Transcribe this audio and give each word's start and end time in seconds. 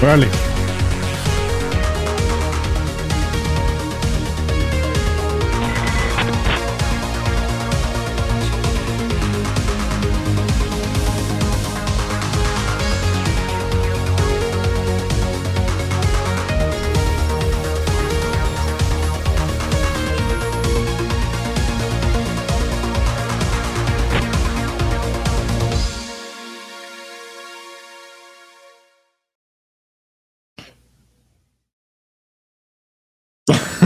Vale. 0.00 0.57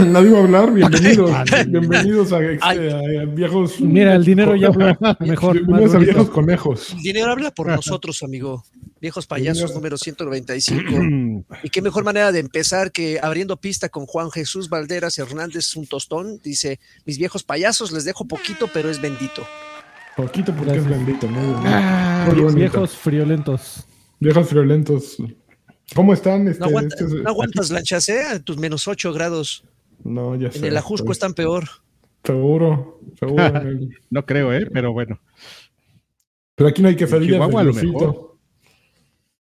Nadie 0.11 0.29
va 0.31 0.39
a 0.39 0.43
hablar. 0.43 0.73
Bienvenidos. 0.73 1.31
bienvenidos 1.67 2.31
a, 2.33 2.37
a- 2.37 2.69
a 2.71 3.25
viejos. 3.25 3.79
Mira, 3.79 4.15
el 4.15 4.23
dinero 4.23 4.55
ya 4.55 4.67
habló 4.67 4.95
mejor. 5.19 5.53
Bienvenidos 5.55 5.95
a 5.95 5.97
viejos 5.99 6.29
conejos. 6.29 6.93
El 6.93 7.01
dinero 7.03 7.31
habla 7.31 7.51
por 7.51 7.67
nosotros, 7.67 8.21
amigo. 8.23 8.63
Viejos 9.01 9.27
payasos 9.27 9.73
número 9.75 9.97
195. 9.97 11.45
Y 11.63 11.69
qué 11.69 11.81
mejor 11.81 12.03
manera 12.05 12.31
de 12.31 12.39
empezar 12.39 12.91
que 12.91 13.19
abriendo 13.21 13.57
pista 13.57 13.89
con 13.89 14.05
Juan 14.05 14.31
Jesús 14.31 14.69
Valderas 14.69 15.17
Hernández, 15.17 15.75
un 15.75 15.87
tostón. 15.87 16.39
Dice: 16.43 16.79
Mis 17.05 17.17
viejos 17.17 17.43
payasos 17.43 17.91
les 17.91 18.05
dejo 18.05 18.25
poquito, 18.25 18.69
pero 18.73 18.89
es 18.89 19.01
bendito. 19.01 19.45
Poquito 20.15 20.53
porque 20.55 20.77
es 20.77 20.87
bendito. 20.87 21.27
Muy. 21.27 21.53
Ah, 21.65 22.23
Muy 22.27 22.35
bonito. 22.41 22.55
viejos 22.57 22.91
friolentos. 22.91 23.85
Viejos 24.19 24.53
violentos. 24.53 25.17
¿Cómo 25.95 26.13
están? 26.13 26.47
Este, 26.47 26.61
No, 26.61 26.67
aguanta- 26.67 26.95
este 26.95 27.05
es- 27.17 27.23
no 27.23 27.29
aguantas 27.29 27.71
lanchas, 27.71 28.07
¿eh? 28.09 28.21
A 28.21 28.39
tus 28.39 28.57
menos 28.57 28.87
8 28.87 29.11
grados. 29.11 29.65
No, 30.03 30.35
ya 30.35 30.51
sé. 30.51 30.59
En 30.59 30.65
el 30.65 30.77
Ajusco 30.77 31.05
pues, 31.05 31.17
están 31.17 31.33
peor. 31.33 31.63
Seguro, 32.23 32.99
seguro. 33.19 33.45
el- 33.61 33.89
No 34.09 34.25
creo, 34.25 34.53
¿eh? 34.53 34.67
Pero 34.71 34.93
bueno. 34.93 35.19
Pero 36.55 36.69
aquí 36.69 36.81
no 36.81 36.87
hay 36.89 36.95
Chihuahua, 36.95 37.61
a 37.61 37.63
de 37.65 37.73
mejor. 37.73 38.37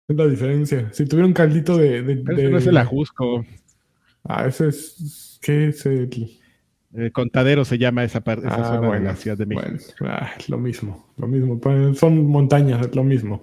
Es 0.09 0.17
la 0.17 0.27
diferencia. 0.27 0.93
Si 0.93 1.07
tuviera 1.07 1.27
un 1.27 1.33
caldito 1.33 1.77
de. 1.77 2.03
de- 2.03 2.23
ese 2.33 2.49
no 2.51 2.59
es 2.59 2.67
el 2.67 2.77
Ajusco. 2.77 3.45
Ah, 4.25 4.47
ese 4.47 4.69
es. 4.69 5.39
¿Qué 5.41 5.69
es 5.69 5.87
el.? 5.87 6.39
Eh, 6.93 7.13
Contadero 7.13 7.65
se 7.65 7.79
llama 7.79 8.03
esa 8.03 8.21
parte, 8.23 8.49
esa 8.49 8.57
Ah, 8.57 8.65
zona 8.65 8.81
de 8.81 8.87
bueno, 8.89 9.05
la 9.05 9.15
Ciudad 9.15 9.39
de 9.39 9.47
México. 9.47 9.69
bueno, 10.01 10.15
ah, 10.17 10.33
lo 10.49 10.59
mismo, 10.59 11.07
lo 11.19 11.29
mismo. 11.29 11.61
pa- 11.61 11.95
Son 11.95 12.27
montañas, 12.27 12.85
es 12.85 12.97
lo 12.97 13.05
mismo. 13.05 13.41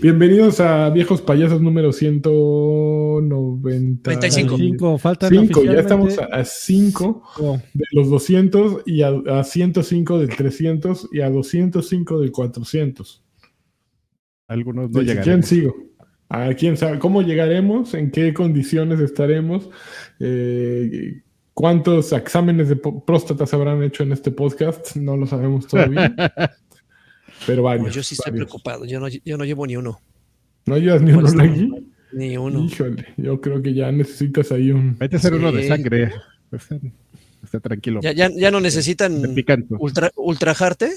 Bienvenidos 0.00 0.58
a 0.60 0.88
Viejos 0.88 1.20
Payasos 1.20 1.60
número 1.60 1.92
195. 1.92 4.10
95. 4.10 4.56
Cinco, 4.56 4.96
faltan 4.96 5.28
Cinco, 5.30 5.64
ya 5.64 5.80
estamos 5.80 6.18
a 6.18 6.42
5 6.46 7.22
cinco. 7.36 7.60
de 7.74 7.84
los 7.92 8.08
200 8.08 8.80
y 8.86 9.02
a, 9.02 9.12
a 9.38 9.44
105 9.44 10.18
del 10.20 10.30
300 10.34 11.10
y 11.12 11.20
a 11.20 11.28
205 11.28 12.20
del 12.20 12.32
400. 12.32 13.22
Algunos 14.48 14.90
no 14.90 15.02
llegan. 15.02 15.24
¿Quién 15.24 15.42
sigo? 15.42 15.76
¿A 16.30 16.54
quién 16.54 16.78
sabe? 16.78 16.98
¿Cómo 16.98 17.20
llegaremos? 17.20 17.92
¿En 17.92 18.10
qué 18.10 18.32
condiciones 18.32 18.98
estaremos? 19.00 19.68
Eh, 20.20 21.20
¿Cuántos 21.58 22.12
exámenes 22.12 22.68
de 22.68 22.76
próstata 22.76 23.44
se 23.44 23.56
habrán 23.56 23.82
hecho 23.82 24.04
en 24.04 24.12
este 24.12 24.30
podcast? 24.30 24.94
No 24.94 25.16
lo 25.16 25.26
sabemos 25.26 25.66
todavía. 25.66 26.14
Pero 27.48 27.64
varios. 27.64 27.86
Pues 27.86 27.94
yo 27.96 28.02
sí 28.04 28.14
estoy 28.14 28.30
varios. 28.30 28.46
preocupado. 28.46 28.84
Yo 28.84 29.00
no, 29.00 29.08
yo 29.08 29.36
no 29.36 29.44
llevo 29.44 29.66
ni 29.66 29.76
uno. 29.76 30.00
¿No 30.66 30.78
llevas 30.78 31.02
ni 31.02 31.10
uno 31.10 31.28
aquí? 31.28 31.68
Ni 32.12 32.36
uno. 32.36 32.64
Híjole, 32.64 33.06
yo 33.16 33.40
creo 33.40 33.60
que 33.60 33.74
ya 33.74 33.90
necesitas 33.90 34.52
ahí 34.52 34.70
un... 34.70 34.96
Vete 34.98 35.16
a 35.16 35.18
hacer 35.18 35.34
uno 35.34 35.50
de 35.50 35.66
sangre. 35.66 36.12
Está, 36.52 36.78
está 37.42 37.58
tranquilo. 37.58 37.98
¿Ya, 38.04 38.12
ya, 38.12 38.30
ya 38.30 38.52
no 38.52 38.60
necesitan 38.60 39.20
De 39.20 39.28
picante. 39.30 39.74
ultra, 39.80 40.12
ultrajarte? 40.14 40.92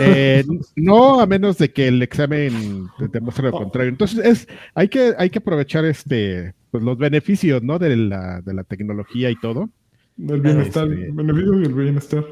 Eh, 0.00 0.46
no, 0.76 1.20
a 1.20 1.26
menos 1.26 1.58
de 1.58 1.70
que 1.70 1.88
el 1.88 2.00
examen 2.00 2.86
te 2.98 3.08
demuestre 3.08 3.50
lo 3.50 3.52
contrario. 3.52 3.90
Entonces, 3.90 4.24
es, 4.24 4.48
hay 4.74 4.88
que, 4.88 5.12
hay 5.18 5.28
que 5.28 5.40
aprovechar 5.40 5.84
este, 5.84 6.54
pues, 6.70 6.82
los 6.82 6.98
beneficios, 6.98 7.62
¿no? 7.62 7.78
De 7.78 7.96
la, 7.96 8.40
de 8.42 8.54
la 8.54 8.64
tecnología 8.64 9.30
y 9.30 9.36
todo. 9.36 9.70
del 10.16 10.40
bienestar, 10.40 10.88
Este- 10.92 11.10
beneficios 11.12 11.60
del 11.60 11.74
bienestar. 11.74 12.24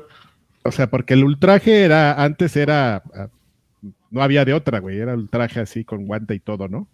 O 0.64 0.72
sea, 0.72 0.90
porque 0.90 1.14
el 1.14 1.22
ultraje 1.24 1.82
era, 1.84 2.22
antes 2.22 2.56
era, 2.56 2.96
ah, 3.14 3.28
no 4.10 4.22
había 4.22 4.44
de 4.44 4.52
otra, 4.54 4.80
güey, 4.80 4.98
era 4.98 5.14
ultraje 5.14 5.60
así 5.60 5.84
con 5.84 6.06
guante 6.06 6.34
y 6.34 6.40
todo, 6.40 6.66
¿no? 6.68 6.88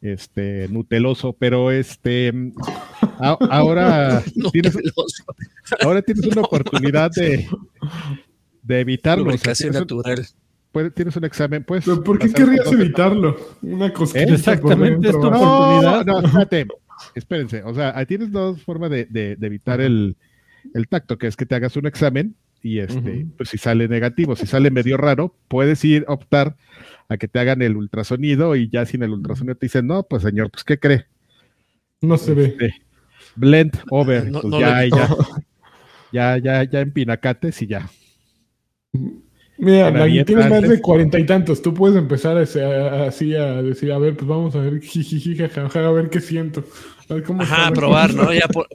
Este, 0.00 0.68
nuteloso, 0.68 1.32
pero 1.32 1.70
este, 1.70 2.32
a- 3.18 3.38
ahora, 3.50 4.22
tienes, 4.52 4.76
ahora 5.82 6.02
tienes 6.02 6.26
una 6.26 6.40
oportunidad 6.42 7.10
de, 7.12 7.46
de 8.62 8.80
evitarlo. 8.80 9.32
O 9.34 9.38
sea, 9.38 9.54
tienes, 9.54 9.80
natural. 9.80 10.26
Puedes- 10.72 10.94
tienes 10.94 11.14
un 11.16 11.24
examen, 11.24 11.62
pues. 11.64 11.84
¿Pero 11.84 12.02
por 12.02 12.18
qué 12.18 12.32
querrías 12.32 12.70
evitarlo? 12.72 13.36
Una 13.62 13.92
cosquilla 13.92 14.24
¿Eh? 14.26 14.34
Exactamente, 14.34 14.96
por 14.96 15.06
es 15.06 15.12
tu. 15.12 15.30
No, 15.30 15.38
oportunidad. 15.82 16.04
no, 16.06 16.20
espérate. 16.20 16.66
Espérense. 17.14 17.62
O 17.64 17.74
sea, 17.74 17.92
ahí 17.96 18.06
tienes 18.06 18.30
dos 18.32 18.62
formas 18.62 18.90
de, 18.90 19.04
de- 19.06 19.36
de 19.36 19.46
evitar 19.46 19.80
el, 19.80 20.16
el 20.74 20.88
tacto, 20.88 21.18
que 21.18 21.26
es 21.26 21.36
que 21.36 21.46
te 21.46 21.54
hagas 21.54 21.76
un 21.76 21.86
examen 21.86 22.34
y 22.62 22.78
este, 22.78 23.26
pues 23.36 23.48
si 23.48 23.58
sale 23.58 23.88
negativo, 23.88 24.36
si 24.36 24.46
sale 24.46 24.70
medio 24.70 24.96
raro, 24.96 25.34
puedes 25.48 25.84
ir 25.84 26.04
a 26.06 26.12
optar 26.12 26.56
a 27.08 27.16
que 27.16 27.26
te 27.26 27.40
hagan 27.40 27.60
el 27.60 27.76
ultrasonido 27.76 28.54
y 28.54 28.68
ya 28.70 28.86
sin 28.86 29.02
el 29.02 29.10
ultrasonido 29.10 29.56
te 29.56 29.66
dicen, 29.66 29.88
no, 29.88 30.04
pues 30.04 30.22
señor, 30.22 30.48
pues 30.50 30.62
¿qué 30.62 30.78
cree? 30.78 31.06
No 32.00 32.16
se 32.18 32.34
ve. 32.34 32.44
Este, 32.44 32.74
blend 33.34 33.76
over, 33.90 34.30
No- 34.30 34.40
pues 34.42 34.50
no 34.52 34.60
ya, 34.60 34.84
ya, 34.86 35.08
ya, 36.12 36.38
ya, 36.38 36.62
ya 36.64 36.80
en 36.80 36.92
pinacates 36.92 37.60
y 37.62 37.66
ya. 37.66 37.90
Mira, 39.58 39.90
la 39.90 40.24
tienes 40.24 40.48
más 40.50 40.62
de 40.62 40.80
cuarenta 40.80 41.18
y 41.20 41.26
tantos. 41.26 41.62
Tú 41.62 41.72
puedes 41.74 41.96
empezar 41.96 42.36
a, 42.36 42.40
a- 42.40 43.06
así 43.06 43.34
a 43.36 43.62
decir, 43.62 43.92
a 43.92 43.98
ver, 43.98 44.16
pues 44.16 44.26
vamos 44.26 44.54
a 44.56 44.60
ver, 44.60 44.80
jijiji, 44.80 45.36
jajaja, 45.36 45.86
a 45.86 45.92
ver 45.92 46.10
qué 46.10 46.20
siento. 46.20 46.64
A 47.08 47.14
ver 47.14 47.22
cómo 47.22 47.42
Ajá, 47.42 47.68
a 47.68 47.72
probar, 47.72 48.12
¿no? 48.14 48.32
Ya 48.32 48.48
por, 48.52 48.66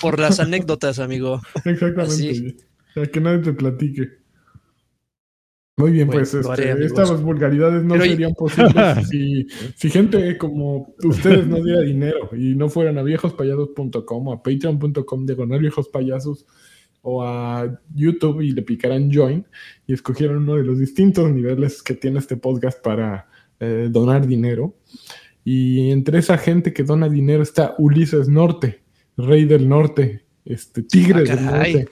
por 0.00 0.18
las 0.20 0.38
anécdotas, 0.40 0.98
amigo. 0.98 1.40
Exactamente. 1.64 2.56
O 2.90 2.92
sea, 2.94 3.06
que 3.06 3.20
nadie 3.20 3.38
te 3.38 3.52
platique. 3.54 4.08
Muy 5.78 5.92
bien, 5.92 6.08
Bueno, 6.08 6.20
pues 6.22 6.34
este, 6.34 6.50
haré, 6.70 6.84
estas 6.84 7.22
vulgaridades 7.22 7.84
no 7.84 7.94
Pero- 7.94 8.04
serían 8.06 8.34
posibles 8.38 9.08
si, 9.08 9.46
si 9.76 9.90
gente 9.90 10.36
como 10.36 10.92
ustedes 11.04 11.46
no 11.46 11.62
diera 11.62 11.82
dinero 11.82 12.30
y 12.36 12.56
no 12.56 12.68
fueran 12.68 12.98
a 12.98 13.02
viejospayasos.com 13.04 14.26
o 14.28 14.32
a 14.32 14.42
patreon.com 14.42 15.24
diagonal 15.26 15.60
viejos 15.60 15.88
payasos 15.88 16.46
o 17.02 17.22
a 17.22 17.80
YouTube 17.94 18.40
y 18.40 18.52
le 18.52 18.62
picaran 18.62 19.10
join 19.12 19.46
y 19.86 19.94
escogieran 19.94 20.38
uno 20.38 20.56
de 20.56 20.64
los 20.64 20.78
distintos 20.78 21.30
niveles 21.30 21.82
que 21.82 21.94
tiene 21.94 22.18
este 22.18 22.36
podcast 22.36 22.82
para 22.82 23.28
eh, 23.60 23.88
donar 23.90 24.26
dinero. 24.26 24.74
Y 25.44 25.90
entre 25.90 26.18
esa 26.18 26.36
gente 26.36 26.72
que 26.72 26.82
dona 26.82 27.08
dinero 27.08 27.42
está 27.42 27.74
Ulises 27.78 28.28
Norte, 28.28 28.82
Rey 29.16 29.44
del 29.44 29.68
Norte, 29.68 30.24
este 30.44 30.82
Tigre 30.82 31.24
Ah, 31.30 31.34
del. 31.34 31.44
Norte. 31.44 31.88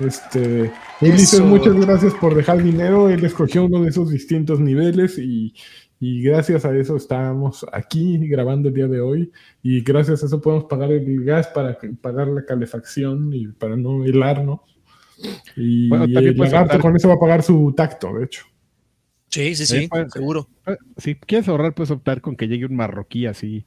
Este, 0.00 0.72
Ulises, 1.00 1.40
muchas 1.40 1.74
gracias 1.74 2.14
por 2.14 2.34
dejar 2.34 2.62
dinero. 2.62 3.08
Él 3.08 3.24
escogió 3.24 3.64
uno 3.64 3.82
de 3.82 3.90
esos 3.90 4.10
distintos 4.10 4.60
niveles 4.60 5.18
y, 5.18 5.54
y 6.00 6.22
gracias 6.22 6.64
a 6.64 6.76
eso 6.76 6.96
estamos 6.96 7.66
aquí 7.72 8.18
grabando 8.28 8.68
el 8.68 8.74
día 8.74 8.86
de 8.88 9.00
hoy. 9.00 9.32
Y 9.62 9.80
gracias 9.82 10.22
a 10.22 10.26
eso 10.26 10.40
podemos 10.40 10.64
pagar 10.64 10.92
el 10.92 11.24
gas 11.24 11.48
para 11.48 11.76
que- 11.78 11.88
pagar 11.90 12.28
la 12.28 12.44
calefacción 12.44 13.32
y 13.32 13.48
para 13.48 13.76
no 13.76 14.04
helarnos. 14.04 14.60
Y 15.56 15.88
Bueno, 15.88 16.04
también 16.04 16.26
el 16.28 16.36
puedes 16.36 16.52
lagarto 16.52 16.76
optar- 16.76 16.82
con 16.82 16.96
eso 16.96 17.08
va 17.08 17.14
a 17.14 17.18
pagar 17.20 17.42
su 17.42 17.72
tacto, 17.76 18.14
de 18.14 18.24
hecho. 18.26 18.44
Sí, 19.30 19.54
sí, 19.54 19.66
sí, 19.66 19.76
Eh, 19.76 19.88
pues, 19.90 20.12
seguro. 20.12 20.48
Eh, 20.66 20.76
Si 20.96 21.14
quieres 21.16 21.48
ahorrar, 21.48 21.74
puedes 21.74 21.90
optar 21.90 22.20
con 22.20 22.36
que 22.36 22.46
llegue 22.48 22.64
un 22.66 22.76
marroquí 22.76 23.26
así, 23.26 23.66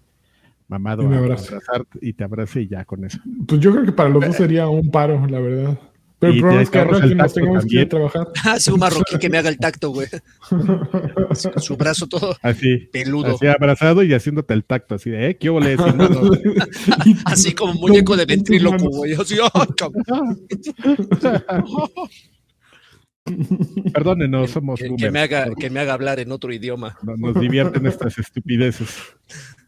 mamado, 0.67 1.03
Y 1.03 1.13
a 1.13 1.83
y 2.01 2.13
te 2.13 2.23
abrace 2.23 2.61
y 2.61 2.67
ya 2.67 2.85
con 2.85 3.03
eso. 3.03 3.19
Pues 3.47 3.59
yo 3.59 3.71
creo 3.73 3.85
que 3.85 3.91
para 3.91 4.09
los 4.09 4.25
dos 4.25 4.35
sería 4.37 4.67
un 4.69 4.89
paro, 4.89 5.27
la 5.27 5.39
verdad. 5.39 5.77
Pero 6.21 6.33
Y 6.33 6.35
el 6.35 6.41
problema 6.41 6.61
es 6.61 6.69
que 6.69 6.79
que 6.79 6.85
nos 6.85 7.17
tacto 7.17 7.33
tengamos 7.33 7.65
que 7.65 7.73
ir 7.75 7.79
a 7.81 7.89
también. 7.89 7.89
trabajar. 7.89 8.27
Ah, 8.45 8.59
sí, 8.59 8.71
un 8.71 8.79
marroquí 8.79 9.17
que 9.17 9.27
me 9.29 9.37
haga 9.39 9.49
el 9.49 9.57
tacto, 9.57 9.89
güey. 9.89 10.07
Su 11.57 11.75
brazo 11.75 12.05
todo 12.07 12.37
Así, 12.43 12.77
peludo. 12.93 13.35
así 13.35 13.47
abrazado 13.47 14.03
y 14.03 14.13
haciéndote 14.13 14.53
el 14.53 14.63
tacto, 14.63 14.93
así 14.95 15.09
de, 15.09 15.31
¿eh? 15.31 15.37
¿Qué 15.37 15.49
ole? 15.49 15.75
sin 15.77 15.97
mano? 15.97 16.21
Y- 17.05 17.15
Así 17.25 17.53
como 17.55 17.73
muñeco 17.73 18.15
de 18.15 18.25
ventríloco, 18.25 18.77
güey. 18.91 19.13
Así, 19.13 19.35
¡ay, 19.41 19.67
cabrón! 19.75 20.45
Perdónenos, 23.93 24.51
somos 24.51 24.79
que, 24.79 24.95
que 24.95 25.11
me 25.11 25.19
haga, 25.19 25.47
que 25.59 25.69
me 25.69 25.79
haga 25.79 25.93
hablar 25.93 26.19
en 26.19 26.31
otro 26.31 26.53
idioma. 26.53 26.97
No- 27.03 27.15
Nos 27.17 27.39
divierten 27.39 27.85
estas 27.85 28.17
estupideces. 28.17 28.89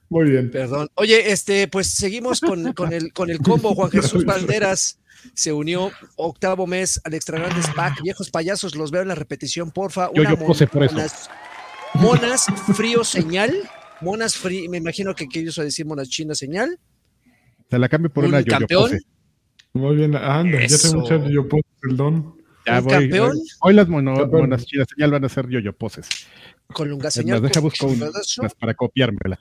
Muy 0.10 0.30
bien. 0.30 0.52
Perdón. 0.52 0.88
Oye, 0.96 1.32
este, 1.32 1.68
pues 1.68 1.88
seguimos 1.88 2.40
con, 2.42 2.74
con 2.74 2.94
el, 2.94 3.12
con 3.14 3.30
el 3.30 3.40
combo. 3.40 3.74
Juan 3.74 3.90
Jesús 3.92 4.26
Valderas 4.26 5.00
se 5.34 5.52
unió 5.54 5.92
octavo 6.16 6.68
mes 6.68 7.00
al 7.04 7.14
Extra 7.14 7.40
Grandes 7.40 7.68
Pack. 7.76 8.02
Viejos 8.04 8.30
payasos, 8.30 8.76
los 8.76 8.92
veo 8.92 9.02
en 9.02 9.08
la 9.10 9.16
repetición, 9.16 9.72
porfa. 9.72 10.10
Yo- 10.14 10.22
Una 10.22 10.32
yo 10.32 10.46
puse 10.46 10.68
por 10.68 10.84
eso. 10.84 10.96
Monas, 10.96 11.30
monas, 11.96 12.46
frío 12.76 13.04
señal 13.04 13.54
Monas 14.02 14.36
free, 14.36 14.68
me 14.68 14.78
imagino 14.78 15.16
que 15.16 15.28
quiso 15.28 15.62
decir 15.64 15.86
monas 15.86 16.10
chinas 16.10 16.38
señal. 16.38 16.78
Se 17.70 17.80
la 17.80 17.88
cambio 17.88 18.12
por 18.12 18.26
Un 18.26 18.32
una 18.32 18.42
yo 18.42 18.48
campeón. 18.52 19.00
Muy 19.72 19.96
bien, 19.96 20.16
anda, 20.16 20.60
ya 20.60 20.66
Eso. 20.66 20.90
se 20.90 20.96
mucho 20.98 21.30
yo 21.30 21.48
puedo 21.48 21.64
el 21.90 21.96
don. 21.96 22.36
Ya 22.66 22.82
voy, 22.82 22.92
campeón. 22.92 23.32
Hoy, 23.32 23.42
hoy 23.62 23.74
las 23.74 23.88
mono- 23.88 24.28
monas 24.28 24.66
chinas 24.66 24.88
señal 24.94 25.12
van 25.12 25.24
a 25.24 25.30
ser 25.30 25.48
yo-yo 25.48 25.72
poses. 25.74 26.08
Colunga 26.68 27.10
señal. 27.12 27.42
más, 27.42 27.50
deja 27.50 27.62
con 27.62 27.64
busco 27.70 27.88
un- 27.88 28.04
unas 28.40 28.56
para 28.56 28.74
copiármela. 28.74 29.40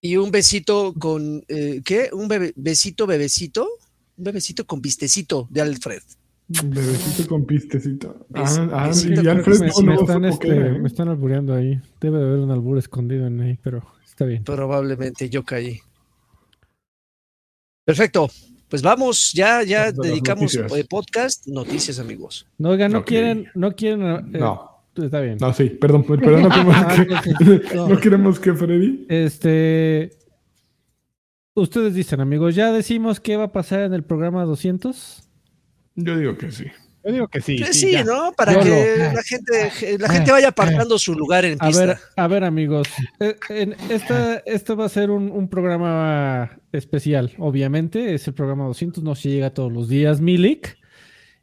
Y 0.00 0.16
un 0.16 0.30
besito 0.30 0.92
con, 0.98 1.44
eh, 1.48 1.80
¿qué? 1.84 2.10
Un 2.12 2.28
bebe- 2.28 2.52
besito, 2.56 3.06
bebecito. 3.06 3.68
Un 4.16 4.24
bebecito 4.24 4.66
con 4.66 4.80
vistecito 4.80 5.46
de 5.50 5.60
Alfred. 5.60 6.02
Bebecito 6.46 7.26
con 7.28 7.44
pistecito. 7.46 8.26
Ah, 8.34 8.44
ah, 8.72 8.90
y 8.94 9.26
Alfred 9.26 9.60
Me, 9.60 9.68
no, 9.68 9.80
me 9.82 9.94
no 9.94 10.00
están, 10.02 10.24
este, 10.26 10.48
¿eh? 10.48 10.78
me 10.78 10.88
están 10.88 11.08
albureando 11.08 11.54
ahí. 11.54 11.80
Debe 12.00 12.18
de 12.18 12.24
haber 12.24 12.38
un 12.40 12.50
albur 12.50 12.78
escondido 12.78 13.26
en 13.26 13.40
ahí, 13.40 13.58
pero 13.62 13.82
está 14.04 14.24
bien. 14.26 14.44
Probablemente 14.44 15.28
yo 15.30 15.42
caí. 15.42 15.80
Perfecto. 17.84 18.28
Pues 18.68 18.82
vamos, 18.82 19.32
ya, 19.32 19.62
ya 19.62 19.92
dedicamos 19.92 20.54
noticias. 20.54 20.72
eh, 20.80 20.86
podcast, 20.88 21.46
noticias, 21.46 21.98
amigos. 21.98 22.46
No, 22.58 22.70
oiga, 22.70 22.88
no 22.88 23.04
quieren, 23.04 23.46
no 23.54 23.74
quieren. 23.74 24.02
eh, 24.02 24.38
No, 24.38 24.70
Está 24.96 25.20
bien. 25.20 25.38
no, 25.40 25.52
sí, 25.52 25.70
perdón, 25.70 26.04
pero 26.06 26.40
no 26.40 26.48
queremos 26.48 26.74
Ah, 26.78 26.94
que, 26.96 27.74
no. 27.74 27.88
no 27.88 28.00
queremos 28.00 28.38
que 28.40 28.52
Freddy. 28.54 29.06
Este. 29.08 30.10
Ustedes 31.54 31.94
dicen, 31.94 32.20
amigos, 32.20 32.54
¿ya 32.56 32.72
decimos 32.72 33.20
qué 33.20 33.36
va 33.36 33.44
a 33.44 33.52
pasar 33.52 33.80
en 33.82 33.94
el 33.94 34.02
programa 34.02 34.44
200? 34.44 35.22
Yo 35.94 36.16
digo 36.18 36.36
que 36.36 36.50
sí. 36.50 36.64
Yo 37.04 37.12
digo 37.12 37.28
que 37.28 37.40
sí. 37.40 37.58
Sí, 37.58 37.72
sí. 37.72 37.96
¿no? 38.04 38.32
Para 38.36 38.54
Yo 38.54 38.60
que 38.60 38.68
lo- 38.70 39.12
la 39.12 39.22
gente, 39.22 39.98
la 39.98 40.08
gente 40.08 40.32
vaya 40.32 40.48
apartando 40.48 40.98
su 40.98 41.14
lugar 41.14 41.44
en 41.44 41.58
A 41.60 41.66
pista. 41.68 41.86
ver, 41.86 41.96
a 42.16 42.26
ver, 42.28 42.44
amigos. 42.44 42.88
eh, 43.20 43.36
en 43.50 43.76
esta, 43.90 44.38
este 44.46 44.74
va 44.74 44.86
a 44.86 44.88
ser 44.88 45.10
un, 45.10 45.30
un 45.30 45.48
programa 45.48 46.58
especial, 46.72 47.32
obviamente. 47.38 48.14
Es 48.14 48.26
el 48.26 48.34
programa 48.34 48.64
200, 48.64 49.04
no 49.04 49.14
se 49.14 49.28
llega 49.28 49.50
todos 49.54 49.72
los 49.72 49.88
días, 49.88 50.20
Milik. 50.20 50.76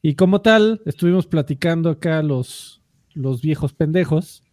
Y 0.01 0.15
como 0.15 0.41
tal, 0.41 0.81
estuvimos 0.87 1.27
platicando 1.27 1.89
acá 1.91 2.21
los, 2.23 2.81
los 3.13 3.41
viejos 3.41 3.71
pendejos. 3.73 4.43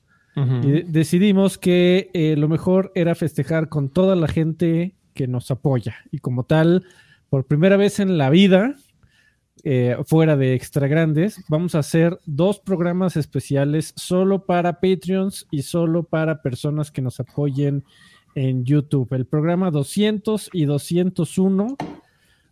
Y 0.63 0.71
de- 0.71 0.85
decidimos 0.87 1.59
que 1.59 2.11
eh, 2.15 2.37
lo 2.39 2.49
mejor 2.49 2.93
era 2.95 3.17
festejar 3.17 3.69
con 3.69 3.89
toda 3.89 4.15
la 4.15 4.29
gente 4.29 4.95
que 5.19 5.27
nos 5.27 5.51
apoya. 5.51 5.97
Y 6.13 6.21
como 6.21 6.45
tal, 6.45 6.87
por 7.29 7.45
primera 7.45 7.77
vez 7.77 7.99
en 7.99 8.19
la 8.19 8.31
vida, 8.31 8.77
eh, 9.65 9.97
fuera 10.07 10.37
de 10.37 10.55
Extra 10.55 10.87
Grandes, 10.87 11.45
vamos 11.49 11.75
a 11.75 11.81
hacer 11.81 12.21
dos 12.25 12.61
programas 12.61 13.17
especiales 13.17 13.93
solo 13.97 14.47
para 14.47 14.75
Patreons 14.75 15.49
y 15.51 15.63
solo 15.63 16.05
para 16.05 16.41
personas 16.41 16.93
que 16.93 17.03
nos 17.03 17.19
apoyen 17.19 17.83
en 18.37 18.65
YouTube. 18.65 19.13
El 19.13 19.27
programa 19.27 19.73
200 19.73 20.51
y 20.53 20.67
201 20.67 21.77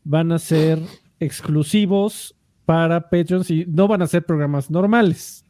van 0.02 0.32
a 0.32 0.40
ser 0.40 0.80
exclusivos 1.20 2.34
para 2.64 3.08
Patreons 3.08 3.48
y 3.48 3.64
no 3.66 3.86
van 3.86 4.02
a 4.02 4.08
ser 4.08 4.26
programas 4.26 4.72
normales. 4.72 5.44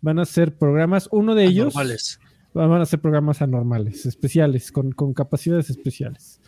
Van 0.00 0.20
a 0.20 0.24
ser 0.24 0.56
programas, 0.56 1.08
uno 1.10 1.34
de 1.34 1.44
ellos 1.44 1.74
Anormales. 1.74 2.20
van 2.54 2.80
a 2.80 2.86
ser 2.86 3.00
programas 3.00 3.42
anormales, 3.42 4.06
especiales, 4.06 4.70
con, 4.70 4.92
con 4.92 5.12
capacidades 5.12 5.70
especiales. 5.70 6.40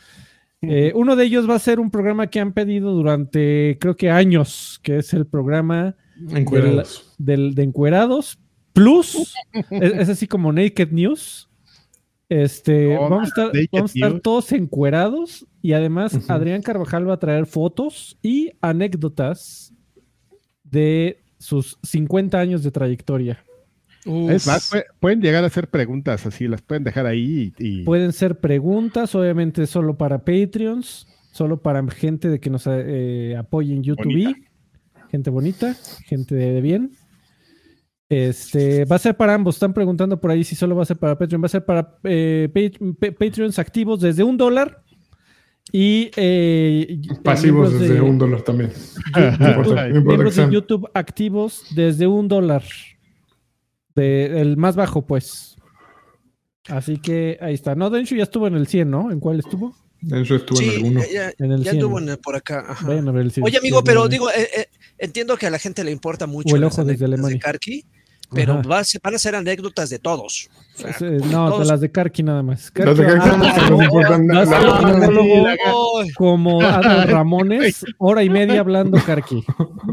Eh, 0.68 0.92
uno 0.94 1.16
de 1.16 1.24
ellos 1.24 1.48
va 1.48 1.54
a 1.54 1.58
ser 1.58 1.80
un 1.80 1.90
programa 1.90 2.28
que 2.28 2.40
han 2.40 2.52
pedido 2.52 2.92
durante, 2.92 3.78
creo 3.80 3.96
que 3.96 4.10
años, 4.10 4.80
que 4.82 4.98
es 4.98 5.12
el 5.14 5.26
programa 5.26 5.96
Encuerados. 6.30 7.14
del, 7.18 7.54
de 7.54 7.62
Encuerados 7.62 8.38
Plus. 8.72 9.34
es, 9.70 9.92
es 9.92 10.08
así 10.08 10.26
como 10.26 10.52
Naked 10.52 10.90
News. 10.90 11.48
Este, 12.28 12.94
No, 12.94 13.02
vamos 13.02 13.22
a 13.22 13.28
estar, 13.28 13.52
vamos 13.72 13.92
a 13.92 13.94
estar 13.94 14.20
todos 14.20 14.52
encuerados 14.52 15.46
y 15.62 15.72
además. 15.72 16.28
Adrián 16.28 16.62
Carvajal 16.62 17.08
va 17.08 17.14
a 17.14 17.18
traer 17.18 17.46
fotos 17.46 18.18
y 18.22 18.52
anécdotas 18.60 19.72
de 20.64 21.22
sus 21.38 21.78
50 21.82 22.38
años 22.38 22.62
de 22.62 22.70
trayectoria. 22.70 23.44
Es 24.06 24.46
más, 24.46 24.70
pue- 24.72 24.84
pueden 25.00 25.20
llegar 25.22 25.44
a 25.44 25.46
hacer 25.46 25.68
preguntas 25.68 26.26
así, 26.26 26.46
las 26.48 26.60
pueden 26.62 26.84
dejar 26.84 27.06
ahí 27.06 27.52
y, 27.58 27.80
y- 27.80 27.84
Pueden 27.84 28.12
ser 28.12 28.38
preguntas, 28.40 29.14
obviamente 29.14 29.66
solo 29.66 29.96
para 29.96 30.18
Patreons, 30.24 31.06
solo 31.32 31.62
para 31.62 31.82
gente 31.90 32.28
de 32.28 32.38
que 32.40 32.50
nos 32.50 32.64
eh, 32.66 33.34
apoye 33.38 33.74
en 33.74 33.82
YouTube. 33.82 34.04
Bonita. 34.04 34.34
Gente 35.10 35.30
bonita, 35.30 35.74
gente 36.06 36.34
de, 36.34 36.52
de 36.52 36.60
bien. 36.60 36.90
Este 38.08 38.84
va 38.84 38.96
a 38.96 38.98
ser 38.98 39.16
para 39.16 39.34
ambos. 39.34 39.56
Están 39.56 39.72
preguntando 39.72 40.20
por 40.20 40.30
ahí 40.30 40.44
si 40.44 40.54
solo 40.54 40.76
va 40.76 40.82
a 40.82 40.86
ser 40.86 40.98
para 40.98 41.16
Patreon. 41.18 41.42
Va 41.42 41.46
a 41.46 41.48
ser 41.48 41.64
para 41.64 41.98
eh, 42.04 42.48
pa- 42.52 42.84
pa- 43.08 43.12
Patreons 43.18 43.58
activos 43.58 44.00
desde 44.00 44.22
un 44.22 44.36
dólar 44.36 44.82
y 45.72 46.10
eh, 46.16 47.00
Pasivos 47.22 47.78
desde 47.78 47.94
de- 47.94 48.00
un 48.02 48.18
dólar 48.18 48.42
también. 48.42 48.70
No 49.14 49.20
YouTube- 49.20 49.48
importa, 49.48 49.88
no 49.88 49.88
importa 49.88 49.88
que 49.88 50.00
miembros 50.06 50.36
de. 50.36 50.50
YouTube 50.50 50.90
activos 50.94 51.64
desde 51.74 52.06
un 52.06 52.28
dólar. 52.28 52.62
De, 53.94 54.40
el 54.40 54.56
más 54.56 54.76
bajo, 54.76 55.02
pues. 55.06 55.56
Así 56.68 56.98
que 56.98 57.38
ahí 57.40 57.54
está. 57.54 57.74
No, 57.74 57.90
Denshu 57.90 58.16
ya 58.16 58.22
estuvo 58.24 58.46
en 58.46 58.54
el 58.54 58.66
100, 58.66 58.90
¿no? 58.90 59.10
¿En 59.10 59.20
cuál 59.20 59.38
estuvo? 59.38 59.74
Eso 60.10 60.34
estuvo 60.36 60.60
en 60.60 60.64
Sí, 60.70 60.76
alguno. 60.76 61.00
ya, 61.12 61.32
En 61.38 61.52
el 61.52 61.58
ya 61.62 61.70
100. 61.72 61.82
anduvo 61.82 61.98
en 61.98 62.08
el- 62.10 62.18
por 62.18 62.36
acá. 62.36 62.64
ajá. 62.68 62.86
Vayan 62.88 63.08
a 63.08 63.12
ver 63.12 63.22
el 63.22 63.30
100. 63.32 63.44
Oye, 63.44 63.58
amigo, 63.58 63.82
pero 63.84 64.08
digo, 64.08 64.30
eh, 64.30 64.48
eh, 64.56 64.66
entiendo 64.98 65.36
que 65.36 65.46
a 65.46 65.50
la 65.50 65.58
gente 65.58 65.84
le 65.84 65.90
importa 65.90 66.26
mucho 66.26 66.54
O 66.54 66.56
el 66.56 66.64
ojo 66.64 66.84
desde 66.84 67.04
Alemania. 67.04 67.34
de 67.34 67.40
Karki, 67.40 67.84
pero 68.32 68.54
Ajá. 68.54 68.68
va 68.68 68.78
a 68.80 68.84
ser- 68.84 69.00
van 69.02 69.14
a 69.14 69.18
ser 69.18 69.34
anécdotas 69.36 69.90
de 69.90 69.98
todos. 69.98 70.48
O 70.74 70.78
sea, 70.78 70.90
Eh, 71.08 71.18
No, 71.30 71.44
de 71.46 71.50
todos- 71.50 71.68
las 71.68 71.80
de 71.80 71.90
Karki 71.90 72.22
nada 72.22 72.42
más. 72.42 72.70
Las 72.74 72.96
de 72.96 73.06
Karki- 73.06 73.52
Ah, 73.54 73.66
no 73.70 73.82
importan 73.82 74.26
nada. 74.26 74.58
a 74.58 76.04
como 76.16 76.60
Adal 76.62 77.08
Ramones, 77.08 77.84
hora 77.98 78.22
y 78.22 78.30
media 78.30 78.60
hablando 78.60 78.98
Karki. 79.04 79.44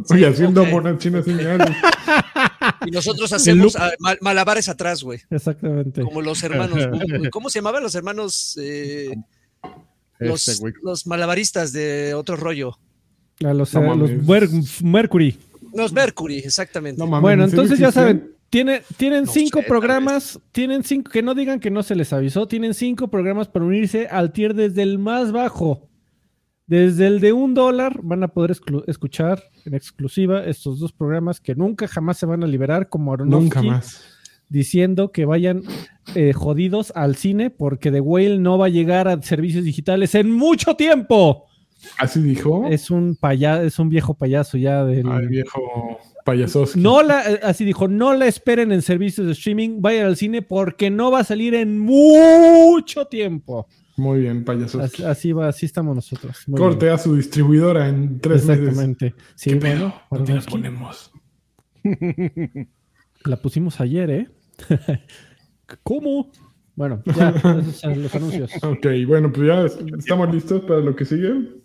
Oye, 0.10 0.28
haciendo 0.28 0.64
ok. 0.64 0.70
monas 0.72 0.98
chinas 0.98 1.26
señales. 1.26 1.70
y 2.86 2.92
nosotros 2.92 3.32
hacemos 3.34 3.76
ah, 3.76 3.92
mal- 4.00 4.18
malabares 4.22 4.70
atrás, 4.70 5.04
güey. 5.04 5.20
Exactamente. 5.30 6.02
Como 6.02 6.22
los 6.22 6.42
hermanos. 6.44 6.80
¿Cómo 7.32 7.50
se 7.50 7.60
llamaban 7.60 7.84
los 7.84 7.96
hermanos? 7.96 8.58
eh, 8.62 9.16
los, 10.20 10.48
este, 10.48 10.72
los 10.84 11.08
malabaristas 11.08 11.74
de 11.74 12.14
otro 12.14 12.36
rollo. 12.36 12.78
A 13.44 13.54
los, 13.54 13.74
No 13.74 13.94
eh, 13.94 13.98
los. 13.98 14.12
Mer- 14.28 14.50
Mercury. 14.84 15.38
Los 15.74 15.94
Mercury, 15.94 16.40
exactamente. 16.40 17.00
No 17.00 17.08
mames, 17.08 17.22
Bueno, 17.22 17.44
¿en 17.44 17.50
serio 17.50 17.64
entonces 17.64 17.80
ya 17.80 17.92
saben, 17.92 18.36
tiene, 18.50 18.82
tienen 18.98 19.24
No 19.26 19.32
cinco 19.32 19.62
sé, 19.62 19.68
programas, 19.68 20.40
tienen 20.52 20.84
cinco, 20.84 21.10
que 21.12 21.22
no 21.22 21.34
digan 21.34 21.60
que 21.60 21.72
no 21.72 21.84
se 21.84 21.96
les 21.96 22.12
avisó, 22.14 22.48
tienen 22.48 22.74
cinco 22.74 23.08
programas 23.10 23.48
para 23.48 23.66
unirse 23.66 24.08
al 24.08 24.32
tier 24.34 24.54
desde 24.54 24.82
el 24.84 25.00
más 25.00 25.32
bajo. 25.32 25.88
Desde 26.68 27.08
el 27.08 27.20
de 27.20 27.34
un 27.34 27.54
dólar 27.54 28.00
van 28.02 28.24
a 28.24 28.30
poder 28.30 28.56
escuchar 28.88 29.44
en 29.66 29.74
exclusiva 29.74 30.46
estos 30.46 30.80
dos 30.80 30.94
programas 30.94 31.42
que 31.42 31.54
nunca 31.54 31.88
jamás 31.88 32.18
se 32.18 32.26
van 32.26 32.44
a 32.44 32.48
liberar, 32.48 32.88
como 32.88 33.14
Aronofsky 33.14 33.44
Nunca 33.44 33.62
más. 33.62 34.04
diciendo 34.48 35.12
que 35.12 35.26
vayan 35.26 35.64
eh, 36.16 36.32
jodidos 36.34 36.94
al 36.96 37.16
cine 37.18 37.50
porque 37.50 37.92
The 37.92 38.00
Whale 38.00 38.38
no 38.40 38.58
va 38.58 38.68
a 38.68 38.70
llegar 38.70 39.08
a 39.10 39.22
servicios 39.22 39.66
digitales 39.66 40.16
en 40.16 40.32
mucho 40.32 40.76
tiempo. 40.76 41.46
Así 41.98 42.22
dijo. 42.22 42.68
Es 42.68 42.92
un 42.92 43.16
paya, 43.16 43.64
es 43.64 43.80
un 43.80 43.90
viejo 43.90 44.14
payaso 44.14 44.58
ya 44.58 44.84
del, 44.84 45.08
Al 45.08 45.28
viejo 45.28 46.00
payasos. 46.26 46.76
no 46.76 47.04
la, 47.04 47.30
eh, 47.30 47.40
así 47.44 47.66
dijo, 47.66 47.88
no 47.88 48.14
la 48.14 48.28
esperen 48.28 48.72
en 48.72 48.82
servicios 48.82 49.26
de 49.28 49.34
streaming, 49.34 49.82
vayan 49.82 50.06
al 50.06 50.18
cine 50.18 50.42
porque 50.42 50.90
no 50.90 51.12
va 51.12 51.20
a 51.20 51.24
salir 51.24 51.56
en 51.56 51.80
mucho 51.80 53.06
tiempo. 53.06 53.68
Muy 53.98 54.22
bien, 54.22 54.44
payasos. 54.44 54.82
Así, 54.82 55.04
así 55.04 55.32
va, 55.32 55.48
así 55.48 55.66
estamos 55.66 55.96
nosotros. 55.96 56.44
Muy 56.48 56.58
Corte 56.60 56.90
a 56.90 56.98
su 56.98 57.16
distribuidora 57.16 57.88
en 57.88 58.20
tres 58.20 58.46
meses. 58.46 58.60
Exactamente. 58.60 59.16
Sí, 59.36 59.52
¿Qué 59.52 59.56
bueno, 59.58 59.94
pedo? 60.10 60.20
¿Dónde 60.20 60.34
la 60.34 60.42
ponemos? 60.42 61.12
la 63.26 63.38
pusimos 63.38 63.80
ayer, 63.80 64.10
¿eh? 64.10 64.30
¿Cómo? 65.84 66.32
Bueno, 66.76 67.04
ya, 67.06 67.30
esos 67.60 67.76
son 67.76 68.02
los 68.02 68.16
anuncios. 68.16 68.52
Ok, 68.64 68.88
bueno, 69.08 69.32
pues 69.32 69.48
ya 69.48 69.66
estamos 69.98 70.34
listos 70.34 70.62
para 70.62 70.80
lo 70.80 70.96
que 70.96 71.06
sigue. 71.06 71.61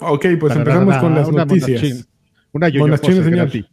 Ok, 0.00 0.26
pues 0.38 0.56
empezamos 0.56 0.96
con 0.98 1.14
las 1.14 1.30
noticias. 1.30 2.08
Una 2.52 2.68
yo 2.68 2.84
gratis. 2.84 3.66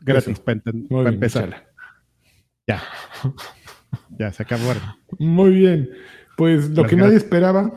Gratis 0.00 0.28
Eso. 0.28 0.44
para, 0.44 1.08
empezar. 1.08 1.66
Ya. 2.66 2.82
Ya 4.18 4.32
se 4.32 4.42
acabó. 4.42 4.72
Muy 5.18 5.50
bien. 5.50 5.90
Pues 6.36 6.70
lo 6.70 6.84
que 6.84 6.96
nadie 6.96 7.16
esperaba, 7.16 7.72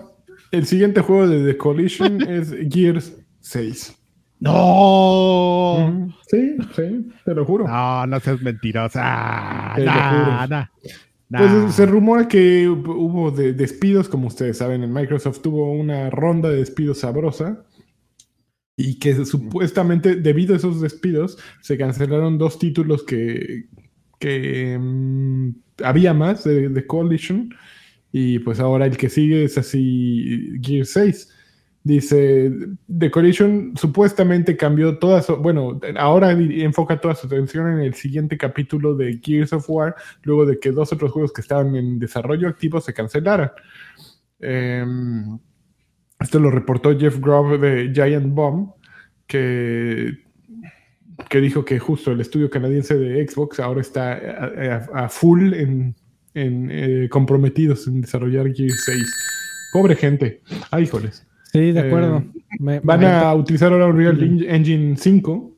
el 0.51 0.65
siguiente 0.65 1.01
juego 1.01 1.27
de 1.27 1.51
The 1.51 1.57
Collision 1.57 2.21
es 2.21 2.53
Gears 2.69 3.13
6. 3.41 3.97
¡No! 4.39 6.13
Sí, 6.29 6.57
sí, 6.75 7.11
te 7.25 7.33
lo 7.33 7.43
juro. 7.43 7.67
No, 7.67 8.05
no 8.05 8.19
seas 8.19 8.41
mentirosa. 8.41 9.73
Te 9.75 9.85
nah. 11.29 11.39
Pues 11.63 11.75
se 11.75 11.85
rumora 11.85 12.27
que 12.27 12.67
hubo 12.69 13.31
de- 13.31 13.53
despidos, 13.53 14.09
como 14.09 14.27
ustedes 14.27 14.57
saben, 14.57 14.83
en 14.83 14.93
Microsoft 14.93 15.41
tuvo 15.41 15.71
una 15.73 16.09
ronda 16.09 16.49
de 16.49 16.57
despidos 16.57 16.99
sabrosa. 16.99 17.65
y 18.79 18.99
que 18.99 19.25
supuestamente 19.25 20.15
debido 20.15 20.53
a 20.53 20.57
esos 20.57 20.81
despidos 20.81 21.37
se 21.61 21.77
cancelaron 21.77 22.37
dos 22.37 22.59
títulos 22.59 23.03
que, 23.03 23.65
que 24.19 24.77
mm, 24.79 25.49
había 25.83 26.13
más 26.13 26.43
de, 26.43 26.69
de, 26.69 26.85
Coalition 26.87 27.49
y 28.11 28.39
pues 28.39 28.59
ahora 28.59 28.85
el 28.85 28.95
que 28.97 29.09
sigue 29.09 29.43
es 29.45 29.57
así 29.57 30.59
Gear 30.61 30.85
6. 30.85 31.33
Dice, 31.87 32.51
The 32.99 33.09
Coalition 33.09 33.71
supuestamente 33.77 34.57
cambió 34.57 34.99
toda 34.99 35.21
su, 35.21 35.37
bueno, 35.37 35.79
ahora 35.97 36.31
enfoca 36.31 36.99
toda 36.99 37.15
su 37.15 37.27
atención 37.27 37.71
en 37.71 37.79
el 37.79 37.93
siguiente 37.93 38.37
capítulo 38.37 38.93
de 38.93 39.21
Gears 39.23 39.53
of 39.53 39.69
War, 39.69 39.95
luego 40.23 40.45
de 40.45 40.59
que 40.59 40.71
dos 40.71 40.91
otros 40.91 41.13
juegos 41.13 41.31
que 41.31 41.39
estaban 41.39 41.77
en 41.77 41.97
desarrollo 41.97 42.49
activo 42.49 42.81
se 42.81 42.93
cancelaran. 42.93 43.51
Eh, 44.41 44.85
esto 46.19 46.39
lo 46.39 46.51
reportó 46.51 46.97
Jeff 46.99 47.21
Grove 47.21 47.57
de 47.57 47.93
Giant 47.93 48.33
Bomb, 48.33 48.71
que, 49.25 50.25
que 51.29 51.39
dijo 51.39 51.63
que 51.63 51.79
justo 51.79 52.11
el 52.11 52.19
estudio 52.19 52.49
canadiense 52.49 52.95
de 52.95 53.25
Xbox 53.25 53.61
ahora 53.61 53.79
está 53.79 54.19
a, 54.93 55.07
full 55.07 55.53
en, 55.53 55.95
eh, 56.33 57.07
comprometidos 57.09 57.87
en 57.87 58.01
desarrollar 58.01 58.53
Gear 58.53 58.71
6. 58.71 59.69
Pobre 59.71 59.95
gente. 59.95 60.41
Ay, 60.69 60.83
híjoles. 60.83 61.25
Sí, 61.57 61.71
de 61.71 61.79
acuerdo. 61.79 62.23
Eh, 62.67 62.81
van 62.83 63.03
a 63.03 63.33
utilizar 63.33 63.71
ahora 63.71 63.87
Unreal 63.87 64.21
Engine 64.21 64.95
5. 64.97 65.53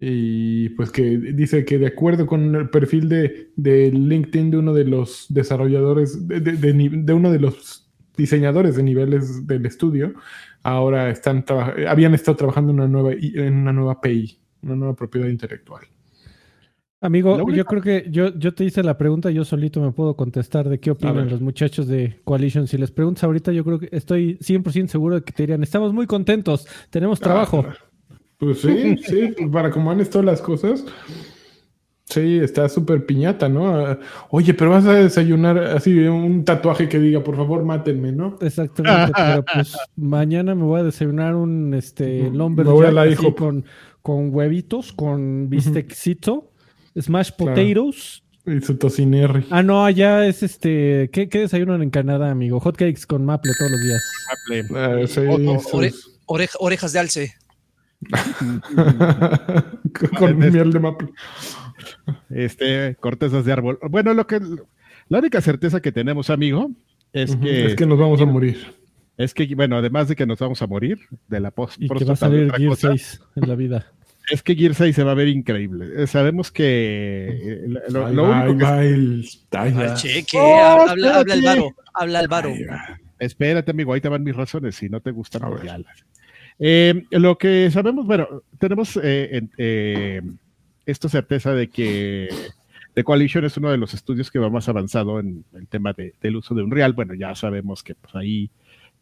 Y 0.00 0.68
pues 0.70 0.90
que 0.90 1.16
dice 1.16 1.64
que 1.64 1.78
de 1.78 1.86
acuerdo 1.86 2.26
con 2.26 2.54
el 2.54 2.68
perfil 2.68 3.08
de, 3.08 3.52
de 3.56 3.90
LinkedIn 3.90 4.50
de 4.50 4.56
uno 4.58 4.74
de 4.74 4.84
los 4.84 5.26
desarrolladores, 5.30 6.28
de, 6.28 6.40
de 6.40 7.12
uno 7.14 7.30
de 7.30 7.38
los 7.38 7.90
diseñadores 8.16 8.76
de 8.76 8.82
niveles 8.82 9.46
del 9.46 9.66
estudio 9.66 10.14
ahora 10.64 11.10
están 11.10 11.44
habían 11.88 12.14
estado 12.14 12.36
trabajando 12.36 12.72
en 12.72 12.80
una 12.80 12.88
nueva 12.88 13.12
en 13.12 13.54
una 13.54 13.72
nueva 13.72 13.92
API, 13.92 14.40
una 14.62 14.74
nueva 14.74 14.96
propiedad 14.96 15.28
intelectual. 15.28 15.84
Amigo, 17.04 17.50
yo 17.50 17.66
creo 17.66 17.82
que 17.82 18.06
yo, 18.10 18.34
yo 18.34 18.54
te 18.54 18.64
hice 18.64 18.82
la 18.82 18.96
pregunta, 18.96 19.30
yo 19.30 19.44
solito 19.44 19.78
me 19.78 19.92
puedo 19.92 20.16
contestar 20.16 20.70
de 20.70 20.80
qué 20.80 20.90
opinan 20.90 21.28
los 21.28 21.42
muchachos 21.42 21.86
de 21.86 22.18
Coalition. 22.24 22.66
Si 22.66 22.78
les 22.78 22.90
preguntas 22.90 23.24
ahorita, 23.24 23.52
yo 23.52 23.62
creo 23.62 23.78
que 23.78 23.90
estoy 23.92 24.38
100% 24.38 24.86
seguro 24.86 25.16
de 25.16 25.22
que 25.22 25.30
te 25.34 25.42
dirían, 25.42 25.62
estamos 25.62 25.92
muy 25.92 26.06
contentos, 26.06 26.66
tenemos 26.88 27.20
ah, 27.20 27.24
trabajo. 27.24 27.66
pues 28.38 28.62
sí, 28.62 28.96
sí, 28.96 29.34
para 29.52 29.70
cómo 29.70 29.90
han 29.90 30.00
estado 30.00 30.24
las 30.24 30.40
cosas, 30.40 30.86
Sí, 32.06 32.38
está 32.38 32.68
súper 32.68 33.06
piñata, 33.06 33.48
¿no? 33.48 33.98
Oye, 34.30 34.52
pero 34.52 34.70
vas 34.70 34.86
a 34.86 34.92
desayunar 34.92 35.58
así 35.58 35.98
un 36.06 36.44
tatuaje 36.44 36.86
que 36.88 36.98
diga, 36.98 37.24
por 37.24 37.34
favor, 37.34 37.64
mátenme, 37.64 38.12
¿no? 38.12 38.36
Exactamente, 38.40 39.12
pero 39.16 39.44
pues 39.52 39.76
mañana 39.96 40.54
me 40.54 40.64
voy 40.64 40.80
a 40.80 40.84
desayunar 40.84 41.34
un 41.34 41.74
este 41.74 42.30
lumberjack 42.30 43.34
con, 43.34 43.64
con 44.02 44.34
huevitos, 44.34 44.92
con 44.92 45.48
bistecito, 45.48 46.52
smash 47.00 47.30
potatoes. 47.32 48.22
Y 48.46 48.60
su 48.60 48.76
tocinerri. 48.76 49.46
Ah, 49.50 49.62
no, 49.62 49.82
allá 49.84 50.26
es 50.26 50.42
este. 50.42 51.08
¿Qué, 51.12 51.30
¿Qué, 51.30 51.38
desayunan 51.40 51.82
en 51.82 51.88
Canadá, 51.88 52.30
amigo? 52.30 52.60
Hotcakes 52.60 53.06
con 53.06 53.24
maple 53.24 53.52
todos 53.58 53.70
los 53.70 53.80
días. 53.80 54.02
Maple. 54.50 54.66
Ah, 54.78 54.98
orejas 56.26 56.92
de 56.92 56.98
alce. 56.98 57.32
con 60.18 60.38
miel 60.38 60.72
de 60.72 60.78
maple. 60.78 61.08
Este, 62.28 62.96
cortezas 63.00 63.46
de 63.46 63.52
árbol. 63.52 63.78
Bueno, 63.88 64.12
lo 64.12 64.26
que 64.26 64.40
la 65.08 65.18
única 65.18 65.40
certeza 65.40 65.80
que 65.80 65.92
tenemos, 65.92 66.30
amigo, 66.30 66.70
es 67.12 67.36
que 67.36 67.66
es 67.66 67.76
que 67.76 67.86
nos 67.86 67.98
vamos 67.98 68.20
a 68.20 68.26
morir. 68.26 68.74
Es 69.16 69.32
que, 69.32 69.54
bueno, 69.54 69.76
además 69.76 70.08
de 70.08 70.16
que 70.16 70.26
nos 70.26 70.38
vamos 70.38 70.60
a 70.60 70.66
morir 70.66 70.98
de 71.28 71.40
la 71.40 71.52
post 71.52 71.80
y 71.80 71.88
que 71.88 72.04
va 72.04 72.14
a 72.14 72.16
salir 72.16 72.52
Gear 72.52 72.76
6 72.76 73.22
en 73.36 73.48
la 73.48 73.54
vida. 73.54 73.92
Es 74.30 74.42
que 74.42 74.54
Gear 74.54 74.74
6 74.74 74.96
se 74.96 75.04
va 75.04 75.12
a 75.12 75.14
ver 75.14 75.28
increíble. 75.28 76.02
Eh, 76.02 76.06
sabemos 76.06 76.50
que 76.50 77.28
eh, 77.30 77.68
lo, 77.88 78.06
único 78.06 78.58
que 78.58 79.94
cheque, 79.96 80.38
habla, 80.38 81.18
habla, 81.18 81.34
el 81.34 81.42
varo, 81.42 81.74
habla 81.92 82.20
el 82.20 82.28
varo. 82.28 82.52
Espérate, 83.18 83.70
amigo, 83.70 83.92
ahí 83.92 84.00
te 84.00 84.08
van 84.08 84.22
mis 84.22 84.34
razones. 84.34 84.76
Si 84.76 84.88
no 84.88 85.00
te 85.00 85.10
gustan, 85.10 85.42
pues 85.42 85.62
eh, 86.60 87.04
lo 87.10 87.36
que 87.36 87.70
sabemos, 87.70 88.06
bueno, 88.06 88.42
tenemos 88.58 88.98
eh, 89.02 90.22
esta 90.86 91.08
certeza 91.08 91.52
de 91.52 91.68
que 91.68 92.28
The 92.94 93.02
Coalition 93.02 93.44
es 93.44 93.56
uno 93.56 93.70
de 93.70 93.76
los 93.76 93.92
estudios 93.92 94.30
que 94.30 94.38
va 94.38 94.48
más 94.50 94.68
avanzado 94.68 95.18
en 95.18 95.44
el 95.52 95.66
tema 95.66 95.94
del 95.94 96.36
uso 96.36 96.54
de 96.54 96.62
Unreal. 96.62 96.92
Bueno, 96.92 97.14
ya 97.14 97.34
sabemos 97.34 97.82
que 97.82 97.94
pues, 97.94 98.14
ahí 98.14 98.50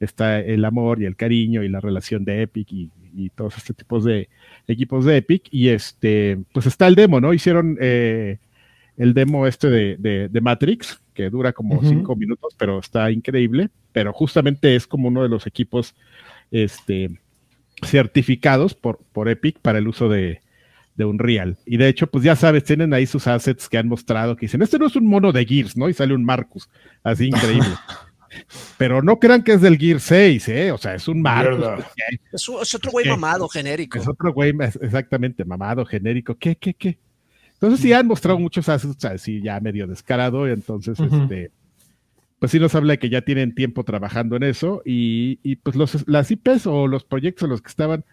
está 0.04 0.40
el 0.40 0.64
amor 0.64 1.00
y 1.00 1.06
el 1.06 1.16
cariño 1.16 1.62
y 1.62 1.68
la 1.68 1.80
relación 1.80 2.25
de 2.25 2.42
Epic 2.42 2.73
y, 2.73 2.90
todos 3.35 3.59
este 3.59 3.75
tipos 3.75 4.04
de 4.04 4.28
equipos 4.66 5.04
de 5.04 5.18
Epic. 5.18 5.49
Y 5.50 5.68
este, 5.68 6.38
pues 6.52 6.66
está 6.66 6.87
el 6.87 6.94
demo, 6.94 7.21
¿no? 7.21 7.35
Hicieron 7.35 7.76
eh, 7.80 8.38
el 8.97 9.14
demo 9.14 9.47
este 9.47 9.68
de, 9.68 10.40
Matrix, 10.40 11.00
que 11.14 11.28
dura 11.28 11.52
como 11.52 11.82
cinco 11.82 12.16
minutos, 12.16 12.54
pero 12.59 12.78
está 12.78 13.11
increíble. 13.11 13.68
Pero 13.92 14.12
justamente 14.12 14.75
es 14.75 14.87
como 14.87 15.09
uno 15.09 15.23
de 15.23 15.28
los 15.28 15.47
equipos 15.47 15.94
este, 16.50 17.11
certificados 17.85 18.75
por, 18.75 19.00
por 19.12 19.28
Epic 19.28 19.59
para 19.61 19.78
el 19.78 19.88
uso 19.88 20.09
de, 20.09 20.40
de 20.97 21.04
Unreal. 21.04 21.56
Y 21.66 21.76
de 21.76 21.88
hecho, 21.88 22.06
pues 22.06 22.25
ya 22.25 22.37
sabes, 22.37 22.64
tienen 22.64 22.92
ahí 22.94 23.06
sus 23.06 23.26
assets 23.26 23.68
que 23.68 23.78
han 23.78 23.88
mostrado 23.88 24.37
que 24.37 24.47
dicen, 24.47 24.62
este 24.62 24.78
no 24.78 24.87
es 24.87 24.97
un 24.97 25.06
mono 25.06 25.32
de 25.32 25.44
Gears, 25.44 25.76
¿no? 25.76 25.88
Y 25.88 25.94
sale 25.94 26.14
un 26.14 26.25
Marcus, 26.25 26.68
así 27.02 27.26
increíble. 27.26 27.68
Pero 28.79 29.03
no 29.03 29.19
crean 29.19 29.43
que 29.43 29.53
es 29.53 29.61
del 29.61 29.79
Gear 29.79 30.01
6, 30.01 30.49
¿eh? 30.49 30.73
O 30.73 30.79
sea, 30.79 30.95
es 30.95 31.09
un 31.09 31.21
Marcus. 31.23 31.85
Es, 32.33 32.49
es, 32.49 32.75
otro 32.75 32.91
güey 32.91 33.09
mamado, 33.09 33.49
genérico. 33.49 33.99
Es 33.99 34.09
otro 34.09 34.33
güey, 34.33 34.53
exactamente, 34.81 35.45
mamado, 35.45 35.85
genérico. 35.85 36.37
¿Qué, 36.37 36.57
qué, 36.57 36.75
qué? 36.75 36.99
Entonces 37.55 37.81
sí 37.81 37.93
han 37.93 38.09
mostrado 38.09 38.39
muchos 38.41 38.69
assets 38.69 39.05
así 39.05 39.41
ya 39.41 39.61
medio 39.61 39.87
descarado, 39.87 40.49
y 40.49 40.51
entonces, 40.51 40.99
este, 40.99 41.53
pues 42.41 42.51
sí 42.51 42.59
nos 42.59 42.75
habla 42.75 42.95
de 42.95 42.99
que 42.99 43.09
ya 43.09 43.23
tienen 43.23 43.55
tiempo 43.55 43.85
trabajando 43.85 44.35
en 44.35 44.43
eso 44.43 44.83
y, 44.85 45.39
y 45.45 45.55
pues 45.55 45.77
los, 45.77 46.09
las 46.09 46.29
IPs 46.29 46.67
o 46.67 46.89
los 46.89 47.05
proyectos 47.05 47.45
en 47.45 47.51
los 47.51 47.62
que 47.62 47.69
estaban, 47.69 48.05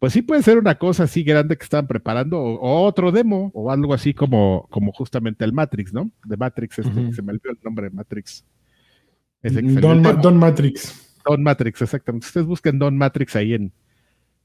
pues 0.00 0.12
sí 0.12 0.22
puede 0.22 0.42
ser 0.42 0.58
una 0.58 0.74
cosa 0.74 1.04
así 1.04 1.22
grande 1.22 1.56
que 1.56 1.62
estaban 1.62 1.86
preparando, 1.86 2.40
o, 2.40 2.84
otro 2.84 3.12
demo, 3.12 3.52
o 3.54 3.70
algo 3.70 3.94
así 3.94 4.12
como, 4.12 4.66
como 4.70 4.90
justamente 4.90 5.44
el 5.44 5.52
Matrix, 5.52 5.92
¿no? 5.92 6.10
De 6.24 6.36
Matrix, 6.36 6.80
este, 6.80 7.12
se 7.12 7.22
me 7.22 7.30
olvidó 7.30 7.52
el 7.52 7.58
nombre 7.62 7.88
de 7.88 7.94
Matrix. 7.94 8.44
Don, 9.44 10.38
Matrix. 10.38 11.18
Don 11.24 11.42
Matrix, 11.42 11.82
exactamente. 11.82 12.26
Ustedes 12.26 12.46
busquen 12.46 12.78
Don 12.78 12.96
Matrix 12.96 13.36
ahí 13.36 13.54
en, 13.54 13.72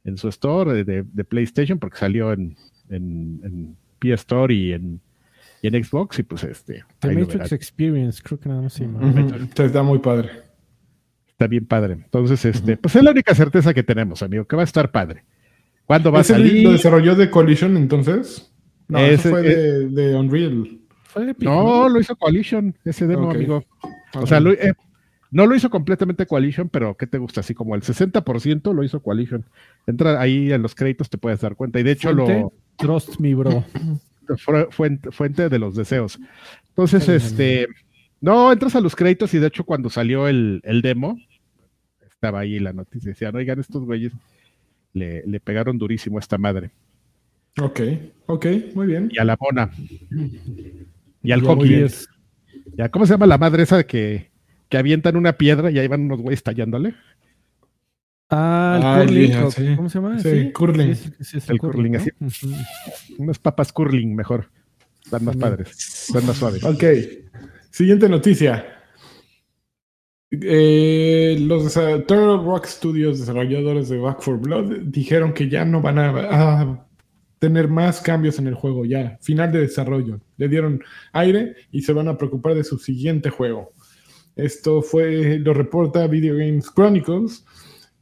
en 0.04 0.18
su 0.18 0.28
store 0.30 0.84
de, 0.84 1.24
PlayStation, 1.24 1.80
porque 1.80 1.98
salió 1.98 2.34
en, 2.34 2.58
en, 2.90 3.76
PS 4.00 4.22
Store 4.22 4.54
y 4.54 4.74
en, 4.74 5.02
en 5.62 5.84
Xbox, 5.84 6.20
y 6.20 6.24
pues 6.24 6.44
este. 6.44 6.84
The 7.00 7.16
Matrix 7.16 7.52
Experience, 7.52 8.22
creo 8.24 8.40
que 8.40 8.50
nada 8.50 8.62
más 8.62 8.80
Está 9.58 9.84
muy 9.84 10.00
padre. 10.00 10.30
Está 11.28 11.48
bien 11.48 11.66
padre. 11.66 11.94
Entonces, 11.94 12.44
este, 12.44 12.76
pues 12.76 12.96
es 12.96 13.04
la 13.04 13.12
única 13.12 13.34
certeza 13.34 13.74
que 13.74 13.84
tenemos, 13.84 14.22
amigo, 14.22 14.46
que 14.46 14.58
va 14.58 14.64
a 14.64 14.66
estar 14.66 14.92
padre. 14.92 15.24
¿Cuándo 15.86 16.12
va 16.12 16.20
a 16.20 16.24
salir? 16.24 16.64
¿Lo 16.64 16.72
desarrolló 16.74 17.16
de 17.16 17.30
Coalition 17.30 17.78
entonces? 17.78 18.54
No, 18.90 19.00
ese, 19.00 19.30
fue 19.30 19.42
de, 19.42 20.16
Unreal. 20.16 20.80
no, 21.40 21.90
lo 21.90 22.00
hizo 22.00 22.16
Coalition, 22.16 22.76
ese 22.84 23.08
demo, 23.08 23.32
amigo. 23.32 23.64
O 24.14 24.28
sea, 24.28 24.40
eh, 24.40 24.74
no 25.32 25.46
lo 25.46 25.56
hizo 25.56 25.70
completamente 25.70 26.26
Coalition, 26.26 26.70
pero 26.70 26.98
¿qué 26.98 27.06
te 27.08 27.18
gusta? 27.18 27.42
Así 27.42 27.54
como 27.54 27.76
el 27.76 27.82
60% 27.82 28.74
lo 28.74 28.84
hizo 28.84 29.02
Coalition. 29.02 29.46
Entra 29.86 30.20
ahí 30.20 30.52
en 30.52 30.62
los 30.62 30.76
créditos, 30.76 31.10
te 31.10 31.18
puedes 31.18 31.42
dar 31.42 31.56
cuenta. 31.56 31.80
Y 31.80 31.84
de 31.84 31.92
hecho 31.92 32.12
lo... 32.14 32.54
Trust 32.78 33.20
me, 33.20 33.36
bro. 33.36 33.64
Fuente, 34.70 35.12
fuente 35.12 35.50
de 35.50 35.58
los 35.58 35.76
deseos. 35.76 36.20
Entonces, 36.70 37.10
este... 37.10 37.68
No, 38.22 38.52
entras 38.52 38.76
a 38.76 38.82
los 38.82 38.96
créditos 38.96 39.34
y 39.34 39.40
de 39.40 39.48
hecho 39.48 39.64
cuando 39.64 39.90
salió 39.90 40.28
el, 40.28 40.62
el 40.66 40.82
demo, 40.82 41.18
estaba 42.20 42.42
ahí 42.42 42.60
la 42.60 42.74
noticia. 42.74 43.10
Decían, 43.10 43.36
oigan, 43.36 43.60
estos 43.60 43.86
güeyes 43.86 44.12
le, 44.94 45.40
pegaron 45.40 45.78
durísimo 45.78 46.18
a 46.18 46.20
esta 46.20 46.38
madre. 46.38 46.72
Ok, 47.62 47.80
ok, 48.26 48.46
muy 48.76 48.88
bien. 48.88 49.10
Y 49.12 49.20
a 49.20 49.24
la 49.24 49.38
mona. 49.40 49.72
Y 51.24 51.32
al 51.32 51.42
hockey. 51.42 51.88
Ya, 52.76 52.90
¿Cómo 52.90 53.06
se 53.06 53.14
llama 53.14 53.26
la 53.26 53.38
madre 53.38 53.64
esa 53.64 53.84
que, 53.86 54.29
que 54.70 54.78
avientan 54.78 55.16
una 55.18 55.34
piedra 55.34 55.72
y 55.72 55.80
ahí 55.80 55.88
van 55.88 56.02
unos 56.02 56.22
güeyes 56.22 56.44
tallándole? 56.44 56.96
Ah, 58.30 58.78
el 58.80 58.86
ah, 58.86 59.00
curling. 59.02 59.76
¿Cómo 59.76 59.90
se 59.90 60.00
llama? 60.00 60.20
Sí, 60.20 60.52
curling. 60.52 60.96
el, 61.48 61.60
curling, 61.60 61.96
así. 61.96 62.12
Unas 63.18 63.40
papas 63.40 63.74
curling 63.74 64.16
mejor. 64.16 64.50
Están 65.04 65.26
más 65.26 65.36
padres. 65.36 65.72
Están 66.08 66.26
más 66.28 66.38
suaves. 66.38 66.64
Ok. 66.64 66.84
Siguiente 67.72 68.08
noticia. 68.08 68.80
Eh, 70.32 71.38
los 71.40 71.74
Turtle 71.74 72.38
Rock 72.38 72.68
Studios, 72.68 73.20
desarrolladores 73.20 73.90
de 73.90 73.98
Back 73.98 74.18
4 74.24 74.38
Blood, 74.38 74.78
dijeron 74.84 75.34
que 75.34 75.50
ya 75.50 75.66
no 75.66 75.82
van 75.82 75.98
a, 75.98 76.86
tener 77.40 77.70
más 77.70 78.02
cambios 78.02 78.38
en 78.38 78.48
el 78.48 78.54
juego, 78.54 78.86
ya, 78.86 79.18
final 79.22 79.52
de 79.52 79.62
desarrollo. 79.62 80.20
Le 80.38 80.50
dieron 80.50 80.84
aire 81.14 81.56
y 81.72 81.82
se 81.82 81.94
van 81.94 82.10
a 82.10 82.18
preocupar 82.18 82.54
de 82.54 82.64
su 82.64 82.78
siguiente 82.78 83.30
juego. 83.30 83.72
Esto 84.40 84.82
fue, 84.82 85.38
lo 85.40 85.54
reporta 85.54 86.08
Video 86.08 86.38
Games 86.38 86.72
Chronicles. 86.74 87.46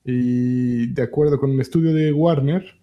Y 0.05 0.87
de 0.87 1.01
acuerdo 1.01 1.39
con 1.39 1.51
el 1.51 1.59
estudio 1.59 1.93
de 1.93 2.13
Warner, 2.13 2.77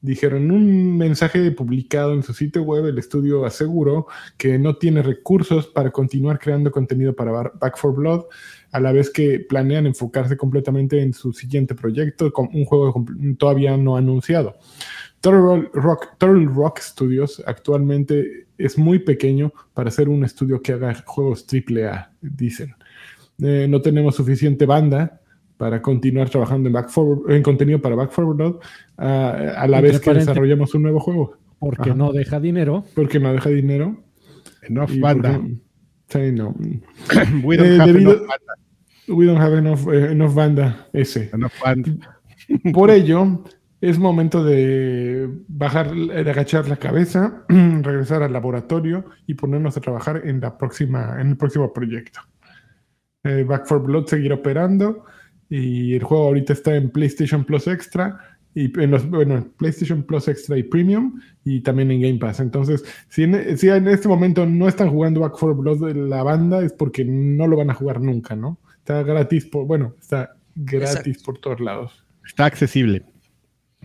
dijeron 0.00 0.44
en 0.44 0.50
un 0.52 0.96
mensaje 0.96 1.50
publicado 1.50 2.12
en 2.12 2.22
su 2.22 2.32
sitio 2.32 2.62
web, 2.62 2.86
el 2.86 2.98
estudio 2.98 3.44
aseguró 3.44 4.06
que 4.36 4.58
no 4.58 4.76
tiene 4.76 5.02
recursos 5.02 5.66
para 5.66 5.90
continuar 5.90 6.38
creando 6.38 6.70
contenido 6.70 7.14
para 7.14 7.32
Back 7.32 7.78
4 7.80 7.92
Blood, 7.92 8.24
a 8.70 8.80
la 8.80 8.92
vez 8.92 9.10
que 9.10 9.40
planean 9.40 9.86
enfocarse 9.86 10.36
completamente 10.36 11.02
en 11.02 11.12
su 11.12 11.32
siguiente 11.32 11.74
proyecto, 11.74 12.32
con 12.32 12.48
un 12.52 12.64
juego 12.64 13.04
todavía 13.36 13.76
no 13.76 13.96
anunciado. 13.96 14.56
Turtle 15.20 15.70
Rock, 15.74 16.18
Turtle 16.18 16.46
Rock 16.46 16.80
Studios 16.80 17.42
actualmente 17.46 18.48
es 18.58 18.78
muy 18.78 18.98
pequeño 18.98 19.52
para 19.74 19.90
ser 19.90 20.08
un 20.08 20.24
estudio 20.24 20.62
que 20.62 20.72
haga 20.72 20.94
juegos 21.06 21.46
AAA, 21.48 22.12
dicen. 22.20 22.74
Eh, 23.40 23.66
no 23.68 23.80
tenemos 23.80 24.14
suficiente 24.14 24.66
banda 24.66 25.20
para 25.56 25.80
continuar 25.80 26.28
trabajando 26.28 26.68
en, 26.68 26.72
Back 26.72 26.90
en 27.28 27.42
contenido 27.42 27.80
para 27.80 27.94
Back 27.94 28.10
Forward 28.10 28.58
a 28.96 29.66
la 29.68 29.80
vez 29.80 30.00
que 30.00 30.12
desarrollamos 30.12 30.74
un 30.74 30.82
nuevo 30.82 31.00
juego. 31.00 31.38
Porque 31.62 31.94
no 31.94 32.12
deja 32.12 32.40
dinero. 32.40 32.84
Porque 32.94 33.20
no 33.20 33.32
deja 33.32 33.48
dinero. 33.48 33.96
Enough 34.62 34.98
banda. 34.98 35.40
sí, 36.08 36.32
no. 36.32 36.54
We 37.44 37.56
don't, 37.56 37.68
eh, 37.68 37.78
have, 37.78 37.90
enough 37.90 38.26
banda. 38.26 38.54
We 39.06 39.26
don't 39.26 39.40
have 39.40 39.56
enough, 39.56 39.88
enough 39.88 40.34
banda. 40.34 40.88
Ese. 40.92 41.30
Enough 41.32 41.52
banda. 41.62 41.92
Por 42.72 42.90
ello, 42.90 43.44
es 43.80 43.98
momento 43.98 44.44
de 44.44 45.28
bajar, 45.46 45.94
de 45.94 46.30
agachar 46.30 46.68
la 46.68 46.76
cabeza, 46.76 47.44
regresar 47.48 48.24
al 48.24 48.32
laboratorio 48.32 49.04
y 49.28 49.34
ponernos 49.34 49.76
a 49.76 49.80
trabajar 49.80 50.22
en 50.24 50.40
la 50.40 50.58
próxima, 50.58 51.20
en 51.20 51.28
el 51.28 51.36
próximo 51.36 51.72
proyecto. 51.72 52.20
Eh, 53.24 53.44
Back 53.44 53.66
for 53.66 53.82
Blood 53.82 54.06
seguirá 54.06 54.34
operando 54.34 55.04
y 55.48 55.94
el 55.94 56.02
juego 56.02 56.24
ahorita 56.24 56.52
está 56.54 56.74
en 56.76 56.90
PlayStation 56.90 57.44
Plus 57.44 57.66
Extra 57.66 58.18
y 58.54 58.64
en 58.80 58.90
los 58.90 59.08
bueno, 59.08 59.46
PlayStation 59.58 60.02
Plus 60.02 60.28
Extra 60.28 60.58
y 60.58 60.62
Premium 60.62 61.20
y 61.44 61.60
también 61.60 61.90
en 61.90 62.02
Game 62.02 62.18
Pass. 62.18 62.40
Entonces, 62.40 62.84
si 63.08 63.22
en, 63.22 63.56
si 63.56 63.68
en 63.68 63.88
este 63.88 64.08
momento 64.08 64.44
no 64.46 64.68
están 64.68 64.90
jugando 64.90 65.20
Back 65.20 65.38
for 65.38 65.54
Blood 65.56 65.86
de 65.86 65.94
la 65.94 66.22
banda 66.22 66.62
es 66.62 66.72
porque 66.72 67.04
no 67.04 67.46
lo 67.46 67.56
van 67.56 67.70
a 67.70 67.74
jugar 67.74 68.00
nunca, 68.00 68.34
¿no? 68.34 68.58
Está 68.78 69.02
gratis 69.02 69.46
por, 69.46 69.66
bueno, 69.66 69.94
está 70.00 70.36
gratis 70.54 71.22
por 71.22 71.38
todos 71.38 71.60
lados. 71.60 72.04
Está 72.26 72.46
accesible. 72.46 73.04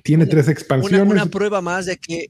Tiene 0.04 0.26
tres 0.26 0.48
expansiones. 0.48 1.12
una 1.12 1.26
prueba 1.26 1.62
más 1.62 1.86
de 1.86 1.98
que 1.98 2.28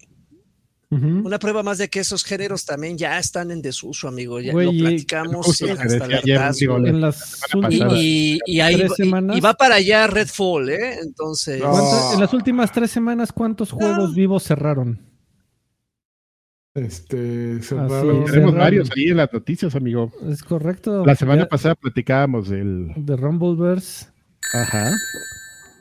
una 0.89 1.37
prueba 1.37 1.63
más 1.63 1.79
de 1.79 1.89
que 1.89 1.99
esos 1.99 2.23
géneros 2.23 2.65
también 2.65 2.97
ya 2.97 3.19
están 3.19 3.51
en 3.51 3.61
desuso, 3.61 4.07
amigo. 4.07 4.39
Ya 4.39 4.53
lo 4.53 4.71
platicamos 4.71 5.61
hasta 5.61 6.05
en 6.23 7.01
las 7.01 7.53
últimas 7.53 7.93
y, 7.95 8.39
y, 8.45 8.59
tres 8.59 8.93
semanas. 8.95 9.37
Y 9.37 9.41
va 9.41 9.53
para 9.53 9.75
allá 9.75 10.07
Redfall, 10.07 10.69
¿eh? 10.69 10.99
Entonces. 11.01 11.61
En 11.61 12.19
las 12.19 12.33
últimas 12.33 12.71
tres 12.71 12.91
semanas, 12.91 13.33
¿cuántos 13.33 13.71
juegos 13.71 14.15
vivos 14.15 14.43
cerraron? 14.43 15.01
Este, 16.73 17.61
cerraron. 17.63 18.23
Tenemos 18.25 18.55
varios 18.55 18.89
ahí 18.95 19.09
en 19.09 19.17
las 19.17 19.33
noticias, 19.33 19.75
amigo. 19.75 20.13
Es 20.29 20.43
correcto. 20.43 21.05
La 21.05 21.15
semana 21.15 21.47
pasada 21.47 21.75
platicábamos 21.75 22.49
del. 22.49 22.93
De 22.95 23.17
Rumbleverse. 23.17 24.07
Ajá. 24.53 24.91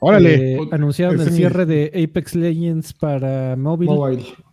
Órale. 0.01 0.55
Eh, 0.55 0.59
anunciaron 0.73 1.21
el 1.21 1.31
cierre 1.31 1.65
de 1.65 1.93
Apex 1.95 2.35
Legends 2.35 2.93
para 2.93 3.57
móvil. 3.57 3.89
Mobile. 3.89 4.46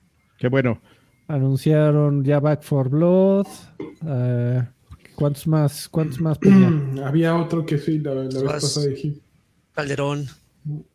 Qué 0.43 0.49
bueno. 0.49 0.81
Anunciaron 1.29 2.25
ya 2.25 2.41
Back 2.41 2.63
for 2.63 2.89
Blood. 2.89 3.47
Eh, 4.05 4.61
¿Cuántos 5.15 5.47
más? 5.47 5.87
¿Cuántos 5.87 6.19
más? 6.19 6.37
Había 7.05 7.37
otro 7.37 7.65
que 7.65 7.77
sí, 7.77 7.99
la, 7.99 8.13
vez 8.13 8.43
pasada 8.43 8.87
dije. 8.87 9.13
Calderón. 9.71 10.27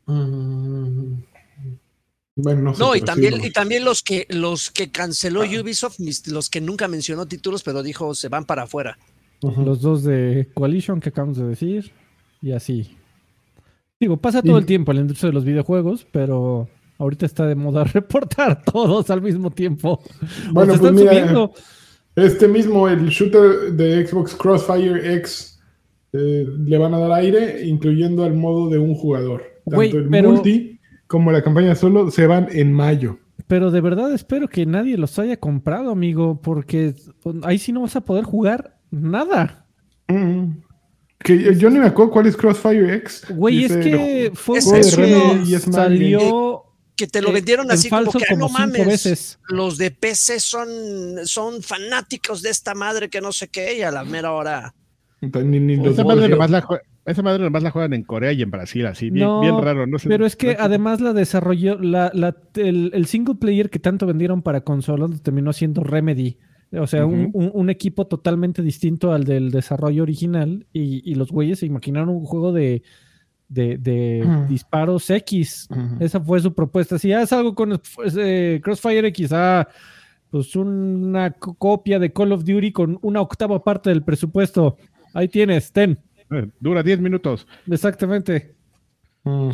Mm, 0.04 1.14
bueno, 2.36 2.60
no, 2.60 2.74
sé, 2.74 2.78
no 2.78 2.94
y 2.94 3.00
también, 3.00 3.42
y 3.42 3.50
también 3.50 3.86
los 3.86 4.02
que 4.02 4.26
los 4.28 4.70
que 4.70 4.90
canceló 4.90 5.40
ah. 5.40 5.46
Ubisoft, 5.62 5.98
los 6.26 6.50
que 6.50 6.60
nunca 6.60 6.86
mencionó 6.86 7.24
títulos, 7.24 7.62
pero 7.62 7.82
dijo 7.82 8.14
se 8.14 8.28
van 8.28 8.44
para 8.44 8.64
afuera. 8.64 8.98
Los 9.40 9.80
dos 9.80 10.02
de 10.02 10.50
Coalition 10.52 11.00
que 11.00 11.08
acabamos 11.08 11.38
de 11.38 11.46
decir. 11.46 11.90
Y 12.42 12.52
así. 12.52 12.98
Digo, 13.98 14.18
pasa 14.18 14.42
todo 14.42 14.58
el 14.58 14.66
tiempo 14.66 14.92
en 14.92 14.96
la 14.96 15.00
industria 15.00 15.30
de 15.30 15.34
los 15.34 15.46
videojuegos, 15.46 16.06
pero 16.12 16.68
Ahorita 16.98 17.26
está 17.26 17.46
de 17.46 17.54
moda 17.54 17.84
reportar 17.94 18.62
todos 18.64 19.10
al 19.10 19.22
mismo 19.22 19.50
tiempo. 19.50 20.02
Bueno, 20.52 20.74
pues 20.78 20.92
mira, 20.92 21.50
este 22.16 22.48
mismo, 22.48 22.88
el 22.88 23.08
shooter 23.08 23.72
de 23.72 24.06
Xbox 24.06 24.34
Crossfire 24.34 25.14
X, 25.16 25.60
eh, 26.12 26.46
le 26.64 26.78
van 26.78 26.92
a 26.94 26.98
dar 26.98 27.12
aire, 27.12 27.64
incluyendo 27.66 28.24
al 28.24 28.34
modo 28.34 28.68
de 28.68 28.78
un 28.78 28.94
jugador. 28.94 29.44
Tanto 29.64 29.98
el 29.98 30.10
multi 30.10 30.78
como 31.06 31.32
la 31.32 31.42
campaña 31.42 31.74
solo 31.74 32.10
se 32.10 32.26
van 32.26 32.48
en 32.52 32.72
mayo. 32.72 33.18
Pero 33.46 33.70
de 33.70 33.80
verdad 33.80 34.12
espero 34.12 34.48
que 34.48 34.66
nadie 34.66 34.98
los 34.98 35.18
haya 35.18 35.38
comprado, 35.38 35.90
amigo, 35.90 36.40
porque 36.42 36.94
ahí 37.42 37.58
sí 37.58 37.72
no 37.72 37.82
vas 37.82 37.96
a 37.96 38.02
poder 38.02 38.24
jugar 38.24 38.78
nada. 38.90 39.66
Mm. 40.08 40.60
Que 41.18 41.54
yo 41.56 41.70
ni 41.70 41.78
me 41.78 41.86
acuerdo 41.86 42.12
cuál 42.12 42.26
es 42.26 42.36
Crossfire 42.36 42.94
X. 42.96 43.26
Güey, 43.30 43.64
es 43.64 43.76
que 43.76 44.30
fue 44.34 44.58
un 44.60 45.42
y 45.46 45.58
salió 45.58 46.64
que 46.98 47.06
te 47.06 47.22
lo 47.22 47.32
vendieron 47.32 47.70
así 47.70 47.88
como 47.88 48.10
que 48.10 48.36
no 48.36 48.48
mames. 48.48 49.38
Los 49.48 49.78
de 49.78 49.92
PC 49.92 50.40
son, 50.40 50.68
son 51.24 51.62
fanáticos 51.62 52.42
de 52.42 52.50
esta 52.50 52.74
madre 52.74 53.08
que 53.08 53.20
no 53.20 53.32
sé 53.32 53.46
qué, 53.46 53.78
y 53.78 53.82
a 53.82 53.92
la 53.92 54.04
mera 54.04 54.32
hora. 54.32 54.74
esa, 55.20 56.04
madre 56.04 56.28
nomás 56.28 56.50
la, 57.62 57.70
juegan 57.70 57.92
en 57.92 58.02
Corea 58.02 58.32
y 58.32 58.42
en 58.42 58.50
Brasil, 58.50 58.84
así, 58.86 59.10
bien, 59.10 59.28
raro. 59.62 59.86
No 59.86 59.96
pero 60.08 60.26
es 60.26 60.34
que 60.34 60.56
además 60.58 61.00
la 61.00 61.12
desarrolló, 61.12 61.78
la, 61.78 62.10
el, 62.56 63.06
single 63.06 63.36
player 63.36 63.70
que 63.70 63.78
tanto 63.78 64.04
vendieron 64.04 64.42
para 64.42 64.62
consolas 64.62 65.22
terminó 65.22 65.52
siendo 65.52 65.84
Remedy. 65.84 66.36
O 66.72 66.88
sea, 66.88 67.06
un, 67.06 67.70
equipo 67.70 68.08
totalmente 68.08 68.60
distinto 68.60 69.12
al 69.12 69.22
del 69.22 69.52
desarrollo 69.52 70.02
original. 70.02 70.66
Y, 70.72 71.08
y 71.08 71.14
los 71.14 71.30
güeyes 71.30 71.60
se 71.60 71.66
imaginaron 71.66 72.08
un 72.08 72.24
juego 72.24 72.52
de 72.52 72.82
de, 73.48 74.46
disparos 74.48 75.08
X. 75.10 75.68
Esa 76.00 76.20
fue 76.20 76.40
su 76.40 76.54
propuesta. 76.54 76.98
Si 76.98 77.12
es 77.12 77.32
algo 77.32 77.54
con 77.54 77.80
eh, 78.16 78.60
Crossfire 78.62 79.08
X, 79.08 79.32
ah, 79.32 79.68
pues 80.30 80.54
una 80.56 81.30
copia 81.32 81.98
de 81.98 82.12
Call 82.12 82.32
of 82.32 82.44
Duty 82.44 82.72
con 82.72 82.98
una 83.02 83.20
octava 83.20 83.62
parte 83.62 83.90
del 83.90 84.02
presupuesto. 84.02 84.76
Ahí 85.14 85.28
tienes, 85.28 85.72
ten. 85.72 85.98
Eh, 86.30 86.48
dura 86.60 86.82
10 86.82 87.00
minutos. 87.00 87.46
Exactamente. 87.70 88.54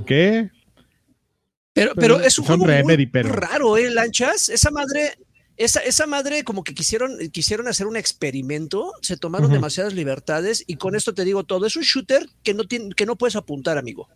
¿Qué? 0.07 0.51
Pero, 1.73 1.93
pero, 1.97 2.21
es 2.21 2.39
un 2.39 2.45
juego 2.45 2.67
muy 2.67 3.23
raro, 3.23 3.77
¿eh, 3.77 3.91
Lanchas? 3.91 4.49
Esa 4.49 4.71
madre 4.71 5.15
esa, 5.57 5.81
esa 5.81 6.07
madre 6.07 6.43
como 6.43 6.65
que 6.65 6.75
quisieron, 6.75 7.17
quisieron 7.31 7.69
hacer 7.69 7.87
un 7.87 7.97
experimento, 7.97 8.93
se 9.03 9.17
tomaron 9.17 9.53
demasiadas 9.53 9.95
libertades 9.95 10.65
y 10.67 10.77
con 10.77 10.97
esto 10.97 11.15
te 11.15 11.25
digo 11.25 11.45
todo, 11.45 11.67
es 11.67 11.77
un 11.77 11.83
shooter 11.83 12.27
que 12.43 12.55
no, 12.55 12.65
tiene, 12.65 12.91
que 12.95 13.07
no 13.07 13.17
puedes 13.17 13.37
apuntar, 13.37 13.79
amigo. 13.79 14.09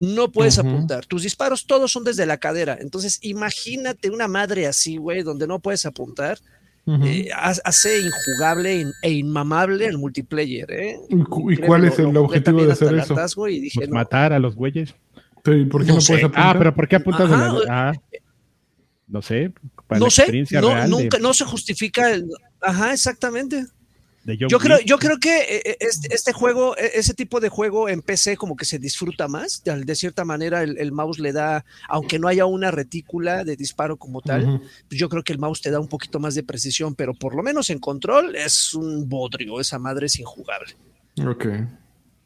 No 0.00 0.30
puedes 0.30 0.58
apuntar. 0.60 1.06
Tus 1.06 1.24
disparos 1.24 1.66
todos 1.66 1.90
son 1.90 2.04
desde 2.04 2.24
la 2.24 2.36
cadera. 2.36 2.78
Entonces, 2.80 3.18
imagínate 3.22 4.10
una 4.10 4.28
madre 4.28 4.68
así, 4.68 4.96
güey, 4.96 5.22
donde 5.22 5.48
no 5.48 5.58
puedes 5.58 5.84
apuntar. 5.86 6.38
Eh, 7.04 7.28
hace 7.34 8.00
injugable 8.00 8.86
e 9.02 9.10
inmamable 9.10 9.84
el 9.84 9.98
multiplayer. 9.98 10.70
¿eh? 10.70 10.96
¿Y 11.10 11.56
cuál 11.56 11.84
es 11.84 11.98
el 11.98 12.16
objetivo 12.16 12.64
de 12.64 12.72
hacer 12.72 12.94
eso? 12.94 13.16
Pues 13.34 13.74
matar 13.90 14.32
a 14.32 14.38
los 14.38 14.54
güeyes. 14.54 14.94
¿Por 15.42 15.84
qué 15.84 15.92
no, 15.92 15.98
puedes 15.98 16.24
apuntar? 16.24 16.32
Ah, 16.36 16.54
pero 16.56 16.74
¿por 16.74 16.86
qué 16.86 16.96
apuntas 16.96 17.28
de 17.28 17.36
la... 17.36 17.90
Ah 17.90 17.92
no 19.08 19.22
sé, 19.22 19.52
no 19.90 20.10
sé, 20.10 20.44
no, 20.52 20.86
nunca, 20.86 21.18
no 21.18 21.32
se 21.34 21.44
justifica. 21.44 22.10
El, 22.10 22.26
ajá, 22.60 22.92
exactamente. 22.92 23.66
Yo 24.36 24.58
creo, 24.58 24.78
yo 24.80 24.98
creo 24.98 25.16
que 25.18 25.38
eh, 25.38 25.62
eh, 25.64 25.76
este, 25.80 26.14
este, 26.14 26.32
juego, 26.32 26.76
e, 26.76 26.90
ese 26.94 27.14
tipo 27.14 27.40
de 27.40 27.48
juego 27.48 27.88
en 27.88 28.02
PC 28.02 28.36
como 28.36 28.56
que 28.56 28.66
se 28.66 28.78
disfruta 28.78 29.26
más. 29.26 29.62
De, 29.64 29.94
cierta 29.94 30.24
manera 30.24 30.62
el, 30.62 30.92
mouse 30.92 31.18
le 31.18 31.32
da, 31.32 31.64
aunque 31.88 32.18
no 32.18 32.28
haya 32.28 32.44
una 32.44 32.70
retícula 32.70 33.44
de 33.44 33.56
disparo 33.56 33.96
como 33.96 34.20
tal, 34.20 34.60
pues 34.88 35.00
yo 35.00 35.08
creo 35.08 35.22
que 35.22 35.32
el 35.32 35.38
mouse 35.38 35.62
te 35.62 35.70
da 35.70 35.80
un 35.80 35.88
poquito 35.88 36.20
más 36.20 36.34
de 36.34 36.42
precisión, 36.42 36.94
pero 36.94 37.14
por 37.14 37.34
lo 37.34 37.42
menos 37.42 37.70
en 37.70 37.78
control 37.78 38.36
es 38.36 38.74
un 38.74 39.08
bodrio, 39.08 39.60
esa 39.60 39.78
madre 39.78 40.06
es 40.06 40.18
injugable. 40.18 40.74
Ok. 41.26 41.46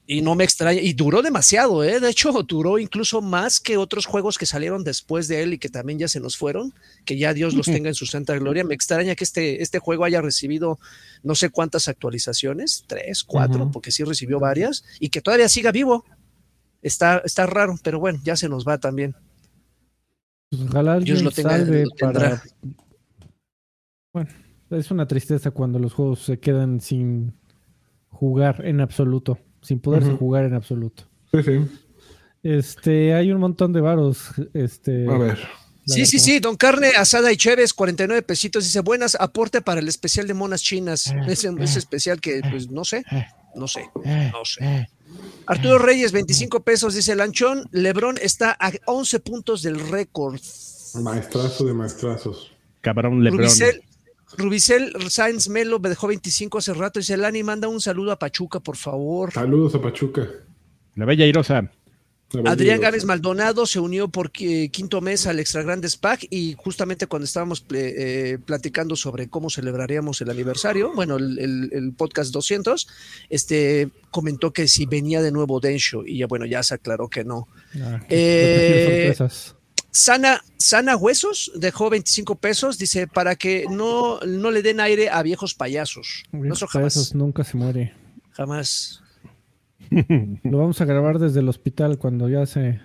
Y 0.05 0.21
no 0.21 0.35
me 0.35 0.43
extraña, 0.43 0.81
y 0.81 0.95
duró 0.95 1.23
demasiado, 1.23 1.85
¿eh? 1.85 2.01
De 2.01 2.11
hecho, 2.11 2.33
duró 2.43 2.79
incluso 2.79 3.23
más 3.23 3.61
que 3.61 3.77
otros 3.77 4.07
juegos 4.07 4.37
que 4.37 4.47
salieron 4.47 4.83
después 4.83 5.29
de 5.29 5.43
él 5.43 5.55
y 5.55 5.59
que 5.59 5.69
también 5.69 5.99
ya 5.99 6.09
se 6.09 6.19
nos 6.19 6.37
fueron, 6.37 6.75
que 7.05 7.17
ya 7.17 7.33
Dios 7.33 7.55
los 7.55 7.67
tenga 7.67 7.88
en 7.88 7.95
su 7.95 8.07
santa 8.07 8.37
gloria. 8.37 8.65
Me 8.65 8.75
extraña 8.75 9.15
que 9.15 9.25
este, 9.25 9.62
este 9.62 9.79
juego 9.79 10.05
haya 10.05 10.21
recibido 10.21 10.81
no 11.23 11.35
sé 11.35 11.51
cuántas 11.51 11.87
actualizaciones, 11.87 12.85
tres, 12.87 13.23
cuatro, 13.23 13.71
porque 13.71 13.93
sí 13.93 14.03
recibió 14.03 14.41
varias, 14.41 14.85
y 14.99 15.11
que 15.11 15.21
todavía 15.21 15.49
siga 15.49 15.71
vivo. 15.71 16.05
Está, 16.83 17.23
está 17.25 17.47
raro, 17.47 17.77
pero 17.85 18.01
bueno, 18.01 18.19
ya 18.25 18.35
se 18.35 18.49
nos 18.49 18.67
va 18.67 18.79
también. 18.79 19.15
Pues 20.51 20.62
ojalá 20.62 20.99
Dios 20.99 21.23
lo 21.23 21.31
tenga. 21.31 21.65
para... 22.01 22.43
Bueno, 24.12 24.31
es 24.69 24.91
una 24.91 25.07
tristeza 25.07 25.53
cuando 25.53 25.79
los 25.79 25.95
juegos 25.95 26.25
se 26.25 26.41
quedan 26.41 26.81
sin 26.81 27.35
jugar 28.09 28.67
en 28.67 28.81
absoluto 28.81 29.38
sin 29.62 29.79
poderse 29.81 30.12
jugar 30.12 30.44
en 30.44 30.55
absoluto. 30.55 31.05
Sí, 31.33 31.42
sí. 31.42 31.61
Este, 32.42 33.14
hay 33.14 33.33
un 33.33 33.40
montón 33.40 33.72
de 33.72 33.81
varos. 33.81 34.33
Este, 34.53 35.09
a 35.09 35.16
ver. 35.16 35.38
Sí, 35.87 36.07
sí, 36.07 36.18
sí, 36.20 36.38
don 36.38 36.57
Carne 36.57 36.88
Asada 36.96 37.33
y 37.33 37.37
Chévez, 37.37 37.72
49 37.72 38.22
pesitos. 38.22 38.64
Dice, 38.64 38.81
buenas, 38.81 39.16
aporte 39.18 39.62
para 39.62 39.81
el 39.81 39.88
especial 39.88 40.27
de 40.29 40.35
monas 40.35 40.62
chinas. 40.62 41.09
Eh, 41.09 41.16
ese, 41.29 41.48
eh, 41.48 41.55
especial 41.64 42.20
que, 42.20 42.38
eh, 42.38 42.42
pues, 42.48 42.70
no 42.70 42.85
sé, 42.85 43.05
no 43.57 43.66
sé, 43.66 43.90
no 43.94 44.44
sé. 44.44 44.88
Arturo 45.46 45.79
Reyes, 45.79 46.12
25 46.12 46.62
pesos, 46.62 46.94
dice 46.94 47.16
Lanchón. 47.16 47.68
Lebrón 47.72 48.16
está 48.22 48.57
a 48.59 48.72
11 48.87 49.20
puntos 49.20 49.62
del 49.62 49.79
récord. 49.88 50.40
Maestrazo 50.94 51.64
de 51.64 51.75
maestrazos. 51.75 52.53
Cabrón 52.81 53.22
Lebrón. 53.22 53.40
Rubicel, 53.40 53.83
Rubicel 54.37 54.92
Sainz 55.09 55.49
Melo 55.49 55.79
me 55.79 55.88
dejó 55.88 56.09
25 56.09 56.59
hace 56.59 56.75
rato. 56.75 56.99
Dice, 57.01 57.16
Lani, 57.16 57.42
manda 57.42 57.68
un 57.68 57.81
saludo 57.81 58.12
a 58.12 58.18
Pachuca, 58.18 58.61
por 58.61 58.77
favor. 58.77 59.33
Saludos 59.33 59.75
a 59.75 59.83
Pachuca. 59.83 60.29
La 60.95 61.05
bella 61.05 61.27
Irosa. 61.27 61.71
Adrián 62.45 62.81
Gámez 62.81 63.05
Maldonado 63.05 63.66
se 63.66 63.79
unió 63.79 64.09
por 64.09 64.31
quinto 64.31 65.01
mes 65.01 65.27
al 65.27 65.38
Extra 65.38 65.62
Grandes 65.62 65.97
Pack 65.97 66.27
y 66.31 66.55
justamente 66.57 67.07
cuando 67.07 67.25
estábamos 67.25 67.64
eh, 67.73 68.38
platicando 68.45 68.97
sobre 68.97 69.29
cómo 69.29 69.51
celebraríamos 69.51 70.21
el 70.21 70.31
aniversario, 70.31 70.92
bueno, 70.95 71.16
el, 71.16 71.92
podcast 71.97 72.33
200, 72.33 72.88
este 73.29 73.90
comentó 74.11 74.53
que 74.53 74.66
si 74.66 74.87
venía 74.87 75.21
de 75.21 75.31
nuevo 75.31 75.61
Densho 75.61 76.05
y 76.07 76.18
ya 76.18 76.27
bueno, 76.27 76.47
ya 76.47 76.62
se 76.62 76.75
aclaró 76.75 77.09
que 77.09 77.25
no. 77.25 77.49
Ah, 77.81 78.01
eh, 78.09 79.14
Sana, 79.92 80.42
Sana 80.57 80.96
Huesos 80.96 81.52
dejó 81.55 81.90
25 81.90 82.37
pesos, 82.37 82.78
dice, 82.78 83.07
para 83.07 83.37
que 83.37 83.66
no, 83.70 84.20
no 84.20 84.50
le 84.50 84.62
den 84.62 84.81
aire 84.81 85.11
a 85.11 85.22
viejos 85.22 85.55
payasos. 85.55 86.24
Viejos 86.33 86.64
payasos 86.72 87.14
nunca 87.14 87.44
se 87.44 87.59
muere. 87.59 87.94
Jamás. 88.31 89.02
Lo 90.44 90.59
vamos 90.59 90.81
a 90.81 90.87
grabar 90.87 91.18
desde 91.18 91.40
el 91.40 91.48
hospital 91.50 91.98
cuando 91.98 92.31
ya 92.31 92.46
se 92.46 92.81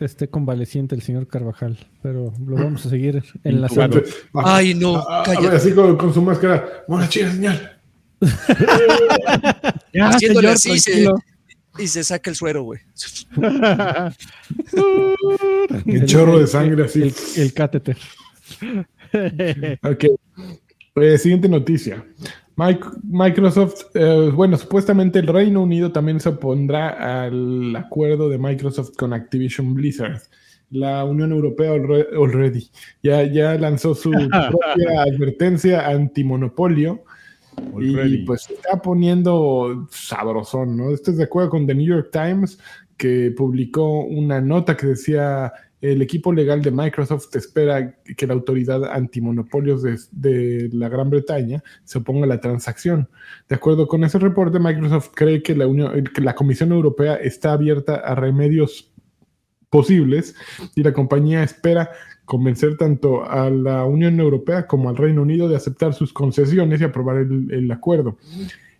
esté 0.00 0.28
convaleciente 0.28 0.94
el 0.94 1.00
señor 1.00 1.26
Carvajal, 1.26 1.78
pero 2.02 2.32
lo 2.46 2.56
vamos 2.56 2.84
a 2.86 2.90
seguir 2.90 3.24
en 3.42 3.60
la 3.60 3.68
sala. 3.68 4.02
Ay, 4.34 4.74
no, 4.74 4.98
así 5.08 5.72
con, 5.72 6.12
su 6.12 6.20
máscara. 6.20 6.84
Buena 6.86 7.08
chida, 7.08 7.32
señal. 7.32 7.80
Haciéndole 10.00 10.48
así 10.48 10.78
y 11.78 11.88
se 11.88 12.04
saca 12.04 12.30
el 12.30 12.36
suero, 12.36 12.62
güey. 12.62 12.80
el 15.86 16.06
chorro 16.06 16.38
de 16.38 16.46
sangre 16.46 16.84
así. 16.84 17.02
El, 17.02 17.14
el 17.36 17.54
cáteter. 17.54 17.96
ok. 19.82 20.04
Eh, 20.96 21.18
siguiente 21.18 21.48
noticia. 21.48 22.04
Microsoft, 22.56 23.86
eh, 23.94 24.30
bueno, 24.32 24.56
supuestamente 24.56 25.18
el 25.18 25.26
Reino 25.26 25.62
Unido 25.62 25.90
también 25.90 26.20
se 26.20 26.28
opondrá 26.28 27.24
al 27.24 27.74
acuerdo 27.74 28.28
de 28.28 28.38
Microsoft 28.38 28.94
con 28.96 29.12
Activision 29.12 29.74
Blizzard. 29.74 30.22
La 30.70 31.04
Unión 31.04 31.32
Europea 31.32 31.72
already 31.72 32.68
ya, 33.02 33.24
ya 33.24 33.54
lanzó 33.56 33.94
su 33.94 34.10
propia 34.10 35.02
advertencia 35.02 35.88
antimonopolio 35.88 37.04
y 37.80 38.18
pues 38.24 38.50
está 38.50 38.80
poniendo 38.80 39.86
sabrosón, 39.90 40.76
¿no? 40.76 40.90
Esto 40.90 41.10
es 41.10 41.16
de 41.16 41.24
acuerdo 41.24 41.50
con 41.50 41.66
The 41.66 41.74
New 41.74 41.86
York 41.86 42.10
Times 42.12 42.58
que 42.96 43.32
publicó 43.36 44.00
una 44.04 44.40
nota 44.40 44.76
que 44.76 44.88
decía 44.88 45.52
el 45.80 46.00
equipo 46.00 46.32
legal 46.32 46.62
de 46.62 46.70
Microsoft 46.70 47.36
espera 47.36 47.94
que 48.16 48.26
la 48.26 48.32
autoridad 48.32 48.84
antimonopolios 48.84 49.82
de, 49.82 49.98
de, 50.12 50.70
la 50.72 50.88
Gran 50.88 51.10
Bretaña 51.10 51.62
se 51.84 51.98
oponga 51.98 52.24
a 52.24 52.28
la 52.28 52.40
transacción. 52.40 53.10
De 53.50 53.56
acuerdo 53.56 53.86
con 53.86 54.02
ese 54.02 54.18
reporte, 54.18 54.58
Microsoft 54.58 55.10
cree 55.14 55.42
que 55.42 55.54
la, 55.54 55.66
que 56.14 56.22
la 56.22 56.34
Comisión 56.34 56.72
Europea 56.72 57.16
está 57.16 57.52
abierta 57.52 57.96
a 57.96 58.14
remedios 58.14 58.94
posibles 59.68 60.34
y 60.74 60.82
la 60.82 60.94
compañía 60.94 61.42
espera 61.42 61.90
convencer 62.24 62.78
tanto 62.78 63.28
a 63.28 63.50
la 63.50 63.84
Unión 63.84 64.18
Europea 64.20 64.66
como 64.66 64.88
al 64.88 64.96
Reino 64.96 65.20
Unido 65.20 65.48
de 65.48 65.56
aceptar 65.56 65.92
sus 65.92 66.14
concesiones 66.14 66.80
y 66.80 66.84
aprobar 66.84 67.16
el 67.18 67.70
acuerdo. 67.70 68.16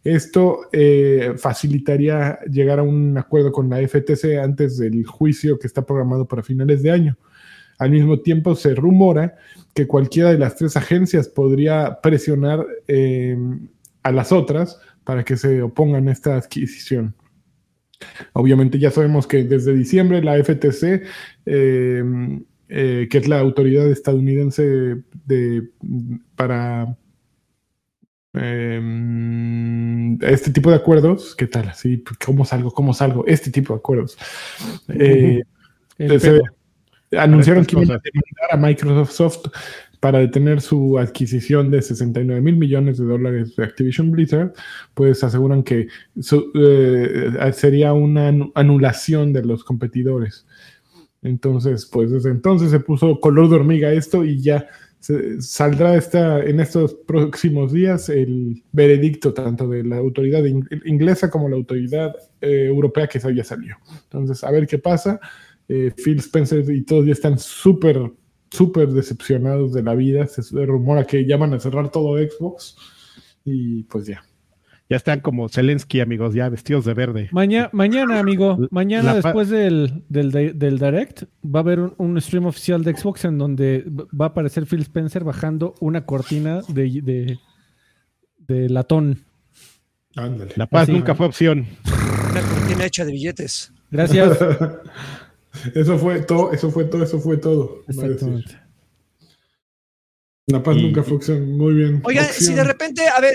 Esto 0.05 0.69
eh, 0.71 1.33
facilitaría 1.39 2.39
llegar 2.45 2.79
a 2.79 2.83
un 2.83 3.17
acuerdo 3.17 3.51
con 3.51 3.71
la 3.71 3.79
FTC 3.79 4.37
antes 4.43 4.77
del 4.77 5.07
juicio 5.07 5.59
que 5.59 5.67
está 5.67 5.87
programado 5.87 6.29
para 6.29 6.43
finales 6.43 6.83
de 6.83 6.91
año. 6.91 7.19
Al 7.79 7.91
mismo 7.91 8.21
tiempo, 8.21 8.55
se 8.55 8.75
rumora 8.75 9.37
que 9.75 9.87
cualquiera 9.87 10.31
de 10.31 10.39
las 10.39 10.57
tres 10.57 10.77
agencias 10.77 11.27
podría 11.29 12.01
presionar 12.03 12.67
eh, 12.87 13.37
a 14.03 14.13
las 14.13 14.31
otras 14.31 14.79
para 15.05 15.25
que 15.25 15.39
se 15.39 15.63
opongan 15.63 16.07
a 16.09 16.13
esta 16.13 16.37
adquisición. 16.37 17.15
Obviamente 18.35 18.79
ya 18.79 18.91
sabemos 18.91 19.27
que 19.27 19.43
desde 19.45 19.73
diciembre 19.73 20.23
la 20.23 20.37
FTC, 20.37 21.03
eh, 21.47 22.05
que 22.69 23.19
es 23.19 23.29
la 23.29 23.41
autoridad 23.41 23.91
estadounidense 23.91 25.03
de, 25.25 25.71
para 26.37 26.99
Em, 28.35 30.19
este 30.23 30.51
tipo 30.51 30.71
de 30.71 30.77
acuerdos, 30.77 31.37
¿qué 31.37 31.47
tal? 31.47 31.69
Así, 31.69 32.03
¿cómo 32.25 32.45
salgo? 32.45 32.73
¿Cómo 32.73 32.93
salgo? 32.93 33.25
Este 33.27 33.51
tipo 33.51 33.75
de 33.75 33.79
acuerdos. 33.79 34.19
Eh, 34.89 35.43
anunciaron 37.17 37.65
que 37.65 37.77
iban 37.77 37.93
a 37.93 38.01
demandar 38.03 38.51
a 38.51 38.57
Microsoft 38.57 39.47
para 40.01 40.19
detener 40.19 40.61
su 40.61 40.99
adquisición 40.99 41.71
de 41.71 41.81
69 41.81 42.41
mil 42.41 42.57
millones 42.57 42.99
de 42.99 43.05
dólares 43.05 43.55
de 43.57 43.65
Activision 43.65 44.11
Blizzard, 44.11 44.53
pues 44.95 45.23
aseguran 45.23 45.63
que 45.63 45.87
eh, 46.55 47.53
sería 47.53 47.93
una 47.93 48.33
anulación 48.55 49.33
de 49.33 49.45
los 49.45 49.63
competidores. 49.63 50.45
Entonces, 51.23 51.87
pues 51.87 52.11
desde 52.11 52.31
entonces 52.31 52.71
se 52.71 52.81
puso 52.81 53.19
color 53.21 53.49
de 53.49 53.57
hormiga 53.57 53.93
esto 53.93 54.25
y 54.25 54.43
ya 54.43 54.69
saldrá 55.41 55.97
esta, 55.97 56.43
en 56.45 56.61
estos 56.61 56.95
próximos 56.95 57.73
días 57.73 58.09
el 58.09 58.63
veredicto 58.73 59.35
tanto 59.35 59.69
de 59.69 59.85
la 59.85 59.97
autoridad 59.99 60.45
inglesa 60.85 61.31
como 61.31 61.49
la 61.49 61.57
autoridad 61.57 62.15
eh, 62.41 62.67
europea 62.67 63.07
que 63.07 63.19
ya 63.19 63.45
salió. 63.45 63.77
Entonces, 64.05 64.43
a 64.45 64.51
ver 64.51 64.67
qué 64.67 64.79
pasa. 64.79 65.21
Eh, 65.69 65.93
Phil 65.97 66.19
Spencer 66.19 66.71
y 66.71 66.83
todos 66.83 67.07
ya 67.07 67.13
están 67.13 67.39
súper, 67.39 68.13
súper 68.51 68.89
decepcionados 68.89 69.73
de 69.73 69.83
la 69.83 69.95
vida. 69.95 70.27
Se 70.27 70.43
rumora 70.67 71.05
que 71.05 71.27
ya 71.27 71.37
van 71.37 71.55
a 71.55 71.61
cerrar 71.61 71.91
todo 71.91 72.19
Xbox 72.19 72.77
y 73.45 73.85
pues 73.85 74.07
ya. 74.07 74.25
Ya 74.91 74.99
están 74.99 75.21
como 75.21 75.49
Zelensky, 75.49 76.01
amigos, 76.01 76.35
ya 76.35 76.49
vestidos 76.51 76.85
de 76.85 76.93
verde. 76.93 77.29
mañana, 77.33 78.19
amigo, 78.19 78.59
mañana 78.71 79.15
después 79.15 79.49
del, 79.49 80.05
del, 80.11 80.31
Direct 80.79 81.23
va 81.43 81.61
a 81.61 81.63
haber 81.63 81.81
un, 81.97 82.21
stream 82.21 82.45
oficial 82.45 82.85
de 82.85 82.95
Xbox 82.95 83.25
en 83.25 83.39
donde 83.39 83.85
va 83.89 84.27
a 84.27 84.29
aparecer 84.29 84.67
Phil 84.67 84.83
Spencer 84.83 85.25
bajando 85.25 85.75
una 85.81 86.05
cortina 86.05 86.61
de, 86.69 87.39
de, 88.47 88.69
latón. 88.69 89.25
La 90.57 90.67
paz 90.67 90.89
nunca 90.91 91.15
fue 91.15 91.27
opción. 91.27 91.67
Una 92.31 92.43
cortina 92.43 92.85
hecha 92.85 93.07
de 93.07 93.13
billetes. 93.13 93.73
Gracias. 93.91 94.39
eso 95.75 95.99
fue 95.99 96.21
todo, 96.21 96.53
eso 96.53 96.71
fue 96.71 96.85
todo, 96.85 97.05
eso 97.05 97.19
fue 97.21 97.39
todo. 97.39 97.85
Exactamente. 97.89 98.64
La 100.47 100.63
paz 100.63 100.77
nunca 100.77 101.03
fue 101.03 101.19
Muy 101.41 101.75
bien. 101.75 102.03
Oigan, 102.05 102.27
si 102.27 102.53
de 102.53 102.65
repente, 102.65 103.09
a 103.09 103.19
ver, 103.19 103.35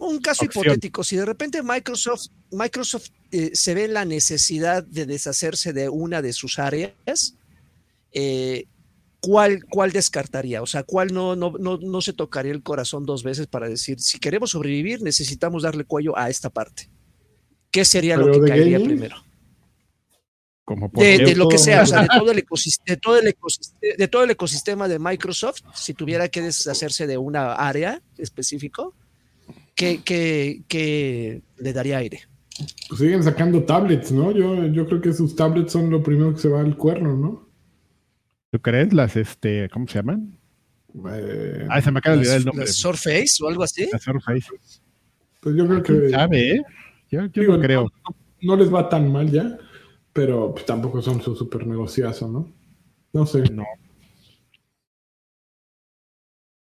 un, 0.00 0.20
caso 0.20 0.44
hipotético, 0.44 1.02
si 1.02 1.16
de 1.16 1.24
repente 1.24 1.60
Microsoft, 1.62 2.28
Microsoft 2.52 3.08
eh, 3.32 3.50
se 3.52 3.74
ve 3.74 3.88
la 3.88 4.04
necesidad 4.04 4.84
de 4.84 5.06
deshacerse 5.06 5.72
de 5.72 5.88
una 5.88 6.22
de 6.22 6.32
sus 6.32 6.60
áreas, 6.60 7.36
eh, 8.12 8.66
¿cuál, 9.18 9.64
¿cuál 9.64 9.90
descartaría? 9.90 10.62
O 10.62 10.66
sea, 10.66 10.84
¿cuál 10.84 11.12
no, 11.12 11.34
no, 11.34 11.54
no, 11.58 11.78
no 11.78 12.00
se 12.00 12.12
tocaría 12.12 12.52
el 12.52 12.62
corazón 12.62 13.06
dos 13.06 13.24
veces 13.24 13.48
para 13.48 13.68
decir, 13.68 13.98
si 13.98 14.20
queremos 14.20 14.50
sobrevivir, 14.50 15.02
necesitamos 15.02 15.64
darle 15.64 15.84
cuello 15.84 16.16
a 16.16 16.30
esta 16.30 16.48
parte? 16.48 16.88
¿Qué 17.72 17.84
sería 17.84 18.16
lo 18.16 18.30
que 18.30 18.48
caería 18.48 18.78
primero? 18.78 19.16
De, 20.66 21.36
lo 21.36 21.48
que 21.48 21.58
sea, 21.58 21.82
o 21.82 21.86
sea, 21.86 22.02
de 22.86 22.96
todo, 22.96 24.24
el 24.24 24.30
ecosistema, 24.30 24.88
de 24.88 24.98
Microsoft, 24.98 25.60
si 25.74 25.92
tuviera 25.92 26.28
que 26.28 26.40
deshacerse 26.40 27.06
de 27.06 27.18
una 27.18 27.52
área 27.54 28.00
específico, 28.16 28.94
¿qué, 29.74 31.42
le 31.58 31.72
daría 31.72 31.98
aire? 31.98 32.22
Pues 32.88 33.00
siguen 33.00 33.22
sacando 33.22 33.64
tablets, 33.64 34.12
¿no? 34.12 34.30
Yo, 34.30 34.66
yo 34.66 34.86
creo 34.86 35.00
que 35.00 35.12
sus 35.12 35.34
tablets 35.36 35.72
son 35.72 35.90
lo 35.90 36.02
primero 36.02 36.32
que 36.32 36.40
se 36.40 36.48
va 36.48 36.60
al 36.60 36.76
cuerno, 36.76 37.16
¿no? 37.16 37.48
¿Tú 38.50 38.60
crees? 38.60 38.92
Las, 38.92 39.16
este, 39.16 39.68
¿cómo 39.70 39.86
se 39.88 39.94
llaman? 39.94 40.38
Eh, 41.10 41.66
ah, 41.68 41.82
se 41.82 41.90
me 41.90 41.98
acaba 41.98 42.14
de 42.14 42.20
olvidar 42.20 42.38
el 42.38 42.44
nombre. 42.44 42.66
¿Surface 42.68 43.42
o 43.42 43.48
algo 43.48 43.64
así? 43.64 43.88
Surface. 44.00 44.46
Pues 45.40 45.56
yo 45.56 45.66
creo 45.66 45.82
que. 45.82 46.10
¿Sabe, 46.10 46.50
eh? 46.52 46.62
Yo, 47.10 47.26
yo 47.26 47.60
creo. 47.60 47.92
no, 48.42 48.56
les 48.56 48.72
va 48.72 48.88
tan 48.88 49.10
mal 49.10 49.28
ya 49.28 49.58
pero 50.14 50.52
pues, 50.52 50.64
tampoco 50.64 51.02
son 51.02 51.20
su 51.20 51.34
super 51.34 51.66
negociazo, 51.66 52.28
¿no? 52.28 52.50
No 53.12 53.26
sé. 53.26 53.42
No. 53.52 53.64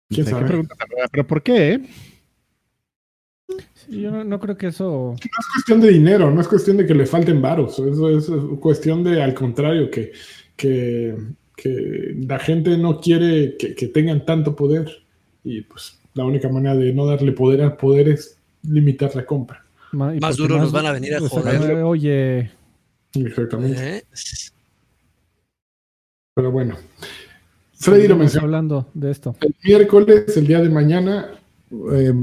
¿Quién 0.10 0.26
sabe? 0.26 0.66
¿Pero 1.12 1.28
por 1.28 1.44
qué? 1.44 1.82
yo 3.90 4.24
no, 4.24 4.40
creo 4.40 4.58
que 4.58 4.68
eso. 4.68 5.14
No 5.14 5.16
es 5.16 5.48
cuestión 5.54 5.82
de 5.82 5.90
dinero, 5.90 6.32
no 6.32 6.40
es 6.40 6.48
cuestión 6.48 6.78
de 6.78 6.86
que 6.86 6.96
le 6.96 7.06
falten 7.06 7.42
varos. 7.42 7.78
Eso 7.80 8.18
es 8.18 8.32
cuestión 8.60 9.04
de, 9.04 9.22
al 9.22 9.34
contrario, 9.34 9.92
que, 9.92 10.14
que, 10.56 11.16
la 12.28 12.40
gente 12.40 12.78
no 12.78 13.00
quiere 13.02 13.58
que, 13.58 13.88
tengan 13.88 14.26
tanto 14.26 14.56
poder. 14.56 14.90
Y 15.44 15.62
pues 15.62 16.00
la 16.14 16.24
única 16.24 16.48
manera 16.48 16.76
de 16.76 16.94
no 16.94 17.06
darle 17.06 17.34
poder 17.34 17.62
al 17.62 17.76
poder 17.76 18.08
es 18.08 18.40
limitar 18.64 19.14
la 19.16 19.26
compra. 19.26 19.66
Más 19.92 20.38
duro 20.38 20.58
nos 20.58 20.72
van 20.72 20.86
a 20.86 20.94
venir 20.94 21.16
a 21.16 21.20
joder. 21.20 21.84
Oye. 21.84 22.63
Exactamente. 23.16 23.98
¿Eh? 23.98 24.04
Pero 26.36 26.52
bueno. 26.52 26.76
Freddy 27.74 28.08
lo 28.08 28.16
mencionó. 28.16 28.46
hablando 28.46 28.90
de 28.94 29.12
esto. 29.12 29.36
El 29.42 29.56
miércoles, 29.64 30.38
el 30.38 30.48
día 30.48 30.62
de 30.62 30.70
mañana, 30.70 31.32
eh, 31.92 32.14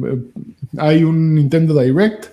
hay 0.78 1.04
un 1.04 1.34
Nintendo 1.34 1.78
Direct 1.78 2.26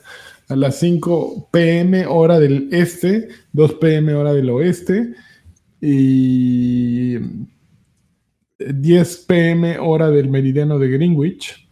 a 0.49 0.55
las 0.55 0.79
5 0.79 1.49
pm 1.51 2.05
hora 2.05 2.39
del 2.39 2.69
este, 2.71 3.27
2 3.51 3.73
pm 3.75 4.13
hora 4.13 4.33
del 4.33 4.49
oeste 4.49 5.13
y 5.81 7.17
10 8.59 9.17
pm 9.27 9.77
hora 9.79 10.09
del 10.09 10.29
meridiano 10.29 10.79
de 10.79 10.89
Greenwich 10.89 11.67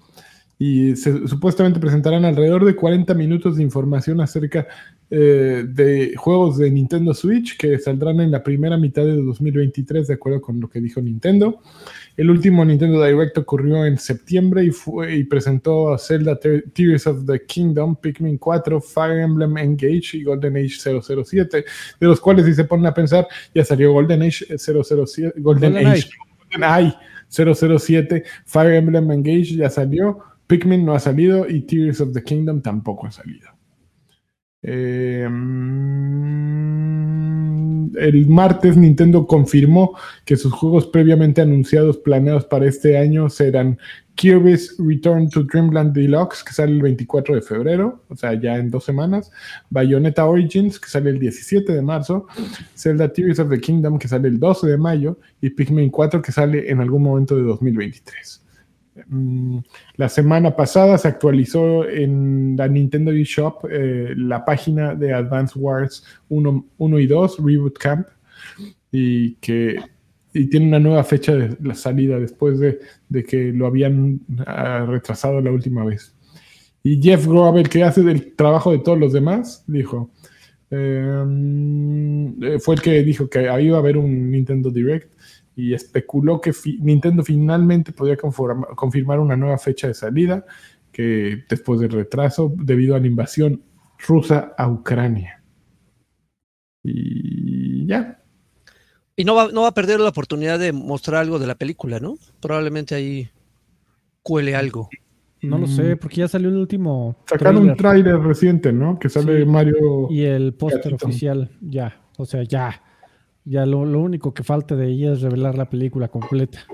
y 0.57 0.95
se, 0.95 1.27
supuestamente 1.27 1.79
presentarán 1.79 2.25
alrededor 2.25 2.65
de 2.65 2.75
40 2.75 3.13
minutos 3.13 3.57
de 3.57 3.63
información 3.63 4.21
acerca 4.21 4.67
eh, 5.11 5.65
de 5.67 6.15
juegos 6.15 6.57
de 6.57 6.71
Nintendo 6.71 7.13
Switch 7.13 7.57
que 7.57 7.77
saldrán 7.77 8.21
en 8.21 8.31
la 8.31 8.41
primera 8.41 8.75
mitad 8.75 9.03
de 9.03 9.21
2023, 9.21 10.07
de 10.07 10.13
acuerdo 10.15 10.41
con 10.41 10.59
lo 10.59 10.67
que 10.67 10.81
dijo 10.81 10.99
Nintendo. 10.99 11.61
El 12.17 12.31
último 12.31 12.65
Nintendo 12.65 13.03
Direct 13.03 13.37
ocurrió 13.37 13.85
en 13.85 13.97
septiembre 13.97 14.63
y, 14.63 14.71
fue, 14.71 15.15
y 15.15 15.23
presentó 15.25 15.93
a 15.93 15.97
Zelda 15.97 16.39
Tears 16.39 17.05
of 17.07 17.25
the 17.25 17.45
Kingdom, 17.45 17.97
Pikmin 17.97 18.37
4, 18.37 18.81
Fire 18.81 19.19
Emblem 19.19 19.57
Engage 19.57 20.17
y 20.17 20.23
Golden 20.23 20.57
Age 20.57 21.01
007, 21.01 21.65
de 21.99 22.07
los 22.07 22.19
cuales 22.19 22.45
si 22.45 22.55
se 22.55 22.63
ponen 22.63 22.87
a 22.87 22.93
pensar, 22.93 23.27
ya 23.53 23.63
salió 23.63 23.93
Golden 23.93 24.23
Age 24.23 24.57
007, 24.57 25.33
Golden, 25.37 25.77
Age, 25.77 26.09
Golden 26.51 26.93
007, 27.29 28.23
Fire 28.45 28.73
Emblem 28.73 29.11
Engage 29.11 29.55
ya 29.55 29.69
salió, 29.69 30.19
Pikmin 30.47 30.85
no 30.85 30.93
ha 30.93 30.99
salido 30.99 31.47
y 31.49 31.61
Tears 31.61 32.01
of 32.01 32.13
the 32.13 32.23
Kingdom 32.23 32.61
tampoco 32.61 33.07
ha 33.07 33.11
salido. 33.11 33.54
Eh, 34.67 35.27
mm, 35.29 36.25
el 37.97 38.27
martes 38.27 38.75
Nintendo 38.75 39.27
confirmó 39.27 39.95
que 40.25 40.35
sus 40.37 40.51
juegos 40.51 40.87
previamente 40.87 41.41
anunciados 41.41 41.97
planeados 41.97 42.45
para 42.45 42.65
este 42.65 42.97
año 42.97 43.29
serán 43.29 43.77
Kirby's 44.15 44.75
Return 44.79 45.29
to 45.29 45.43
Dreamland 45.43 45.93
Deluxe, 45.93 46.43
que 46.43 46.51
sale 46.53 46.71
el 46.71 46.81
24 46.81 47.35
de 47.35 47.41
febrero, 47.43 48.01
o 48.09 48.15
sea, 48.15 48.33
ya 48.33 48.55
en 48.57 48.71
dos 48.71 48.85
semanas, 48.85 49.31
Bayonetta 49.69 50.25
Origins, 50.25 50.79
que 50.79 50.89
sale 50.89 51.11
el 51.11 51.19
17 51.19 51.71
de 51.71 51.81
marzo, 51.83 52.25
Zelda 52.75 53.13
Tears 53.13 53.37
of 53.39 53.49
the 53.49 53.59
Kingdom, 53.59 53.99
que 53.99 54.07
sale 54.07 54.29
el 54.29 54.39
12 54.39 54.67
de 54.67 54.77
mayo, 54.77 55.19
y 55.41 55.51
Pikmin 55.51 55.91
4, 55.91 56.21
que 56.23 56.31
sale 56.31 56.71
en 56.71 56.79
algún 56.81 57.03
momento 57.03 57.35
de 57.35 57.43
2023. 57.43 58.44
Mm, 59.07 59.59
la 59.97 60.07
semana 60.07 60.55
pasada 60.55 60.97
se 60.97 61.09
actualizó 61.09 61.87
en 61.87 62.55
la 62.57 62.67
Nintendo 62.67 63.11
eShop 63.11 63.65
eh, 63.69 64.13
la 64.15 64.45
página 64.45 64.95
de 64.95 65.13
Advance 65.13 65.59
Wars 65.59 66.05
1, 66.29 66.99
y 66.99 67.07
2, 67.07 67.37
Reboot 67.43 67.77
Camp, 67.77 68.07
y 68.91 69.35
que 69.35 69.77
tiene 70.31 70.67
una 70.67 70.79
nueva 70.79 71.03
fecha 71.03 71.35
de 71.35 71.57
la 71.61 71.75
salida 71.75 72.19
después 72.19 72.59
de, 72.59 72.79
que 73.23 73.51
lo 73.51 73.67
habían 73.67 74.21
ah, 74.45 74.85
retrasado 74.87 75.41
la 75.41 75.51
última 75.51 75.83
vez. 75.83 76.13
Y 76.83 77.01
Jeff 77.01 77.25
Grover, 77.25 77.67
que 77.67 77.83
hace 77.83 78.01
el 78.01 78.35
trabajo 78.35 78.71
de 78.71 78.79
todos 78.79 78.99
los 78.99 79.11
demás, 79.11 79.63
dijo, 79.67 80.11
em, 80.69 82.43
eh, 82.43 82.59
fue 82.59 82.75
el 82.75 82.81
que 82.81 83.03
dijo 83.03 83.29
que 83.29 83.41
iba 83.61 83.77
a 83.77 83.79
haber 83.79 83.97
un 83.97 84.31
Nintendo 84.31 84.69
Direct 84.69 85.14
y 85.55 85.73
especuló 85.73 86.41
que 86.41 86.53
Nintendo 86.79 87.23
finalmente 87.23 87.91
podría 87.91 88.17
confirmar 88.17 89.19
una 89.19 89.37
nueva 89.37 89.57
fecha 89.57 89.87
de 89.87 89.93
salida 89.93 90.45
que 90.91 91.43
después 91.49 91.79
del 91.79 91.91
retraso 91.91 92.53
debido 92.55 92.95
a 92.95 92.99
la 92.99 93.07
invasión 93.07 93.61
rusa 94.07 94.53
a 94.57 94.69
Ucrania. 94.69 95.41
Y 96.83 97.87
ya. 97.87 98.21
Y 99.15 99.23
no 99.23 99.35
va, 99.35 99.49
no 99.51 99.61
va 99.61 99.69
a 99.69 99.73
perder 99.73 99.99
la 99.99 100.09
oportunidad 100.09 100.59
de 100.59 100.73
mostrar 100.73 101.21
algo 101.21 101.39
de 101.39 101.47
la 101.47 101.55
película, 101.55 101.99
¿no? 101.99 102.15
Probablemente 102.41 102.95
ahí 102.95 103.29
cuele 104.21 104.55
algo. 104.55 104.89
No 105.41 105.57
lo 105.57 105.67
sé, 105.67 105.95
mm. 105.95 105.97
porque 105.99 106.17
ya 106.17 106.27
salió 106.27 106.49
el 106.49 106.57
último. 106.57 107.17
Sacaron 107.27 107.69
un 107.69 107.75
tráiler 107.77 108.19
reciente, 108.19 108.73
¿no? 108.73 108.97
Que 108.97 109.09
sale 109.09 109.45
Mario. 109.45 110.07
Y 110.09 110.23
el 110.23 110.53
póster 110.53 110.93
oficial, 110.95 111.51
ya. 111.61 112.01
O 112.17 112.25
sea, 112.25 112.43
ya. 112.43 112.81
Ya 113.45 113.65
lo, 113.65 113.79
único 113.79 114.33
que 114.33 114.43
falta 114.43 114.75
de 114.75 114.89
ella 114.89 115.13
es 115.13 115.21
revelar 115.21 115.55
la 115.55 115.69
película 115.69 116.07
completa. 116.07 116.65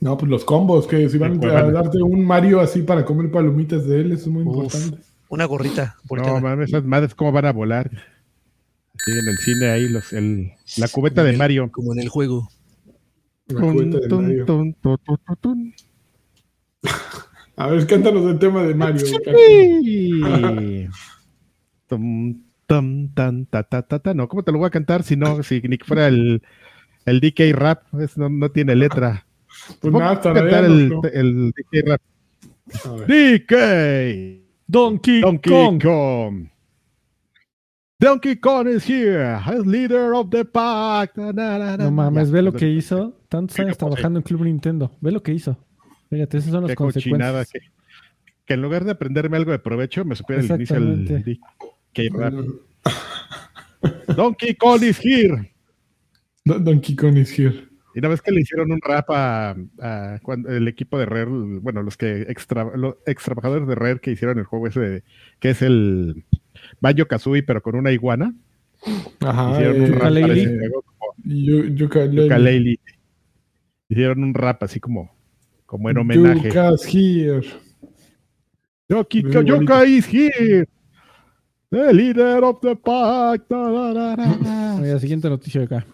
No, 0.00 0.16
pues 0.16 0.30
los 0.30 0.44
combos, 0.44 0.86
que 0.86 1.08
si 1.08 1.18
van 1.18 1.42
a 1.44 1.70
darte 1.70 2.02
un 2.02 2.24
Mario 2.24 2.60
así 2.60 2.82
para 2.82 3.04
comer 3.04 3.30
palomitas 3.30 3.86
de 3.86 4.00
él, 4.00 4.12
eso 4.12 4.22
es 4.24 4.28
muy 4.28 4.42
importante. 4.42 4.98
Una 5.28 5.44
gorrita. 5.44 5.96
No, 6.10 6.40
mames, 6.40 6.70
esas 6.70 6.84
madres 6.84 7.14
cómo 7.14 7.30
van 7.30 7.44
a 7.44 7.52
volar. 7.52 7.90
Sí, 9.04 9.12
en 9.12 9.28
el 9.28 9.36
cine 9.38 9.70
ahí, 9.70 9.88
los, 9.88 10.12
el, 10.12 10.52
la 10.78 10.88
cubeta 10.88 11.22
de 11.22 11.36
Mario. 11.36 11.70
Como 11.70 11.92
en 11.92 12.00
el 12.00 12.08
juego. 12.08 12.48
La 13.46 13.60
cubeta 13.60 13.98
de 13.98 14.08
Mario. 14.08 14.46
a 17.56 17.66
ver, 17.68 17.86
cántanos 17.86 18.30
el 18.30 18.38
tema 18.38 18.62
de 18.62 18.74
Mario. 18.74 19.06
Tan, 22.66 23.46
ta, 23.46 23.62
ta, 23.62 23.82
ta, 23.82 24.14
No, 24.14 24.28
¿cómo 24.28 24.42
te 24.42 24.52
lo 24.52 24.58
voy 24.58 24.66
a 24.66 24.70
cantar 24.70 25.02
si 25.02 25.16
no, 25.16 25.42
si 25.42 25.60
ni 25.62 25.78
que 25.78 25.84
fuera 25.84 26.08
el, 26.08 26.42
el 27.06 27.20
DK 27.20 27.52
rap? 27.54 27.82
no, 28.16 28.28
no, 28.28 28.50
tiene 28.50 28.74
letra. 28.74 29.26
Pues 29.80 29.94
nada, 29.94 30.20
cantar 30.20 30.64
el, 30.64 30.92
el, 31.12 31.52
DK 31.52 31.88
rap. 31.88 32.00
DK 33.06 34.44
Donkey, 34.66 35.20
Donkey 35.20 35.52
Kong. 35.52 35.82
Kong. 35.82 36.48
Donkey 38.00 38.36
Kong 38.36 38.68
is 38.68 38.84
here, 38.84 39.40
as 39.46 39.64
leader 39.64 40.14
of 40.14 40.30
the 40.30 40.44
pack. 40.44 41.16
no 41.16 41.90
mames, 41.90 42.30
ve 42.30 42.42
lo 42.42 42.52
que 42.52 42.68
hizo. 42.68 43.16
Tantos 43.28 43.58
años 43.60 43.78
trabajando 43.78 44.18
en 44.18 44.22
Club 44.24 44.42
Nintendo. 44.42 44.90
Ve 45.00 45.12
lo 45.12 45.22
que 45.22 45.32
hizo. 45.32 45.56
Fíjate, 46.10 46.38
esas 46.38 46.50
son 46.50 46.66
las 46.66 46.74
consecuencias. 46.74 47.50
Que, 47.50 47.60
que, 48.46 48.54
en 48.54 48.62
lugar 48.62 48.84
de 48.84 48.90
aprenderme 48.92 49.36
algo 49.36 49.52
de 49.52 49.58
provecho, 49.58 50.04
me 50.04 50.16
supiera 50.16 50.42
el 50.42 50.50
inicio 50.50 50.80
del 50.80 51.38
Donkey 54.16 54.54
Kong 54.54 54.82
is 54.82 54.98
here. 54.98 55.50
Donkey 56.44 56.96
Kong 56.96 57.16
is 57.16 57.38
here. 57.38 57.68
Y 57.94 58.00
una 58.00 58.08
vez 58.08 58.20
que 58.20 58.32
le 58.32 58.40
hicieron 58.40 58.72
un 58.72 58.80
rap 58.80 59.06
a, 59.10 59.54
cuando 60.22 60.50
el 60.50 60.66
equipo 60.66 60.98
de 60.98 61.06
Rare, 61.06 61.30
bueno, 61.30 61.80
los 61.82 61.96
que 61.96 62.22
extra, 62.22 62.76
los 62.76 62.96
ex 63.06 63.22
trabajadores 63.22 63.68
de 63.68 63.76
Rare 63.76 64.00
que 64.00 64.10
hicieron 64.10 64.38
el 64.38 64.44
juego 64.44 64.66
ese, 64.66 65.04
que 65.38 65.50
es 65.50 65.62
el 65.62 66.24
Banjo 66.80 67.06
Kazooie, 67.06 67.44
pero 67.44 67.62
con 67.62 67.76
una 67.76 67.92
iguana. 67.92 68.34
Ajá. 69.20 69.52
Hicieron 69.52 69.82
un 69.82 69.92
rap 69.92 70.12
Hicieron 73.88 74.24
un 74.24 74.34
rap 74.34 74.62
así 74.64 74.80
como, 74.80 75.14
como 75.66 75.88
en 75.88 75.98
homenaje. 75.98 76.48
Yuka's 76.48 76.84
here. 76.84 77.46
Yoka 78.88 79.84
is 79.86 80.06
here. 80.12 80.66
The 81.74 81.92
leader 81.92 82.44
of 82.44 82.60
the 82.60 82.76
pack. 82.76 83.42
La 83.50 84.98
siguiente 85.00 85.28
noticia 85.28 85.60
de 85.60 85.66
acá. 85.66 85.86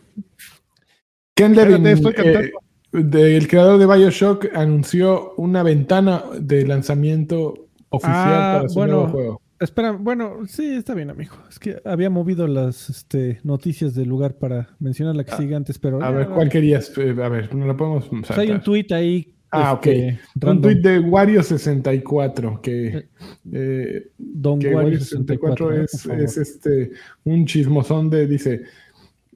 Ken 1.35 1.57
Levin, 1.57 1.87
eh, 1.87 2.51
el 2.93 3.49
creador 3.49 3.79
de 3.79 3.87
Bioshock, 3.87 4.55
anunció 4.55 5.33
una 5.39 5.63
ventana 5.63 6.23
de 6.39 6.67
lanzamiento 6.67 7.69
oficial 7.89 8.15
ah, 8.15 8.57
para 8.59 8.69
su 8.69 8.75
bueno, 8.75 8.93
nuevo 8.93 9.09
juego. 9.09 9.43
Espera, 9.59 9.93
bueno, 9.93 10.47
sí, 10.47 10.75
está 10.75 10.93
bien, 10.93 11.09
amigo. 11.09 11.37
Es 11.49 11.59
que 11.59 11.81
había 11.87 12.11
movido 12.11 12.47
las 12.47 12.91
este, 12.91 13.41
noticias 13.43 13.95
del 13.95 14.11
lugar 14.11 14.35
para 14.35 14.77
mencionar 14.81 15.17
la 15.17 15.25
que 15.25 15.33
ah, 15.33 15.39
sigue 15.39 15.55
antes, 15.55 15.79
pero. 15.79 16.03
A 16.03 16.11
ver, 16.11 16.29
¿cuál 16.29 16.51
querías? 16.51 16.93
Eh, 16.99 17.17
a 17.23 17.29
ver, 17.31 17.55
no 17.55 17.65
lo 17.65 17.75
podemos. 17.75 18.07
Pues 18.07 18.39
hay 18.39 18.51
un 18.51 18.61
tweet 18.61 18.89
ahí 18.91 19.35
Ah, 19.53 19.73
ok. 19.73 19.87
Este, 19.87 20.19
un 20.47 20.61
tweet 20.61 20.77
de 20.77 21.01
Wario64 21.01 22.61
que, 22.61 22.87
eh, 22.87 23.09
eh 23.53 24.07
Don 24.17 24.61
Wario64 24.61 25.85
es, 25.85 26.07
es, 26.07 26.37
este 26.37 26.93
un 27.25 27.45
chismosón 27.47 28.11
de 28.11 28.29
dice 28.29 28.63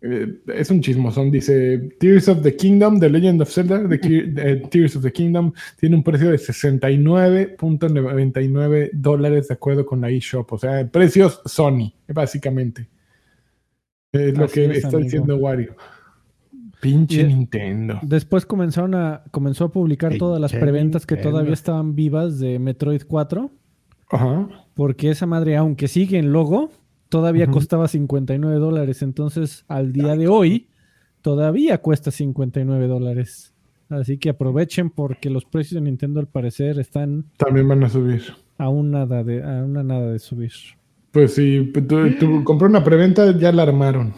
eh, 0.03 0.39
es 0.55 0.71
un 0.71 0.81
chismosón 0.81 1.33
dice 1.33 1.97
Tears 1.99 2.29
of 2.29 2.43
the 2.43 2.55
Kingdom 2.55 3.01
The 3.01 3.11
Legend 3.11 3.43
of 3.43 3.51
Zelda 3.51 3.89
the, 3.89 4.63
Tears 4.71 4.95
of 4.95 5.03
the 5.03 5.13
Kingdom 5.13 5.53
tiene 5.81 5.97
un 5.97 6.05
precio 6.05 6.31
de 6.31 6.37
69.99 6.37 8.91
dólares 8.93 9.49
de 9.49 9.55
acuerdo 9.55 9.85
con 9.85 10.01
la 10.01 10.11
eShop 10.11 10.53
o 10.53 10.59
sea 10.59 10.89
precios 10.89 11.43
Sony 11.45 11.93
básicamente. 12.07 12.89
Es 14.13 14.39
lo 14.39 14.47
que 14.47 14.67
está 14.67 14.99
diciendo 14.99 15.35
Wario 15.37 15.75
Pinche 16.85 17.25
Nintendo. 17.25 17.99
Después 18.03 18.45
comenzaron 18.45 18.95
a, 18.95 19.25
comenzó 19.31 19.65
a 19.65 19.73
publicar 19.73 20.19
todas 20.19 20.39
las 20.39 20.53
preventas 20.53 21.07
que 21.07 21.17
todavía 21.17 21.55
estaban 21.55 21.95
vivas 21.95 22.39
de 22.39 22.59
Metroid 22.59 23.03
4. 23.09 23.51
Ajá. 24.11 24.49
porque 24.75 25.11
esa 25.11 25.25
madre, 25.25 25.57
aunque 25.57 25.89
sigue 25.89 26.19
en 26.19 26.31
logo, 26.31 26.71
todavía 27.09 27.47
costaba 27.47 27.89
59 27.89 28.59
dólares. 28.59 29.01
Entonces, 29.01 29.65
al 29.67 29.95
día 29.95 30.15
de 30.15 30.29
hoy, 30.29 30.69
todavía 31.23 31.79
cuesta 31.79 32.11
59 32.11 32.87
dólares. 32.87 33.55
Así 33.89 34.19
que 34.19 34.29
aprovechen 34.29 34.91
porque 34.91 35.31
los 35.31 35.47
precios 35.47 35.81
de 35.83 35.91
Nintendo 35.91 36.21
al 36.21 36.27
parecer 36.27 36.79
están... 36.79 37.25
También 37.39 37.67
van 37.67 37.83
a 37.83 37.89
subir. 37.89 38.23
A, 38.59 38.71
nada 38.71 39.25
de, 39.25 39.43
a 39.43 39.65
una 39.65 39.83
nada 39.83 40.13
de 40.13 40.19
subir. 40.19 40.53
Pues 41.13 41.35
si 41.35 41.73
tú, 42.19 42.45
compró 42.45 42.69
una 42.69 42.85
preventa, 42.85 43.37
ya 43.39 43.53
la 43.53 43.63
armaron. 43.63 44.13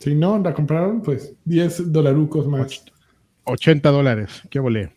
Si 0.00 0.14
no, 0.14 0.38
la 0.38 0.54
compraron, 0.54 1.02
pues 1.02 1.34
10 1.44 1.92
dolarucos 1.92 2.48
más. 2.48 2.82
80 3.44 3.90
dólares, 3.90 4.42
qué 4.48 4.58
volé. 4.58 4.94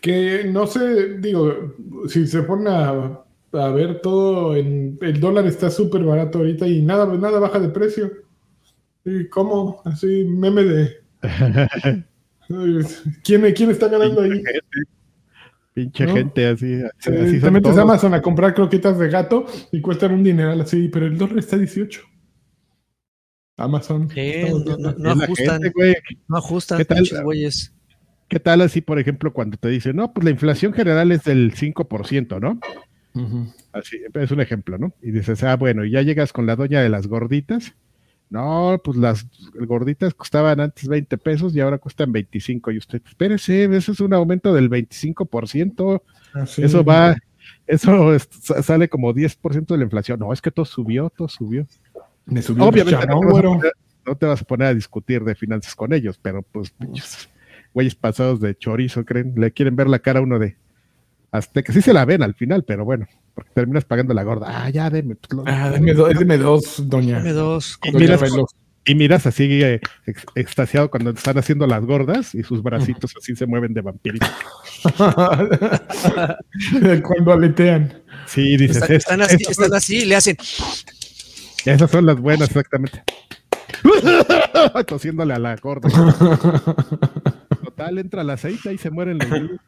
Que 0.00 0.44
no 0.44 0.68
sé, 0.68 1.18
digo, 1.18 1.74
si 2.06 2.24
se 2.28 2.44
pone 2.44 2.70
a, 2.70 3.24
ver 3.70 4.00
todo, 4.00 4.54
en, 4.54 4.96
el 5.02 5.18
dólar 5.18 5.44
está 5.46 5.70
súper 5.70 6.04
barato 6.04 6.38
ahorita 6.38 6.68
y 6.68 6.82
nada, 6.82 7.06
nada 7.16 7.40
baja 7.40 7.58
de 7.58 7.68
precio. 7.68 8.12
¿Y 9.04 9.26
cómo? 9.28 9.82
Así, 9.84 10.24
meme 10.24 10.62
de... 10.62 10.96
¿Quién, 13.24 13.52
¿Quién 13.52 13.70
está 13.70 13.88
ganando 13.88 14.22
ahí? 14.22 14.40
Pinche 15.74 16.06
gente 16.06 16.46
así. 16.46 16.80
así 17.00 17.40
te 17.40 17.50
metes 17.50 17.76
a 17.76 17.82
Amazon 17.82 18.14
a 18.14 18.22
comprar 18.22 18.54
croquetas 18.54 18.98
de 18.98 19.08
gato 19.08 19.46
y 19.72 19.80
cuestan 19.80 20.12
un 20.12 20.22
dineral 20.22 20.60
así, 20.60 20.88
pero 20.88 21.06
el 21.06 21.18
dólar 21.18 21.38
está 21.38 21.58
18. 21.58 22.17
Amazon. 23.58 24.08
no, 24.98 25.10
ajustan. 25.10 25.60
no 26.28 26.36
ajustan, 26.36 26.78
¿Qué 26.78 26.84
tal, 26.84 27.08
¿Qué 28.28 28.40
tal 28.40 28.60
así, 28.62 28.80
por 28.80 28.98
ejemplo, 28.98 29.32
cuando 29.32 29.56
te 29.56 29.68
dicen, 29.68 29.96
no, 29.96 30.12
pues 30.12 30.24
la 30.24 30.30
inflación 30.30 30.72
general 30.72 31.12
es 31.12 31.24
del 31.24 31.54
5%, 31.54 32.40
¿no? 32.40 32.60
Así, 33.72 33.98
es 34.14 34.30
un 34.30 34.40
ejemplo, 34.40 34.78
¿no? 34.78 34.92
Y 35.02 35.10
dices, 35.10 35.42
ah, 35.42 35.56
bueno, 35.56 35.84
y 35.84 35.90
ya 35.90 36.02
llegas 36.02 36.32
con 36.32 36.46
la 36.46 36.56
doña 36.56 36.80
de 36.80 36.88
las 36.88 37.06
gorditas 37.06 37.74
no, 38.30 38.78
pues 38.84 38.96
las 38.98 39.26
gorditas 39.54 40.12
costaban 40.12 40.60
antes 40.60 40.86
20 40.86 41.16
pesos 41.18 41.54
y 41.54 41.60
ahora 41.60 41.78
cuestan 41.78 42.12
25. 42.12 42.72
Y 42.72 42.78
usted, 42.78 43.02
espérese, 43.06 43.64
eso 43.76 43.92
es 43.92 44.00
un 44.00 44.12
aumento 44.12 44.52
del 44.52 44.68
25%. 44.68 46.02
Ah, 46.34 46.44
eso 46.58 46.84
va, 46.84 47.16
eso 47.66 48.18
sale 48.62 48.88
como 48.88 49.14
10% 49.14 49.66
de 49.66 49.78
la 49.78 49.84
inflación. 49.84 50.18
No, 50.20 50.32
es 50.32 50.42
que 50.42 50.50
todo 50.50 50.66
subió, 50.66 51.10
todo 51.10 51.28
subió. 51.28 51.66
Me 52.28 52.42
subió 52.42 52.64
Obviamente 52.64 53.06
no, 54.06 54.16
te 54.16 54.24
vas 54.24 54.40
a 54.40 54.44
poner 54.44 54.68
a 54.68 54.74
discutir 54.74 55.22
de 55.22 55.34
finanzas 55.34 55.74
con 55.74 55.92
ellos, 55.92 56.18
pero 56.20 56.42
pues, 56.42 56.74
güeyes 57.74 57.94
pasados 57.94 58.40
de 58.40 58.56
chorizo, 58.56 59.04
creen, 59.04 59.34
le 59.36 59.52
quieren 59.52 59.76
ver 59.76 59.86
la 59.86 59.98
cara 59.98 60.20
a 60.20 60.22
uno 60.22 60.38
de 60.38 60.56
hasta 61.30 61.62
que 61.62 61.72
sí 61.72 61.82
se 61.82 61.92
la 61.92 62.06
ven 62.06 62.22
al 62.22 62.34
final, 62.34 62.64
pero 62.64 62.86
bueno 62.86 63.06
porque 63.38 63.52
terminas 63.54 63.84
pagando 63.84 64.12
la 64.14 64.24
gorda. 64.24 64.46
Ah, 64.48 64.68
ya, 64.68 64.90
deme. 64.90 65.14
Pues, 65.14 65.42
ah, 65.46 65.70
deme, 65.70 65.94
dos, 66.38 66.82
doña. 66.88 67.18
Deme 67.18 67.32
dos. 67.32 67.78
Y 68.84 68.94
miras, 68.96 69.26
así 69.26 69.62
eh, 69.62 69.80
extasiado 70.34 70.90
cuando 70.90 71.10
están 71.10 71.38
haciendo 71.38 71.64
las 71.68 71.84
gordas 71.84 72.34
y 72.34 72.42
sus 72.42 72.64
bracitos 72.64 73.14
así 73.16 73.36
se 73.36 73.46
mueven 73.46 73.74
de 73.74 73.82
vampirito. 73.82 74.26
cuando 77.04 77.32
aletean. 77.32 78.02
Sí, 78.26 78.56
dices. 78.56 78.90
Están, 78.90 79.22
así, 79.22 79.36
están 79.48 79.72
así, 79.72 80.04
le 80.04 80.16
hacen. 80.16 80.36
Esas 81.68 81.90
son 81.90 82.06
las 82.06 82.18
buenas, 82.18 82.48
exactamente. 82.48 83.02
Tosiéndole 84.86 85.34
a 85.34 85.38
la 85.38 85.54
gorda. 85.56 85.88
Total, 87.62 87.98
entra 87.98 88.22
el 88.22 88.30
aceite 88.30 88.72
y 88.72 88.78
se 88.78 88.90
mueren 88.90 89.18
los 89.18 89.60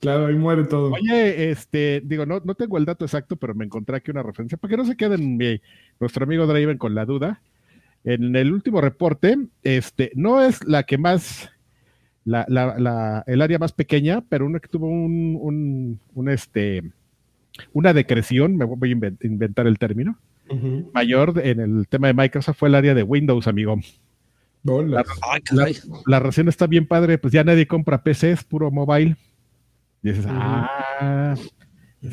Claro, 0.00 0.26
ahí 0.26 0.34
muere 0.34 0.64
todo. 0.64 0.92
Oye, 0.92 1.50
este, 1.50 2.02
digo, 2.04 2.26
no, 2.26 2.40
no 2.44 2.54
tengo 2.54 2.76
el 2.76 2.84
dato 2.84 3.06
exacto, 3.06 3.36
pero 3.36 3.54
me 3.54 3.64
encontré 3.64 3.96
aquí 3.96 4.10
una 4.10 4.22
referencia, 4.22 4.58
para 4.58 4.72
que 4.72 4.76
no 4.76 4.84
se 4.84 4.96
queden 4.96 5.38
mi, 5.38 5.58
nuestro 6.00 6.24
amigo 6.24 6.46
Draven 6.46 6.76
con 6.76 6.94
la 6.94 7.06
duda. 7.06 7.40
En 8.04 8.36
el 8.36 8.52
último 8.52 8.82
reporte, 8.82 9.38
este, 9.62 10.12
no 10.14 10.42
es 10.42 10.62
la 10.66 10.82
que 10.82 10.98
más, 10.98 11.48
la, 12.26 12.44
la, 12.48 13.24
el 13.26 13.40
área 13.40 13.58
más 13.58 13.72
pequeña, 13.72 14.22
pero 14.28 14.44
una 14.44 14.60
que 14.60 14.68
tuvo 14.68 14.88
un, 14.88 15.98
un, 16.12 16.28
este, 16.28 16.82
una 17.72 17.94
decreción, 17.94 18.56
me 18.58 18.66
voy 18.66 18.90
a 18.90 19.26
inventar 19.26 19.66
el 19.66 19.78
término, 19.78 20.18
mayor 20.92 21.40
en 21.42 21.60
el 21.60 21.88
tema 21.88 22.08
de 22.08 22.14
Microsoft 22.14 22.58
fue 22.58 22.68
el 22.68 22.74
área 22.74 22.94
de 22.94 23.02
Windows, 23.02 23.46
amigo. 23.46 23.78
La, 24.64 25.04
la, 25.50 26.20
la, 26.20 26.28
está 26.28 26.66
bien 26.68 26.86
padre, 26.86 27.18
pues 27.18 27.32
ya 27.32 27.42
nadie 27.42 27.66
compra 27.66 28.04
PCs, 28.04 28.44
puro 28.44 28.70
mobile. 28.70 29.16
Y 30.02 30.08
dices, 30.08 30.26
ah, 30.28 31.34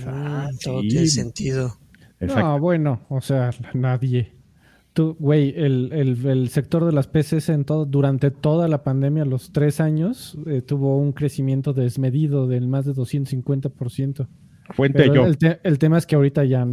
ah, 0.07 0.49
todo 0.63 0.81
tiene 0.81 1.07
sentido. 1.07 1.77
No, 2.19 2.59
bueno, 2.59 3.05
o 3.09 3.21
sea, 3.21 3.51
nadie. 3.73 4.33
Tú, 4.93 5.15
güey, 5.19 5.53
el, 5.55 5.91
el, 5.93 6.49
sector 6.49 6.83
de 6.85 6.91
las 6.91 7.07
PCs 7.07 7.49
en 7.49 7.63
todo, 7.63 7.85
durante 7.85 8.31
toda 8.31 8.67
la 8.67 8.83
pandemia, 8.83 9.25
los 9.25 9.51
tres 9.51 9.79
años, 9.79 10.37
eh, 10.47 10.61
tuvo 10.61 10.97
un 10.97 11.13
crecimiento 11.13 11.73
desmedido 11.73 12.47
del 12.47 12.67
más 12.67 12.85
de 12.85 12.93
250%. 12.93 14.27
Fuente 14.71 15.05
yo. 15.13 15.25
El, 15.25 15.79
tema 15.79 15.97
es 15.99 16.07
que 16.07 16.15
ahorita 16.15 16.45
ya, 16.45 16.67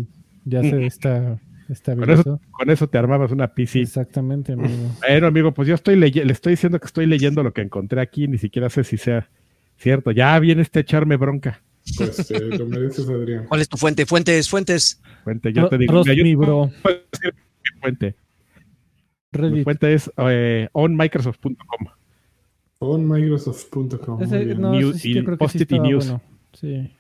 ya 0.45 0.63
se 0.63 0.87
está 0.87 1.39
con 1.85 2.11
eso, 2.11 2.41
con 2.51 2.71
eso, 2.71 2.89
te 2.89 2.99
armabas 2.99 3.33
una 3.33 3.55
PC. 3.55 3.81
Exactamente, 3.81 4.53
amigo. 4.53 4.95
Bueno, 5.01 5.27
amigo, 5.27 5.53
pues 5.53 5.69
yo 5.69 5.75
estoy 5.75 5.97
le 5.97 6.33
estoy 6.33 6.53
diciendo 6.53 6.79
que 6.79 6.87
estoy 6.87 7.07
leyendo 7.07 7.43
lo 7.43 7.53
que 7.53 7.63
encontré 7.63 8.01
aquí, 8.01 8.29
ni 8.29 8.39
siquiera 8.39 8.71
sé 8.71 8.85
si 8.85 8.97
sea 8.97 9.29
Cierto, 9.79 10.11
ya 10.11 10.39
viene 10.39 10.63
este 10.63 10.81
echarme 10.81 11.17
bronca. 11.17 11.63
Pues 11.97 12.31
eh, 12.31 12.41
lo 12.41 12.67
mereces, 12.67 13.09
Adrián. 13.09 13.45
¿Cuál 13.47 13.61
es 13.61 13.69
tu 13.69 13.77
fuente? 13.77 14.07
Fuentes, 14.07 14.49
fuentes. 14.49 15.01
Fuente, 15.23 15.53
yo 15.53 15.69
te 15.69 15.79
digo. 15.79 16.03
mi 16.05 16.35
bro. 16.35 16.71
fuente. 17.81 18.17
Mi 19.33 19.63
fuente 19.63 19.93
es 19.93 20.11
eh, 20.17 20.69
onmicrosoft.com. 20.73 21.87
Onmicrosoft.com. 22.79 24.21
No, 24.59 24.81
y 24.81 25.23
post-it 25.39 25.73
y 25.73 25.79
news. 25.79 26.13
Sí. 26.55 26.91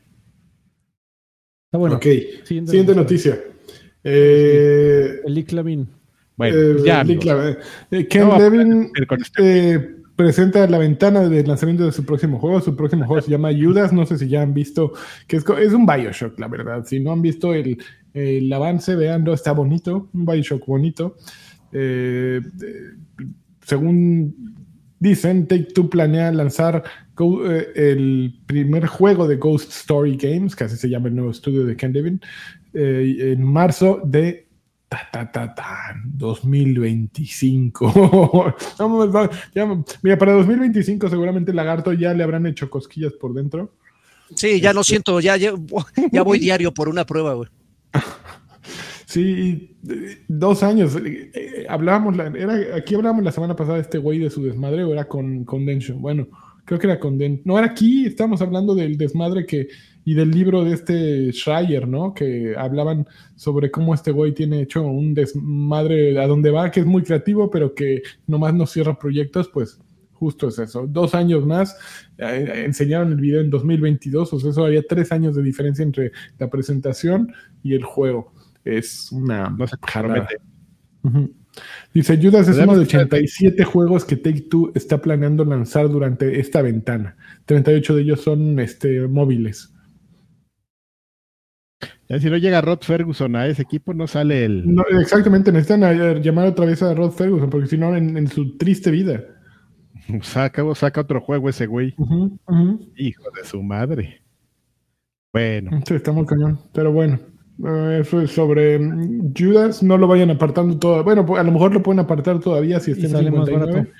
Está 1.65 1.79
bueno. 1.79 1.97
Ok. 1.97 2.07
Siguiente, 2.45 2.95
noticia. 2.95 3.41
Eh, 4.09 5.21
el. 5.25 5.89
Bueno, 6.37 6.57
eh, 6.57 6.77
ya. 6.85 7.03
Eh, 7.91 8.07
Ken 8.07 8.29
Levin. 8.39 8.93
Eh, 9.39 9.97
presenta 10.15 10.67
la 10.69 10.79
ventana 10.79 11.29
de 11.29 11.45
lanzamiento 11.45 11.85
de 11.85 11.93
su 11.93 12.05
próximo 12.05 12.39
juego. 12.39 12.61
Su 12.61 12.77
próximo 12.77 13.05
juego 13.05 13.23
se 13.23 13.31
llama 13.31 13.51
Judas. 13.53 13.93
No 13.93 14.07
sé 14.07 14.17
si 14.17 14.29
ya 14.29 14.43
han 14.43 14.55
visto, 14.55 14.93
que 15.27 15.39
es, 15.39 15.45
es 15.61 15.73
un 15.73 15.87
Bioshock, 15.87 16.39
la 16.39 16.47
verdad. 16.47 16.85
Si 16.87 17.01
no 17.01 17.13
han 17.13 17.21
visto 17.21 17.53
el, 17.53 17.79
el 18.15 18.53
avance, 18.53 18.95
veanlo, 18.95 19.35
está 19.35 19.53
bonito. 19.53 20.09
Un 20.15 20.25
Bioshock 20.25 20.65
bonito. 20.67 21.17
Según 23.63 24.55
dicen, 25.01 25.47
Take 25.49 25.73
Two 25.75 25.91
planea 25.91 26.31
lanzar 26.33 26.85
el 27.75 28.39
primer 28.47 28.87
juego 28.87 29.27
de 29.27 29.37
Ghost 29.37 29.71
Story 29.71 30.17
Games, 30.17 30.55
que 30.55 30.65
así 30.65 30.77
se 30.77 30.89
llama 30.89 31.09
el 31.09 31.17
nuevo 31.17 31.31
estudio 31.31 31.65
de 31.65 31.77
Ken 31.77 31.93
Levin, 31.93 32.21
eh, 32.77 33.33
en 33.33 33.43
marzo 33.43 34.01
de 34.05 34.47
Ta, 34.89 35.29
ta, 35.33 35.53
ta, 35.53 35.97
2025. 36.05 37.93
mira, 40.03 40.17
para 40.17 40.33
2025 40.35 41.09
seguramente 41.09 41.53
Lagarto 41.53 41.93
ya 41.93 42.15
le 42.15 42.23
habrán 42.23 42.47
hecho 42.47 42.71
cosquillas 42.71 43.13
por 43.15 43.35
dentro. 43.35 43.73
Sí, 44.37 44.61
ya 44.61 44.73
no 44.73 44.83
este 44.83 44.93
siento, 44.93 45.19
ya, 45.19 45.37
ya, 46.13 46.23
voy 46.23 46.39
diario 46.39 46.73
por 46.73 46.89
una 46.89 47.05
prueba, 47.05 47.35
güey. 47.35 47.49
Sí, 49.07 49.77
dos 50.29 50.63
años. 50.63 50.95
Eh, 50.97 51.33
eh, 51.35 51.67
hablábamos, 51.69 52.17
era, 52.17 52.77
aquí 52.77 52.95
hablábamos 52.95 53.25
la 53.25 53.33
semana 53.33 53.57
pasada 53.57 53.77
de 53.77 53.83
este 53.83 53.99
güey 53.99 54.21
de 54.21 54.31
su 54.31 54.45
desmadre, 54.45 54.85
o 54.85 54.93
era 54.93 55.09
con, 55.09 55.45
con 55.45 55.67
Bueno, 55.97 56.29
creo 56.65 56.79
que 56.79 56.87
era 56.87 57.01
con 57.01 57.19
No 57.45 57.59
era 57.59 57.67
aquí, 57.67 58.07
estábamos 58.07 58.41
hablando 58.41 58.77
del 58.77 58.97
desmadre 58.97 59.47
que 59.47 59.67
y 60.07 60.15
del 60.15 60.31
libro 60.31 60.65
de 60.65 60.73
este 60.73 61.33
Schreier, 61.33 61.89
¿no? 61.89 62.15
Que 62.15 62.55
hablaban 62.57 63.09
sobre 63.35 63.73
cómo 63.73 63.93
este 63.93 64.13
güey 64.13 64.33
tiene 64.33 64.63
hecho 64.63 64.87
un 64.87 65.15
desmadre 65.15 66.17
a 66.21 66.29
donde 66.29 66.53
va, 66.53 66.71
que 66.71 66.79
es 66.79 66.87
muy 66.87 67.03
creativo, 67.03 67.51
pero 67.51 67.75
que 67.75 68.03
nomás 68.29 68.55
no 68.55 68.67
cierra 68.67 68.97
proyectos, 68.97 69.49
pues 69.49 69.81
justo 70.13 70.47
es 70.47 70.61
eso. 70.61 70.87
Dos 70.87 71.17
años 71.17 71.45
más, 71.45 71.77
eh, 72.19 72.63
enseñaron 72.65 73.11
el 73.11 73.21
video 73.21 73.41
en 73.41 73.51
2022, 73.51 74.33
o 74.33 74.39
sea, 74.39 74.51
eso 74.51 74.65
había 74.65 74.87
tres 74.87 75.11
años 75.11 75.35
de 75.35 75.43
diferencia 75.43 75.83
entre 75.83 76.13
la 76.39 76.49
presentación 76.49 77.35
y 77.65 77.75
el 77.75 77.83
juego. 77.83 78.33
Es 78.65 79.11
una... 79.11 79.51
No 79.51 79.67
se 79.67 79.77
Dice, 81.93 82.17
Judas 82.23 82.47
es 82.47 82.59
uno 82.59 82.77
de 82.77 82.83
87 82.83 83.65
juegos 83.65 84.05
que 84.05 84.15
Take-Two 84.15 84.71
está 84.77 85.03
planeando 85.03 85.45
lanzar 85.45 85.89
durante 85.89 86.39
esta 86.39 86.63
ventana. 86.63 87.17
38 87.47 87.97
de 87.97 88.03
ellos 88.03 88.21
son 88.21 88.61
este, 88.61 89.09
móviles. 89.09 89.73
Ya 92.09 92.21
si 92.21 92.31
no 92.31 92.37
llega 92.37 92.61
Rod 92.61 92.81
Ferguson 92.83 93.35
a 93.35 93.47
ese 93.47 93.63
equipo, 93.63 93.93
no 93.93 94.07
sale 94.07 94.45
el. 94.45 94.65
exactamente, 95.01 95.51
necesitan 95.51 96.23
llamar 96.23 96.49
otra 96.49 96.67
vez 96.67 96.83
a 96.83 96.95
Rod 96.95 97.13
Ferguson, 97.13 97.51
porque 97.51 97.67
si 97.67 97.79
no, 97.79 97.97
en, 97.97 98.29
su 98.29 98.57
triste 98.57 98.91
vida. 98.91 99.25
Saca, 100.23 100.63
saca 100.75 101.01
otro 101.01 101.21
juego 101.21 101.49
ese 101.49 101.67
güey. 101.67 101.95
Hijo 102.97 103.25
de 103.37 103.45
su 103.45 103.61
madre. 103.61 104.23
Bueno. 105.33 105.83
Sí, 105.87 105.95
está 105.95 106.13
muy 106.13 106.27
cañón, 106.27 106.61
pero 106.73 106.93
bueno. 106.93 107.19
Eh, 107.65 107.99
eso 108.03 108.21
es 108.21 108.31
sobre 108.33 108.79
mm, 108.79 109.33
Judas, 109.37 109.83
no 109.83 109.97
lo 109.99 110.07
vayan 110.07 110.31
apartando 110.31 110.79
todo. 110.79 111.03
Bueno, 111.03 111.27
a 111.37 111.43
lo 111.43 111.53
mejor 111.53 111.73
lo 111.73 111.83
pueden 111.83 112.01
apartar 112.01 112.39
todavía 112.41 112.81
si 112.81 112.93
está 112.93 113.07
en 113.19 113.25
59 113.25 113.91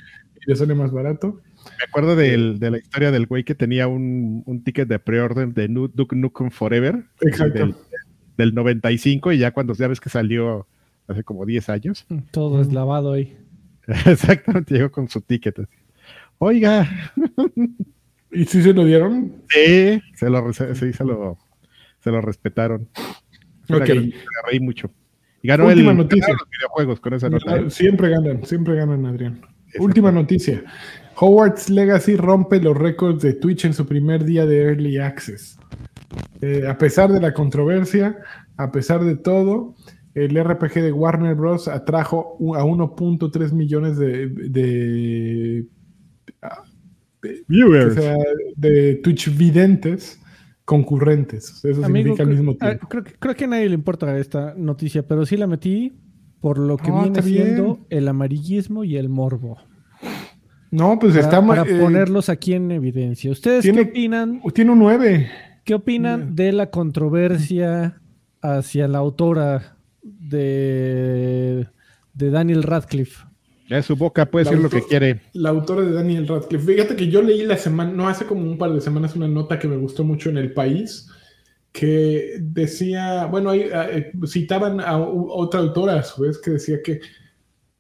y 0.41 0.51
le 0.51 0.57
sale 0.57 0.75
más 0.75 0.93
barato. 0.93 1.41
Me 1.79 1.85
acuerdo 1.89 2.15
de 2.15 2.59
la 2.71 2.79
historia 2.79 3.11
del 3.11 3.27
güey 3.27 3.45
que 3.45 3.55
tenía 3.55 3.89
un, 3.89 4.63
ticket 4.65 4.89
de 4.89 4.99
preorden 4.99 5.53
de 5.53 5.69
Duke 5.69 6.15
Nukem 6.15 6.51
Forever. 6.51 7.05
Del, 7.53 7.75
del, 8.37 8.55
95 8.55 9.33
y 9.33 9.39
ya 9.39 9.53
cuando 9.53 9.75
ya 9.75 9.89
ves 9.89 10.01
que 10.01 10.09
salió 10.09 10.67
hace 11.09 11.25
como 11.25 11.47
10 11.47 11.69
años. 11.69 12.07
Todo 12.31 12.61
es 12.61 12.73
lavado 12.73 13.13
ahí. 13.13 13.37
Exactamente, 14.07 14.75
llegó 14.75 14.91
con 14.91 15.09
su 15.09 15.21
ticket. 15.21 15.69
Oiga. 16.39 17.13
¿Y 18.31 18.45
si 18.45 18.63
se 18.63 18.73
lo 18.73 18.85
dieron? 18.85 19.43
Sí, 19.49 20.01
se 20.15 20.29
lo, 20.29 20.53
sí, 20.53 20.93
se 20.93 21.05
lo, 21.05 21.39
se 22.01 22.11
lo 22.11 22.21
respetaron. 22.21 22.89
Ok. 23.71 23.89
Me 23.89 24.13
reí 24.51 24.61
mucho. 24.61 24.91
Y 25.43 25.49
ganó 25.49 25.67
Última 25.67 25.93
el, 25.93 25.97
noticia. 25.97 26.35
los 26.35 26.49
videojuegos 26.51 27.01
con 27.01 27.15
esa 27.15 27.29
nota. 27.29 27.57
¿eh? 27.57 27.71
Siempre 27.71 28.11
ganan, 28.11 28.45
siempre 28.45 28.75
ganan, 28.77 29.07
Adrián. 29.07 29.41
Última 29.79 30.11
noticia. 30.11 30.65
Howard's 31.19 31.71
Legacy 31.71 32.17
rompe 32.17 32.61
los 32.61 32.77
récords 32.77 33.23
de 33.23 33.35
Twitch 33.35 33.65
en 33.65 33.75
su 33.75 33.87
primer 33.87 34.25
día 34.25 34.47
de 34.47 34.63
Early 34.63 34.99
Access. 34.99 35.59
Eh, 36.41 36.67
a 36.69 36.77
pesar 36.79 37.13
de 37.13 37.21
la 37.21 37.33
controversia, 37.35 38.19
a 38.57 38.73
pesar 38.73 39.05
de 39.05 39.17
todo, 39.17 39.75
el 40.15 40.43
RPG 40.43 40.75
de 40.75 40.93
Warner 40.93 41.35
Bros. 41.35 41.69
atrajo 41.69 42.37
a 42.57 42.65
1.3 42.65 43.53
millones 43.53 43.99
de, 43.99 44.29
de, 44.29 45.67
viewers, 47.49 47.97
de 48.57 48.95
Twitch 48.97 49.37
videntes 49.37 50.21
concurrentes. 50.65 51.65
Eso 51.65 51.83
significa 51.83 52.23
al 52.23 52.31
mismo 52.31 52.57
ah, 52.61 52.67
tiempo. 52.67 52.89
Creo, 52.89 53.05
creo, 53.19 53.35
que 53.35 53.45
a 53.45 53.49
nadie 53.49 53.69
le 53.69 53.75
importa 53.75 54.19
esta 54.19 54.55
noticia, 54.57 55.07
pero 55.07 55.25
sí 55.27 55.37
la 55.37 55.47
metí 55.47 55.93
por 56.41 56.59
lo 56.59 56.77
que 56.77 56.91
viene 56.91 57.23
siendo 57.23 57.79
el 57.91 58.09
amarillismo 58.09 58.85
y 58.85 58.97
el 58.97 59.09
morbo. 59.09 59.59
No, 60.71 60.99
pues 60.99 61.15
para, 61.15 61.25
está 61.25 61.47
Para 61.47 61.63
eh, 61.63 61.81
ponerlos 61.81 62.29
aquí 62.29 62.55
en 62.55 62.71
evidencia. 62.71 63.31
¿Ustedes 63.31 63.65
qué 63.65 63.81
opinan? 63.81 64.43
Tiene 64.55 64.73
un 64.73 64.79
9. 64.79 65.29
¿Qué 65.67 65.75
opinan 65.75 66.37
de 66.37 66.53
la 66.53 66.71
controversia 66.71 68.01
hacia 68.41 68.87
la 68.87 68.99
autora 68.99 69.77
de, 70.01 71.67
de 72.15 72.31
Daniel 72.31 72.63
Radcliffe? 72.63 73.25
Ya 73.69 73.83
su 73.83 73.97
boca 73.97 74.27
puede 74.27 74.45
decir 74.45 74.61
lo 74.61 74.71
que 74.71 74.83
quiere. 74.83 75.23
La 75.33 75.49
autora 75.49 75.83
de 75.83 75.91
Daniel 75.91 76.29
Radcliffe. 76.29 76.73
Fíjate 76.73 76.95
que 76.95 77.09
yo 77.09 77.21
leí 77.21 77.45
la 77.45 77.57
semana, 77.57 77.91
no 77.91 78.09
hace 78.09 78.27
como 78.27 78.43
un 78.43 78.59
par 78.59 78.73
de 78.75 78.81
semanas, 78.81 79.17
una 79.17 79.27
nota 79.27 79.59
que 79.59 79.67
me 79.67 79.77
gustó 79.77 80.05
mucho 80.05 80.31
en 80.31 80.39
El 80.39 80.53
País, 80.53 81.11
que 81.73 82.37
decía, 82.41 83.27
bueno, 83.27 83.51
ahí 83.51 83.65
eh, 83.69 84.13
citaban 84.25 84.79
a 84.79 84.97
otra 84.99 85.59
autora 85.59 85.99
a 85.99 86.05
su 86.05 86.23
vez 86.23 86.39
que 86.39 86.53
decía 86.53 86.77
que 86.81 87.01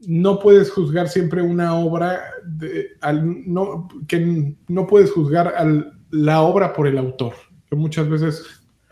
no 0.00 0.40
puedes 0.40 0.72
juzgar 0.72 1.08
siempre 1.08 1.40
una 1.40 1.76
obra, 1.76 2.20
de, 2.44 2.88
al, 3.00 3.44
no, 3.46 3.86
que 4.08 4.56
no 4.66 4.88
puedes 4.88 5.12
juzgar 5.12 5.54
a 5.56 5.94
la 6.10 6.40
obra 6.40 6.72
por 6.72 6.88
el 6.88 6.98
autor. 6.98 7.34
Que 7.68 7.76
muchas 7.76 8.08
veces 8.08 8.44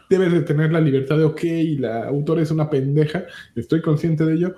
debes 0.08 0.32
de 0.32 0.42
tener 0.42 0.72
la 0.72 0.80
libertad 0.80 1.16
de, 1.18 1.24
ok, 1.24 1.42
la 1.78 2.08
autora 2.08 2.42
es 2.42 2.50
una 2.50 2.68
pendeja, 2.68 3.24
estoy 3.54 3.80
consciente 3.80 4.24
de 4.24 4.34
ello. 4.34 4.54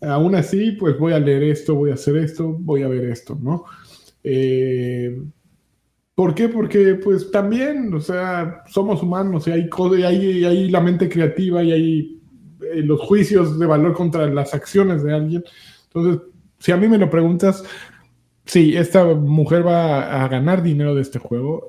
Aún 0.00 0.34
así, 0.34 0.72
pues 0.72 0.98
voy 0.98 1.12
a 1.12 1.20
leer 1.20 1.44
esto, 1.44 1.74
voy 1.74 1.90
a 1.90 1.94
hacer 1.94 2.16
esto, 2.16 2.56
voy 2.58 2.82
a 2.82 2.88
ver 2.88 3.04
esto, 3.04 3.38
¿no? 3.40 3.64
Eh, 4.24 5.22
¿Por 6.14 6.34
qué? 6.34 6.48
Porque 6.48 6.96
pues 6.96 7.30
también, 7.30 7.92
o 7.94 8.00
sea, 8.00 8.64
somos 8.68 9.02
humanos 9.02 9.48
y 9.48 9.52
hay, 9.52 9.68
hay, 10.04 10.44
hay 10.44 10.70
la 10.70 10.80
mente 10.80 11.08
creativa 11.08 11.62
y 11.62 11.72
hay 11.72 12.22
eh, 12.60 12.82
los 12.82 13.00
juicios 13.00 13.58
de 13.58 13.66
valor 13.66 13.94
contra 13.94 14.26
las 14.28 14.54
acciones 14.54 15.02
de 15.02 15.14
alguien. 15.14 15.44
Entonces, 15.84 16.20
si 16.58 16.72
a 16.72 16.76
mí 16.76 16.86
me 16.86 16.98
lo 16.98 17.08
preguntas, 17.08 17.64
sí, 18.44 18.76
esta 18.76 19.04
mujer 19.04 19.66
va 19.66 20.22
a 20.22 20.28
ganar 20.28 20.62
dinero 20.62 20.94
de 20.94 21.02
este 21.02 21.18
juego. 21.18 21.64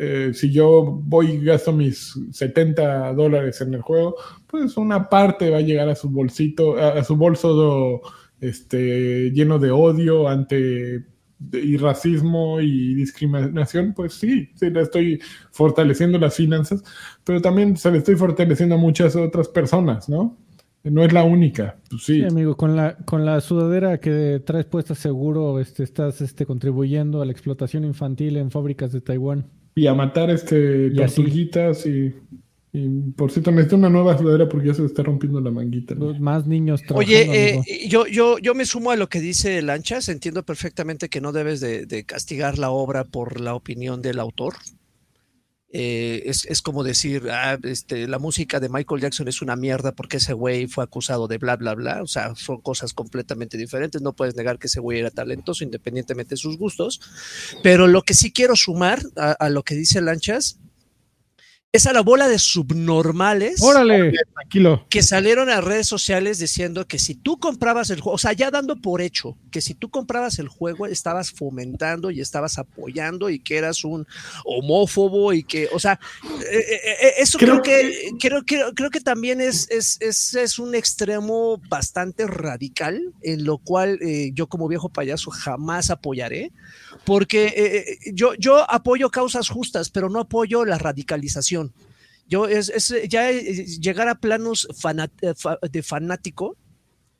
Eh, 0.00 0.30
si 0.32 0.52
yo 0.52 0.84
voy 0.84 1.32
y 1.32 1.44
gasto 1.44 1.72
mis 1.72 2.14
70 2.30 3.12
dólares 3.14 3.60
en 3.60 3.74
el 3.74 3.82
juego, 3.82 4.14
pues 4.46 4.76
una 4.76 5.08
parte 5.08 5.50
va 5.50 5.58
a 5.58 5.62
llegar 5.62 5.88
a 5.88 5.96
su 5.96 6.08
bolsito, 6.08 6.78
a, 6.78 7.02
su 7.02 7.16
bolso 7.16 8.00
este, 8.40 9.30
lleno 9.32 9.58
de 9.58 9.72
odio 9.72 10.28
ante 10.28 11.04
y 11.52 11.76
racismo 11.76 12.60
y 12.60 12.94
discriminación, 12.94 13.92
pues 13.94 14.14
sí, 14.14 14.50
sí, 14.54 14.70
le 14.70 14.82
estoy 14.82 15.20
fortaleciendo 15.50 16.18
las 16.18 16.36
finanzas, 16.36 16.82
pero 17.24 17.40
también 17.40 17.76
se 17.76 17.90
le 17.90 17.98
estoy 17.98 18.16
fortaleciendo 18.16 18.74
a 18.74 18.78
muchas 18.78 19.14
otras 19.16 19.48
personas, 19.48 20.08
¿no? 20.08 20.36
No 20.84 21.04
es 21.04 21.12
la 21.12 21.24
única, 21.24 21.76
pues 21.90 22.04
sí. 22.04 22.24
amigo, 22.24 22.56
con 22.56 22.76
la, 22.76 22.96
con 22.98 23.24
la 23.24 23.40
sudadera 23.40 23.98
que 23.98 24.40
traes 24.44 24.64
puesta 24.64 24.94
seguro 24.94 25.58
este, 25.60 25.82
estás 25.82 26.20
este, 26.20 26.46
contribuyendo 26.46 27.20
a 27.20 27.26
la 27.26 27.32
explotación 27.32 27.84
infantil 27.84 28.36
en 28.36 28.50
fábricas 28.50 28.92
de 28.92 29.00
Taiwán. 29.00 29.46
Y 29.78 29.86
a 29.86 29.94
matar 29.94 30.30
este, 30.30 30.90
tortuguitas 30.90 31.86
y, 31.86 32.12
por 33.16 33.30
cierto, 33.30 33.50
necesito 33.50 33.76
una 33.76 33.88
nueva 33.88 34.18
sudadera 34.18 34.48
porque 34.48 34.68
ya 34.68 34.74
se 34.74 34.84
está 34.84 35.02
rompiendo 35.02 35.40
la 35.40 35.50
manguita. 35.50 35.94
más 36.18 36.46
niños 36.46 36.82
Oye, 36.92 37.52
eh, 37.52 37.88
yo, 37.88 38.06
yo, 38.06 38.38
yo 38.38 38.54
me 38.54 38.64
sumo 38.64 38.90
a 38.90 38.96
lo 38.96 39.08
que 39.08 39.20
dice 39.20 39.62
Lanchas. 39.62 40.08
Entiendo 40.08 40.42
perfectamente 40.42 41.08
que 41.08 41.20
no 41.20 41.32
debes 41.32 41.60
de 41.60 42.04
castigar 42.04 42.58
la 42.58 42.70
obra 42.70 43.04
por 43.04 43.40
la 43.40 43.54
opinión 43.54 44.02
del 44.02 44.18
autor. 44.18 44.54
Eh, 45.70 46.22
es, 46.24 46.62
como 46.62 46.82
decir, 46.82 47.28
ah, 47.30 47.58
este, 47.62 48.08
la 48.08 48.18
música 48.18 48.58
de 48.58 48.70
Michael 48.70 49.02
Jackson 49.02 49.28
es 49.28 49.42
una 49.42 49.54
mierda 49.54 49.92
porque 49.92 50.16
ese 50.16 50.32
güey 50.32 50.66
fue 50.66 50.82
acusado 50.82 51.28
de 51.28 51.38
bla, 51.38 51.56
bla, 51.56 51.74
bla. 51.74 52.02
O 52.02 52.06
sea, 52.06 52.34
son 52.36 52.60
cosas 52.60 52.94
completamente 52.94 53.58
diferentes. 53.58 54.00
No 54.00 54.14
puedes 54.14 54.34
negar 54.34 54.58
que 54.58 54.68
ese 54.68 54.80
güey 54.80 55.00
era 55.00 55.10
talentoso 55.10 55.64
independientemente 55.64 56.30
de 56.30 56.36
sus 56.38 56.56
gustos. 56.56 57.00
Pero 57.62 57.86
lo 57.86 58.02
que 58.02 58.14
sí 58.14 58.32
quiero 58.32 58.56
sumar 58.56 59.02
a, 59.16 59.32
a 59.32 59.50
lo 59.50 59.62
que 59.62 59.74
dice 59.74 60.00
Lanchas 60.00 60.58
es 61.70 61.86
a 61.86 61.92
la 61.92 62.00
bola 62.00 62.28
de 62.28 62.38
subnormales. 62.38 63.60
Órale, 63.60 64.12
tranquilo. 64.32 64.86
Que 64.88 65.02
salieron 65.02 65.50
a 65.50 65.60
redes 65.60 65.86
sociales 65.86 66.38
diciendo 66.38 66.86
que 66.86 66.98
si 66.98 67.14
tú 67.14 67.38
comprabas 67.38 67.90
el 67.90 68.00
juego, 68.00 68.14
o 68.14 68.18
sea, 68.18 68.32
ya 68.32 68.50
dando 68.50 68.76
por 68.76 69.02
hecho 69.02 69.36
que 69.50 69.60
si 69.60 69.74
tú 69.74 69.90
comprabas 69.90 70.38
el 70.38 70.48
juego 70.48 70.86
estabas 70.86 71.30
fomentando 71.30 72.10
y 72.10 72.22
estabas 72.22 72.58
apoyando 72.58 73.28
y 73.28 73.38
que 73.38 73.58
eras 73.58 73.84
un 73.84 74.06
homófobo 74.46 75.34
y 75.34 75.42
que, 75.42 75.68
o 75.70 75.78
sea, 75.78 76.00
eh, 76.50 76.58
eh, 76.58 76.96
eh, 77.02 77.12
eso 77.18 77.38
creo, 77.38 77.60
que, 77.60 78.12
creo, 78.18 78.42
creo, 78.74 78.90
que 78.90 79.00
también 79.00 79.42
es, 79.42 79.68
es, 79.70 79.98
es, 80.00 80.58
un 80.58 80.74
extremo 80.74 81.60
bastante 81.68 82.26
radical, 82.26 83.12
en 83.22 83.44
lo 83.44 83.58
cual 83.58 83.98
yo 84.32 84.46
como 84.48 84.68
viejo 84.68 84.88
payaso 84.88 85.30
jamás 85.30 85.90
apoyaré, 85.90 86.50
porque 87.04 87.98
yo, 88.14 88.34
yo 88.34 88.70
apoyo 88.70 89.10
causas 89.10 89.48
justas, 89.48 89.90
pero 89.90 90.08
no 90.08 90.20
apoyo 90.20 90.64
la 90.64 90.78
radicalización. 90.78 91.67
Yo 92.28 92.46
es, 92.46 92.94
ya 93.08 93.30
eh, 93.30 93.64
llegar 93.80 94.08
a 94.08 94.20
planos 94.20 94.68
eh, 95.22 95.34
de 95.70 95.82
fanático 95.82 96.56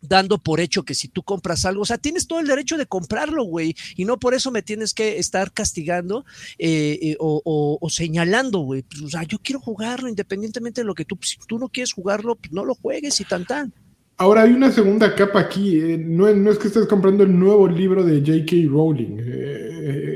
dando 0.00 0.38
por 0.38 0.60
hecho 0.60 0.84
que 0.84 0.94
si 0.94 1.08
tú 1.08 1.22
compras 1.22 1.64
algo, 1.64 1.82
o 1.82 1.84
sea, 1.84 1.98
tienes 1.98 2.28
todo 2.28 2.38
el 2.38 2.46
derecho 2.46 2.76
de 2.76 2.86
comprarlo, 2.86 3.42
güey, 3.44 3.74
y 3.96 4.04
no 4.04 4.18
por 4.18 4.34
eso 4.34 4.52
me 4.52 4.62
tienes 4.62 4.94
que 4.94 5.18
estar 5.18 5.52
castigando 5.52 6.24
eh, 6.58 7.16
o, 7.18 7.88
señalando, 7.90 8.60
güey. 8.60 8.82
Pues, 8.82 9.02
o 9.02 9.08
sea, 9.08 9.24
yo 9.24 9.38
quiero 9.40 9.60
jugarlo 9.60 10.08
independientemente 10.08 10.82
de 10.82 10.86
lo 10.86 10.94
que 10.94 11.04
tú, 11.04 11.18
si 11.22 11.36
tú 11.48 11.58
no 11.58 11.68
quieres 11.68 11.92
jugarlo, 11.92 12.36
pues 12.36 12.52
no 12.52 12.64
lo 12.64 12.74
juegues 12.74 13.20
y 13.20 13.24
tan 13.24 13.44
tan. 13.44 13.74
Ahora 14.20 14.42
hay 14.42 14.52
una 14.52 14.72
segunda 14.72 15.14
capa 15.14 15.38
aquí. 15.38 15.80
no, 15.98 16.32
no, 16.34 16.50
es 16.50 16.58
que 16.58 16.66
estés 16.66 16.86
comprando 16.86 17.22
el 17.22 17.38
nuevo 17.38 17.68
libro 17.68 18.02
de 18.04 18.18
J.K. 18.18 18.68
Rowling. 18.68 19.18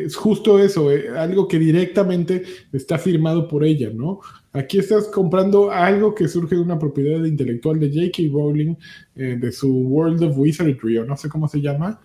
es 0.05 0.17
justo 0.17 0.59
eso, 0.59 0.89
algo 1.17 1.47
que 1.47 1.59
directamente 1.59 2.43
está 2.73 2.99
firmado 2.99 3.47
por 3.47 3.65
ella, 3.65 3.91
¿no? 3.95 4.21
Aquí 4.53 4.79
estás 4.79 5.07
comprando 5.07 5.71
algo 5.71 6.15
que 6.15 6.27
surge 6.27 6.57
de 6.57 6.63
una 6.63 6.79
propiedad 6.79 7.25
intelectual 7.25 7.79
de 7.79 7.89
J.K. 7.89 8.23
Rowling, 8.33 8.75
eh, 9.15 9.37
de 9.41 9.53
su 9.53 9.73
World 9.73 10.23
of 10.25 10.37
Wizardry, 10.37 10.99
o 10.99 11.05
no 11.05 11.17
sé 11.17 11.29
cómo 11.29 11.47
se 11.47 11.61
llama, 11.61 12.01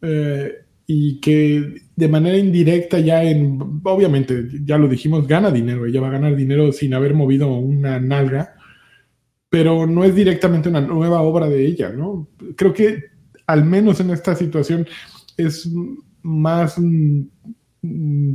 eh, 0.00 0.64
y 0.86 1.20
que 1.20 1.74
de 1.94 2.08
manera 2.08 2.38
indirecta 2.38 2.98
ya 2.98 3.22
en, 3.22 3.80
obviamente, 3.84 4.48
ya 4.64 4.78
lo 4.78 4.88
dijimos, 4.88 5.28
gana 5.28 5.50
dinero, 5.50 5.86
ella 5.86 6.00
va 6.00 6.08
a 6.08 6.12
ganar 6.12 6.34
dinero 6.36 6.72
sin 6.72 6.94
haber 6.94 7.14
movido 7.14 7.54
una 7.54 8.00
nalga, 8.00 8.56
pero 9.54 9.86
no 9.86 10.02
es 10.02 10.16
directamente 10.16 10.68
una 10.68 10.80
nueva 10.80 11.22
obra 11.22 11.48
de 11.48 11.64
ella, 11.64 11.90
¿no? 11.90 12.26
Creo 12.56 12.74
que 12.74 13.04
al 13.46 13.64
menos 13.64 14.00
en 14.00 14.10
esta 14.10 14.34
situación 14.34 14.84
es 15.36 15.70
más, 16.24 16.74
mm, 16.76 17.22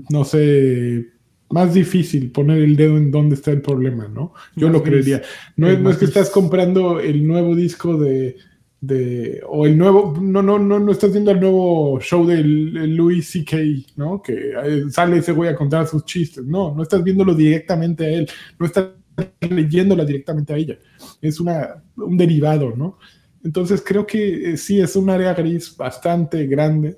no 0.09 0.23
sé, 0.23 1.07
más 1.49 1.73
difícil 1.73 2.31
poner 2.31 2.61
el 2.61 2.77
dedo 2.77 2.95
en 2.95 3.11
dónde 3.11 3.35
está 3.35 3.51
el 3.51 3.61
problema, 3.61 4.07
¿no? 4.07 4.33
Yo 4.55 4.69
lo 4.69 4.81
creería. 4.81 5.21
No 5.57 5.67
es, 5.67 5.77
no 5.81 5.89
es 5.89 5.97
que 5.97 6.05
estás 6.05 6.29
comprando 6.29 7.01
el 7.01 7.27
nuevo 7.27 7.53
disco 7.53 7.97
de, 7.97 8.37
de, 8.79 9.41
o 9.45 9.65
el 9.65 9.77
nuevo, 9.77 10.17
no, 10.21 10.41
no, 10.41 10.57
no, 10.57 10.79
no 10.79 10.89
estás 10.89 11.11
viendo 11.11 11.31
el 11.31 11.41
nuevo 11.41 11.99
show 11.99 12.25
de 12.25 12.41
Louis 12.45 13.27
C.K., 13.27 13.57
¿no? 13.97 14.21
Que 14.21 14.53
eh, 14.63 14.83
sale 14.89 15.17
ese 15.17 15.33
güey 15.33 15.49
a 15.49 15.55
contar 15.57 15.85
sus 15.85 16.05
chistes. 16.05 16.45
No, 16.45 16.73
no 16.73 16.83
estás 16.83 17.03
viéndolo 17.03 17.35
directamente 17.35 18.05
a 18.05 18.09
él. 18.09 18.29
No 18.57 18.65
estás 18.65 18.98
leyéndola 19.41 20.05
directamente 20.05 20.53
a 20.53 20.57
ella. 20.57 20.77
Es 21.21 21.39
una, 21.39 21.83
un 21.95 22.17
derivado, 22.17 22.75
¿no? 22.75 22.97
Entonces 23.43 23.81
creo 23.85 24.05
que 24.05 24.53
eh, 24.53 24.57
sí 24.57 24.79
es 24.79 24.95
un 24.95 25.09
área 25.09 25.33
gris 25.33 25.75
bastante 25.75 26.45
grande. 26.45 26.97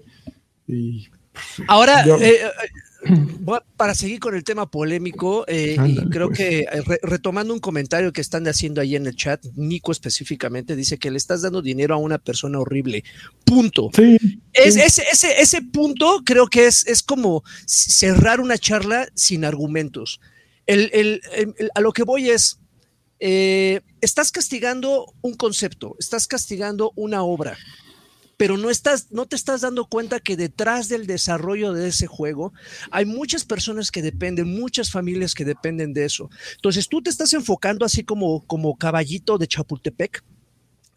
Y, 0.67 1.07
pues, 1.31 1.67
Ahora, 1.67 2.03
eh, 2.19 2.39
para 3.77 3.95
seguir 3.95 4.19
con 4.19 4.35
el 4.35 4.43
tema 4.43 4.69
polémico, 4.69 5.43
eh, 5.47 5.75
y 5.85 6.09
creo 6.09 6.27
pues. 6.27 6.37
que 6.37 6.65
retomando 7.03 7.53
un 7.53 7.59
comentario 7.59 8.11
que 8.11 8.21
están 8.21 8.47
haciendo 8.47 8.81
ahí 8.81 8.95
en 8.95 9.05
el 9.05 9.15
chat, 9.15 9.43
Nico 9.55 9.91
específicamente 9.91 10.75
dice 10.75 10.97
que 10.97 11.11
le 11.11 11.17
estás 11.17 11.41
dando 11.41 11.61
dinero 11.61 11.93
a 11.93 11.97
una 11.97 12.17
persona 12.17 12.59
horrible. 12.59 13.03
Punto. 13.43 13.89
es, 14.53 14.75
Ese, 14.75 15.03
ese, 15.39 15.61
punto 15.61 16.21
creo 16.25 16.47
que 16.47 16.67
es, 16.67 16.85
es 16.87 17.03
como 17.03 17.43
cerrar 17.65 18.39
una 18.39 18.57
charla 18.57 19.07
sin 19.15 19.45
argumentos. 19.45 20.19
A 21.73 21.81
lo 21.81 21.91
que 21.91 22.03
voy 22.03 22.29
es, 22.29 22.59
eh, 23.19 23.81
estás 24.01 24.31
castigando 24.31 25.13
un 25.21 25.35
concepto, 25.35 25.95
estás 25.99 26.27
castigando 26.27 26.91
una 26.95 27.23
obra, 27.23 27.57
pero 28.37 28.57
no, 28.57 28.71
estás, 28.71 29.11
no 29.11 29.27
te 29.27 29.35
estás 29.35 29.61
dando 29.61 29.85
cuenta 29.85 30.19
que 30.19 30.35
detrás 30.35 30.89
del 30.89 31.05
desarrollo 31.05 31.73
de 31.73 31.89
ese 31.89 32.07
juego 32.07 32.53
hay 32.89 33.05
muchas 33.05 33.45
personas 33.45 33.91
que 33.91 34.01
dependen, 34.01 34.59
muchas 34.59 34.89
familias 34.89 35.35
que 35.35 35.45
dependen 35.45 35.93
de 35.93 36.05
eso. 36.05 36.31
Entonces 36.55 36.87
tú 36.89 37.03
te 37.03 37.11
estás 37.11 37.33
enfocando 37.33 37.85
así 37.85 38.03
como, 38.03 38.41
como 38.47 38.75
caballito 38.77 39.37
de 39.37 39.47
Chapultepec 39.47 40.23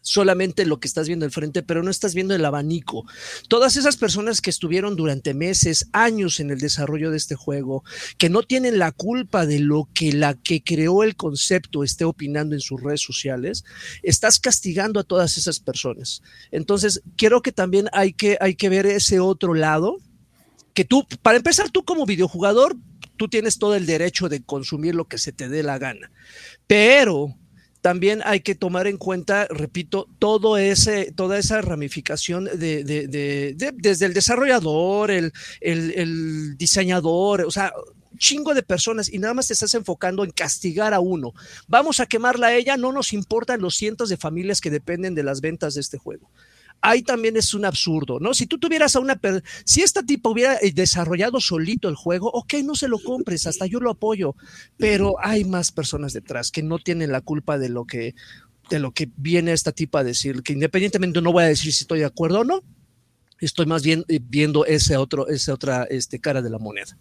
solamente 0.05 0.65
lo 0.65 0.79
que 0.79 0.87
estás 0.87 1.07
viendo 1.07 1.25
al 1.25 1.31
frente, 1.31 1.63
pero 1.63 1.81
no 1.81 1.89
estás 1.89 2.13
viendo 2.13 2.35
el 2.35 2.45
abanico. 2.45 3.05
Todas 3.49 3.75
esas 3.75 3.97
personas 3.97 4.39
que 4.39 4.51
estuvieron 4.51 4.95
durante 4.95 5.33
meses, 5.33 5.89
años 5.93 6.39
en 6.39 6.51
el 6.51 6.59
desarrollo 6.59 7.09
de 7.09 7.17
este 7.17 7.33
juego, 7.33 7.83
que 8.19 8.29
no 8.29 8.43
tienen 8.43 8.77
la 8.77 8.91
culpa 8.91 9.47
de 9.47 9.59
lo 9.59 9.89
que 9.95 10.13
la 10.13 10.35
que 10.35 10.63
creó 10.63 11.01
el 11.01 11.15
concepto 11.15 11.83
esté 11.83 12.05
opinando 12.05 12.53
en 12.53 12.61
sus 12.61 12.81
redes 12.81 13.01
sociales, 13.01 13.65
estás 14.03 14.39
castigando 14.39 14.99
a 14.99 15.03
todas 15.03 15.37
esas 15.37 15.59
personas. 15.59 16.21
Entonces, 16.51 17.01
quiero 17.17 17.41
que 17.41 17.51
también 17.51 17.89
hay 17.91 18.13
que, 18.13 18.37
hay 18.39 18.53
que 18.53 18.69
ver 18.69 18.85
ese 18.85 19.19
otro 19.19 19.55
lado, 19.55 19.97
que 20.75 20.85
tú, 20.85 21.07
para 21.23 21.37
empezar, 21.37 21.71
tú 21.71 21.83
como 21.83 22.05
videojugador, 22.05 22.75
tú 23.17 23.27
tienes 23.27 23.57
todo 23.57 23.75
el 23.75 23.87
derecho 23.87 24.29
de 24.29 24.43
consumir 24.43 24.93
lo 24.93 25.07
que 25.07 25.17
se 25.17 25.31
te 25.31 25.49
dé 25.49 25.63
la 25.63 25.79
gana, 25.79 26.11
pero 26.67 27.35
también 27.85 28.23
hay 28.25 28.39
que 28.39 28.55
tomar 28.55 28.87
en 28.87 28.97
cuenta, 28.97 29.45
repito, 29.47 30.07
todo 30.17 30.57
ese, 30.57 31.11
toda 31.11 31.37
esa 31.37 31.61
ramificación 31.61 32.45
de, 32.45 32.83
desde 33.77 34.05
el 34.07 34.15
desarrollador, 34.15 35.11
el, 35.11 35.31
el, 35.61 36.57
diseñador, 36.57 37.41
o 37.41 37.51
sea, 37.51 37.71
chingo 38.17 38.55
de 38.55 38.63
personas 38.63 39.07
y 39.13 39.19
nada 39.19 39.35
más 39.35 39.49
te 39.49 39.53
estás 39.53 39.75
enfocando 39.75 40.23
en 40.23 40.31
castigar 40.31 40.95
a 40.95 40.99
uno. 40.99 41.35
Vamos 41.67 41.99
a 41.99 42.07
quemarla 42.07 42.47
a 42.47 42.55
ella, 42.55 42.75
no 42.75 42.91
nos 42.91 43.13
importan 43.13 43.61
los 43.61 43.75
cientos 43.75 44.09
de 44.09 44.17
familias 44.17 44.61
que 44.61 44.71
dependen 44.71 45.13
de 45.13 45.21
las 45.21 45.39
ventas 45.39 45.75
de 45.75 45.81
este 45.81 45.99
juego 45.99 46.31
ahí 46.85 47.01
también 47.01 47.35
es 47.35 47.53
un 47.53 47.65
absurdo, 47.65 48.19
¿no? 48.19 48.33
Si 48.33 48.45
tú 48.45 48.57
tuvieras 48.57 48.95
a 48.95 48.99
una, 48.99 49.19
si 49.63 49.81
esta 49.81 50.03
tipo 50.03 50.29
hubiera 50.29 50.55
eh, 50.61 50.71
desarrollado 50.73 51.41
solito 51.41 51.89
el 51.89 51.95
juego, 51.95 52.29
ok, 52.31 52.55
no 52.63 52.75
se 52.75 52.87
lo 52.87 52.99
compres, 52.99 53.47
hasta 53.47 53.65
yo 53.65 53.79
lo 53.79 53.89
apoyo, 53.89 54.35
pero 54.77 55.15
hay 55.19 55.43
más 55.43 55.71
personas 55.71 56.13
detrás 56.13 56.51
que 56.51 56.61
no 56.61 56.77
tienen 56.77 57.11
la 57.11 57.21
culpa 57.21 57.57
de 57.57 57.69
lo 57.69 57.85
que, 57.85 58.13
de 58.69 58.79
lo 58.79 58.91
que 58.91 59.09
viene 59.17 59.51
esta 59.51 59.71
tipa 59.71 59.99
a 59.99 60.03
decir, 60.03 60.43
que 60.43 60.53
independientemente 60.53 61.21
no 61.21 61.31
voy 61.31 61.43
a 61.43 61.47
decir 61.47 61.73
si 61.73 61.83
estoy 61.83 61.99
de 61.99 62.05
acuerdo 62.05 62.41
o 62.41 62.43
no, 62.43 62.61
estoy 63.39 63.65
más 63.65 63.83
bien 63.83 64.05
eh, 64.07 64.19
viendo 64.21 64.65
ese 64.65 64.95
otro, 64.97 65.27
esa 65.27 65.53
otra 65.53 65.85
este, 65.85 66.19
cara 66.19 66.41
de 66.41 66.49
la 66.51 66.59
moneda. 66.59 66.97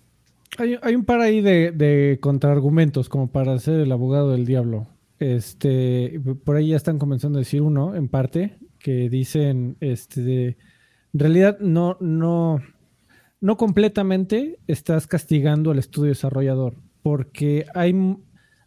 Hay, 0.57 0.95
un 0.95 1.05
par 1.05 1.21
ahí 1.21 1.41
de, 1.41 1.73
de 1.73 2.19
contraargumentos 2.21 3.09
como 3.09 3.27
para 3.27 3.59
ser 3.59 3.81
el 3.81 3.91
abogado 3.91 4.31
del 4.31 4.47
diablo. 4.47 4.87
Este, 5.19 6.21
por 6.45 6.57
ahí 6.57 6.69
ya 6.69 6.77
están 6.77 6.99
comenzando 6.99 7.39
a 7.39 7.41
decir 7.41 7.61
uno, 7.61 7.97
en 7.97 8.09
parte, 8.09 8.57
que 8.85 9.09
dicen, 9.09 9.79
este, 9.81 10.21
de, 10.21 10.47
en 11.15 11.21
realidad 11.21 11.59
no, 11.59 11.97
no, 12.01 12.61
no 13.41 13.57
completamente 13.57 14.59
estás 14.67 15.07
castigando 15.07 15.71
al 15.71 15.79
estudio 15.79 16.11
desarrollador, 16.11 16.75
porque 17.03 17.65
hay 17.75 17.95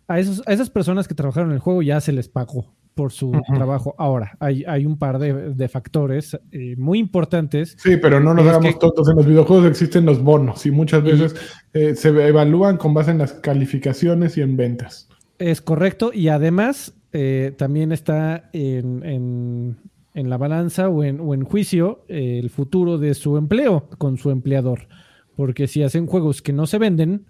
a, 0.08 0.20
esos, 0.20 0.42
a 0.48 0.54
esas 0.54 0.72
personas 0.72 1.08
que 1.08 1.14
trabajaron 1.14 1.52
en 1.52 1.58
el 1.58 1.60
juego 1.60 1.84
ya 1.84 2.02
se 2.02 2.14
les 2.14 2.30
pagó 2.30 2.74
por 2.96 3.12
su 3.12 3.32
trabajo. 3.54 3.94
Ahora, 4.00 4.36
hay, 4.40 4.64
hay 4.66 4.88
un 4.88 4.98
par 4.98 5.20
de, 5.20 5.70
factores 5.70 6.36
eh, 6.52 6.76
muy 6.78 6.98
importantes. 6.98 7.78
Sí, 7.78 7.98
pero 7.98 8.20
no 8.20 8.34
nos 8.34 8.48
hagamos 8.48 8.80
todos. 8.80 9.08
En 9.10 9.18
los 9.18 9.28
videojuegos 9.28 9.68
existen 9.68 10.04
los 10.04 10.24
bonos 10.24 10.66
y 10.66 10.72
muchas 10.72 11.04
veces 11.04 11.36
eh, 11.74 11.94
se 11.94 12.10
evalúan 12.10 12.78
con 12.78 12.96
base 12.96 13.12
en 13.12 13.20
las 13.20 13.34
calificaciones 13.34 14.36
y 14.40 14.42
en 14.42 14.58
ventas. 14.58 15.10
Es 15.38 15.62
correcto. 15.62 16.10
Y 16.12 16.30
además, 16.30 16.96
eh, 17.14 17.54
también 17.56 17.92
está 17.92 18.50
en, 18.52 19.06
en 19.06 19.78
la 20.26 20.38
balanza 20.38 20.90
o 20.90 21.04
en, 21.04 21.20
o 21.20 21.34
en 21.34 21.44
juicio 21.44 22.04
eh, 22.08 22.40
el 22.40 22.50
futuro 22.50 22.98
de 22.98 23.14
su 23.14 23.38
empleo 23.38 23.88
con 23.98 24.18
su 24.18 24.32
empleador. 24.32 24.88
Porque 25.36 25.68
si 25.68 25.84
hacen 25.84 26.08
juegos 26.08 26.42
que 26.42 26.54
no 26.54 26.66
se 26.66 26.80
venden, 26.80 27.28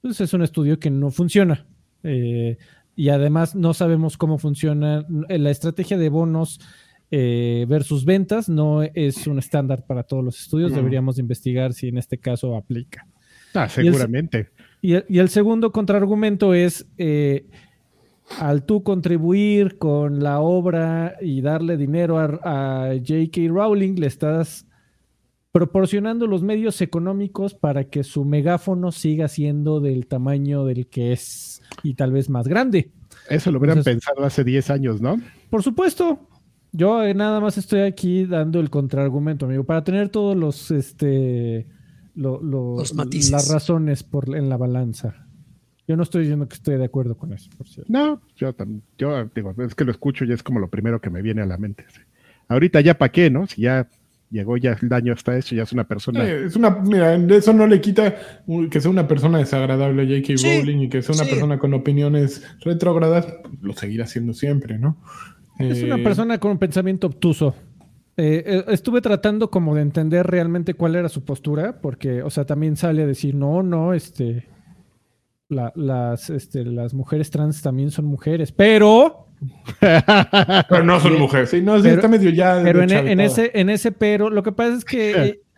pues 0.00 0.20
es 0.20 0.32
un 0.32 0.42
estudio 0.42 0.78
que 0.78 0.90
no 0.90 1.10
funciona. 1.10 1.66
Eh, 2.02 2.56
y 2.96 3.10
además 3.10 3.54
no 3.54 3.74
sabemos 3.74 4.16
cómo 4.16 4.38
funciona 4.38 5.06
la 5.28 5.50
estrategia 5.50 5.98
de 5.98 6.08
bonos 6.08 6.60
eh, 7.10 7.66
versus 7.68 8.06
ventas. 8.06 8.48
No 8.48 8.82
es 8.82 9.26
un 9.26 9.38
estándar 9.38 9.84
para 9.86 10.02
todos 10.02 10.24
los 10.24 10.40
estudios. 10.40 10.74
Deberíamos 10.74 11.18
investigar 11.18 11.74
si 11.74 11.88
en 11.88 11.98
este 11.98 12.18
caso 12.18 12.56
aplica. 12.56 13.06
Ah, 13.52 13.68
seguramente. 13.68 14.48
Y 14.80 14.94
el, 14.94 15.04
y 15.08 15.18
el, 15.18 15.28
segundo 15.28 15.70
contraargumento 15.70 16.54
es 16.54 16.86
al 18.38 18.64
tú 18.64 18.82
contribuir 18.82 19.78
con 19.78 20.22
la 20.22 20.40
obra 20.40 21.16
y 21.20 21.40
darle 21.40 21.76
dinero 21.76 22.18
a, 22.18 22.92
J.K. 22.94 23.48
Rowling, 23.48 23.96
le 23.96 24.06
estás 24.06 24.66
proporcionando 25.50 26.26
los 26.26 26.42
medios 26.42 26.80
económicos 26.80 27.54
para 27.54 27.84
que 27.84 28.04
su 28.04 28.24
megáfono 28.24 28.90
siga 28.90 29.28
siendo 29.28 29.80
del 29.80 30.06
tamaño 30.06 30.64
del 30.64 30.86
que 30.86 31.12
es 31.12 31.62
y 31.82 31.94
tal 31.94 32.12
vez 32.12 32.30
más 32.30 32.48
grande. 32.48 32.90
Eso 33.28 33.52
lo 33.52 33.58
hubieran 33.58 33.82
pensado 33.82 34.24
hace 34.24 34.44
10 34.44 34.70
años, 34.70 35.00
¿no? 35.00 35.20
Por 35.50 35.62
supuesto. 35.62 36.28
Yo 36.74 37.04
eh, 37.04 37.12
nada 37.12 37.38
más 37.38 37.58
estoy 37.58 37.80
aquí 37.80 38.24
dando 38.24 38.58
el 38.58 38.70
contraargumento, 38.70 39.44
amigo, 39.44 39.64
para 39.64 39.84
tener 39.84 40.08
todos 40.08 40.34
los, 40.34 40.70
este, 40.70 41.66
los, 42.14 42.94
las 42.94 43.48
razones 43.50 44.02
por, 44.02 44.34
en 44.34 44.48
la 44.48 44.56
balanza. 44.56 45.26
Yo 45.92 45.96
no 45.98 46.04
estoy 46.04 46.22
diciendo 46.22 46.48
que 46.48 46.54
estoy 46.54 46.78
de 46.78 46.86
acuerdo 46.86 47.18
con 47.18 47.34
eso, 47.34 47.50
por 47.54 47.68
cierto. 47.68 47.92
No, 47.92 48.22
yo 48.34 48.54
también, 48.54 48.82
yo 48.96 49.28
digo, 49.34 49.54
es 49.58 49.74
que 49.74 49.84
lo 49.84 49.90
escucho 49.90 50.24
y 50.24 50.32
es 50.32 50.42
como 50.42 50.58
lo 50.58 50.70
primero 50.70 51.02
que 51.02 51.10
me 51.10 51.20
viene 51.20 51.42
a 51.42 51.44
la 51.44 51.58
mente. 51.58 51.84
Ahorita 52.48 52.80
ya 52.80 52.96
para 52.96 53.12
qué, 53.12 53.28
¿no? 53.28 53.46
Si 53.46 53.60
ya 53.60 53.90
llegó 54.30 54.56
ya 54.56 54.74
el 54.80 54.88
daño 54.88 55.12
hasta 55.12 55.36
eso, 55.36 55.54
ya 55.54 55.64
es 55.64 55.72
una 55.74 55.84
persona. 55.84 56.24
Eh, 56.26 56.46
es 56.46 56.56
una, 56.56 56.70
mira, 56.70 57.14
eso 57.14 57.52
no 57.52 57.66
le 57.66 57.82
quita 57.82 58.16
que 58.70 58.80
sea 58.80 58.90
una 58.90 59.06
persona 59.06 59.36
desagradable 59.36 60.06
J.K. 60.06 60.60
Rowling 60.60 60.78
y 60.78 60.88
que 60.88 61.02
sea 61.02 61.14
una 61.14 61.26
persona 61.26 61.58
con 61.58 61.74
opiniones 61.74 62.42
retrógradas, 62.62 63.26
lo 63.60 63.74
seguirá 63.74 64.06
siendo 64.06 64.32
siempre, 64.32 64.78
¿no? 64.78 64.96
Es 65.58 65.82
una 65.82 65.96
eh, 65.96 66.02
persona 66.02 66.38
con 66.38 66.52
un 66.52 66.58
pensamiento 66.58 67.06
obtuso. 67.06 67.54
Eh, 68.16 68.64
estuve 68.68 69.02
tratando 69.02 69.50
como 69.50 69.74
de 69.74 69.82
entender 69.82 70.26
realmente 70.26 70.72
cuál 70.72 70.96
era 70.96 71.10
su 71.10 71.22
postura, 71.22 71.82
porque, 71.82 72.22
o 72.22 72.30
sea, 72.30 72.46
también 72.46 72.76
sale 72.76 73.02
a 73.02 73.06
decir, 73.06 73.34
no, 73.34 73.62
no, 73.62 73.92
este, 73.92 74.46
las, 75.52 76.30
este, 76.30 76.64
las 76.64 76.94
mujeres 76.94 77.30
trans 77.30 77.62
también 77.62 77.90
son 77.90 78.06
mujeres, 78.06 78.52
pero... 78.52 79.28
pero 79.80 80.84
no 80.84 81.00
son 81.00 81.18
mujeres. 81.18 81.50
Sí, 81.50 81.60
no, 81.60 81.76
está 81.76 82.08
medio 82.08 82.30
ya. 82.30 82.60
Pero 82.62 82.82
en, 82.82 83.20
ese, 83.20 83.50
en 83.54 83.70
ese 83.70 83.92
pero, 83.92 84.30
lo 84.30 84.42
que 84.42 84.52
pasa 84.52 84.76
es 84.76 84.84
que... 84.84 85.42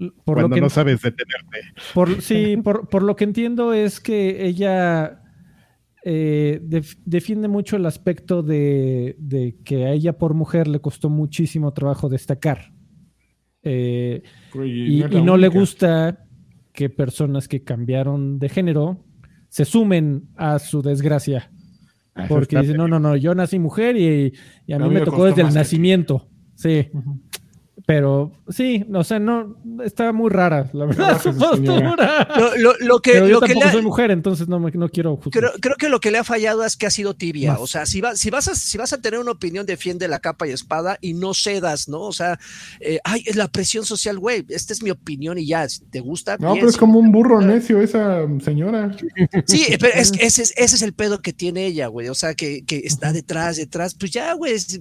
Eh, 0.00 0.10
por 0.24 0.36
Cuando 0.36 0.48
lo 0.48 0.54
que, 0.54 0.60
no 0.62 0.70
sabes 0.70 1.02
detenerte. 1.02 1.58
Por, 1.92 2.22
sí, 2.22 2.56
por, 2.56 2.88
por, 2.88 3.02
lo 3.02 3.16
que 3.16 3.24
entiendo 3.24 3.74
es 3.74 4.00
que 4.00 4.46
ella 4.46 5.20
eh, 6.02 6.60
defiende 7.04 7.48
mucho 7.48 7.76
el 7.76 7.84
aspecto 7.84 8.42
de, 8.42 9.16
de, 9.18 9.58
que 9.62 9.84
a 9.84 9.92
ella 9.92 10.16
por 10.16 10.32
mujer 10.32 10.66
le 10.68 10.80
costó 10.80 11.10
muchísimo 11.10 11.74
trabajo 11.74 12.08
destacar. 12.08 12.72
Eh, 13.62 14.22
y, 14.54 15.04
y, 15.04 15.22
no 15.22 15.36
le 15.36 15.48
gusta 15.48 16.26
que 16.72 16.88
personas 16.88 17.48
que 17.48 17.62
cambiaron 17.62 18.38
de 18.38 18.48
género 18.48 19.04
se 19.50 19.64
sumen 19.64 20.28
a 20.36 20.58
su 20.58 20.80
desgracia. 20.80 21.50
Ah, 22.14 22.26
Porque 22.28 22.58
dicen, 22.58 22.76
no, 22.76 22.88
no, 22.88 22.98
no, 22.98 23.16
yo 23.16 23.34
nací 23.34 23.58
mujer 23.58 23.96
y, 23.96 24.32
a 24.72 24.78
mí 24.78 24.88
me 24.88 25.02
tocó 25.02 25.26
desde 25.26 25.42
el 25.42 25.52
nacimiento. 25.52 26.28
Sí. 26.54 26.88
Pero 27.90 28.30
sí, 28.48 28.86
o 28.94 29.02
sea, 29.02 29.18
no, 29.18 29.56
está 29.84 30.12
muy 30.12 30.30
rara, 30.30 30.70
la 30.72 30.84
verdad, 30.84 31.20
su 31.22 31.36
postura. 31.36 32.28
Lo, 32.56 32.72
lo, 32.78 33.00
que, 33.00 33.14
Pero 33.14 33.26
yo 33.26 33.32
lo 33.34 33.40
que 33.40 33.48
tampoco 33.48 33.66
ha- 33.68 33.72
soy 33.72 33.82
mujer, 33.82 34.10
entonces 34.12 34.46
no, 34.46 34.60
no 34.60 34.88
quiero. 34.88 35.18
Creo, 35.18 35.50
creo 35.60 35.74
que 35.74 35.88
lo 35.88 35.98
que 35.98 36.12
le 36.12 36.18
ha 36.18 36.22
fallado 36.22 36.64
es 36.64 36.76
que 36.76 36.86
ha 36.86 36.90
sido 36.90 37.14
tibia. 37.14 37.54
Más. 37.54 37.60
O 37.62 37.66
sea, 37.66 37.86
si, 37.86 38.00
va- 38.00 38.14
si, 38.14 38.30
vas 38.30 38.46
a, 38.46 38.54
si 38.54 38.78
vas 38.78 38.92
a 38.92 39.00
tener 39.00 39.18
una 39.18 39.32
opinión, 39.32 39.66
defiende 39.66 40.06
la 40.06 40.20
capa 40.20 40.46
y 40.46 40.52
espada 40.52 40.98
y 41.00 41.14
no 41.14 41.34
cedas, 41.34 41.88
¿no? 41.88 42.02
O 42.02 42.12
sea, 42.12 42.38
eh, 42.78 43.00
ay, 43.02 43.24
es 43.26 43.34
la 43.34 43.48
presión 43.48 43.84
social, 43.84 44.20
güey. 44.20 44.46
Esta 44.50 44.72
es 44.72 44.84
mi 44.84 44.90
opinión 44.90 45.36
y 45.38 45.48
ya, 45.48 45.68
si 45.68 45.80
te 45.86 45.98
gusta. 45.98 46.36
No, 46.38 46.52
bien, 46.52 46.60
pero 46.60 46.70
es 46.70 46.76
como 46.76 47.00
un 47.00 47.10
burro 47.10 47.40
necio 47.40 47.82
esa 47.82 48.20
señora. 48.44 48.96
Sí, 49.46 49.66
pero 49.80 49.94
es, 49.94 50.12
ese, 50.20 50.42
es, 50.42 50.54
ese 50.56 50.76
es 50.76 50.82
el 50.82 50.92
pedo 50.92 51.22
que 51.22 51.32
tiene 51.32 51.66
ella, 51.66 51.88
güey. 51.88 52.08
O 52.08 52.14
sea, 52.14 52.34
que, 52.34 52.62
que 52.64 52.76
está 52.84 53.12
detrás, 53.12 53.56
detrás. 53.56 53.96
Pues 53.96 54.12
ya, 54.12 54.32
güey, 54.34 54.52
es- 54.52 54.80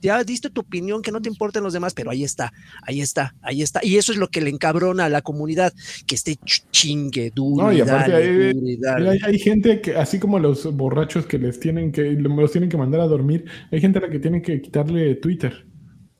ya 0.00 0.22
diste 0.24 0.50
tu 0.50 0.60
opinión, 0.62 1.02
que 1.02 1.12
no 1.12 1.20
te 1.20 1.28
importen 1.28 1.62
los 1.62 1.72
demás, 1.72 1.94
pero 1.94 2.10
ahí 2.10 2.24
está, 2.24 2.52
ahí 2.82 3.00
está, 3.00 3.34
ahí 3.42 3.62
está. 3.62 3.80
Y 3.84 3.96
eso 3.96 4.12
es 4.12 4.18
lo 4.18 4.28
que 4.28 4.40
le 4.40 4.50
encabrona 4.50 5.04
a 5.04 5.08
la 5.08 5.22
comunidad, 5.22 5.72
que 6.06 6.14
esté 6.14 6.32
ch- 6.32 6.64
chingue, 6.70 7.30
duro, 7.34 7.66
No, 7.66 7.72
y 7.72 7.80
aparte 7.80 8.10
dale, 8.12 8.24
hay- 8.48 8.76
duro 8.76 9.10
Hay, 9.24 9.38
gente 9.38 9.80
que, 9.80 9.96
así 9.96 10.18
como 10.18 10.38
los 10.38 10.74
borrachos 10.76 11.26
que 11.26 11.38
les 11.38 11.60
tienen 11.60 11.92
que, 11.92 12.12
los 12.12 12.52
tienen 12.52 12.70
que 12.70 12.76
mandar 12.76 13.00
a 13.00 13.06
dormir, 13.06 13.44
hay 13.70 13.80
gente 13.80 13.98
a 13.98 14.02
la 14.02 14.10
que 14.10 14.18
tienen 14.18 14.42
que 14.42 14.60
quitarle 14.60 15.14
Twitter. 15.16 15.66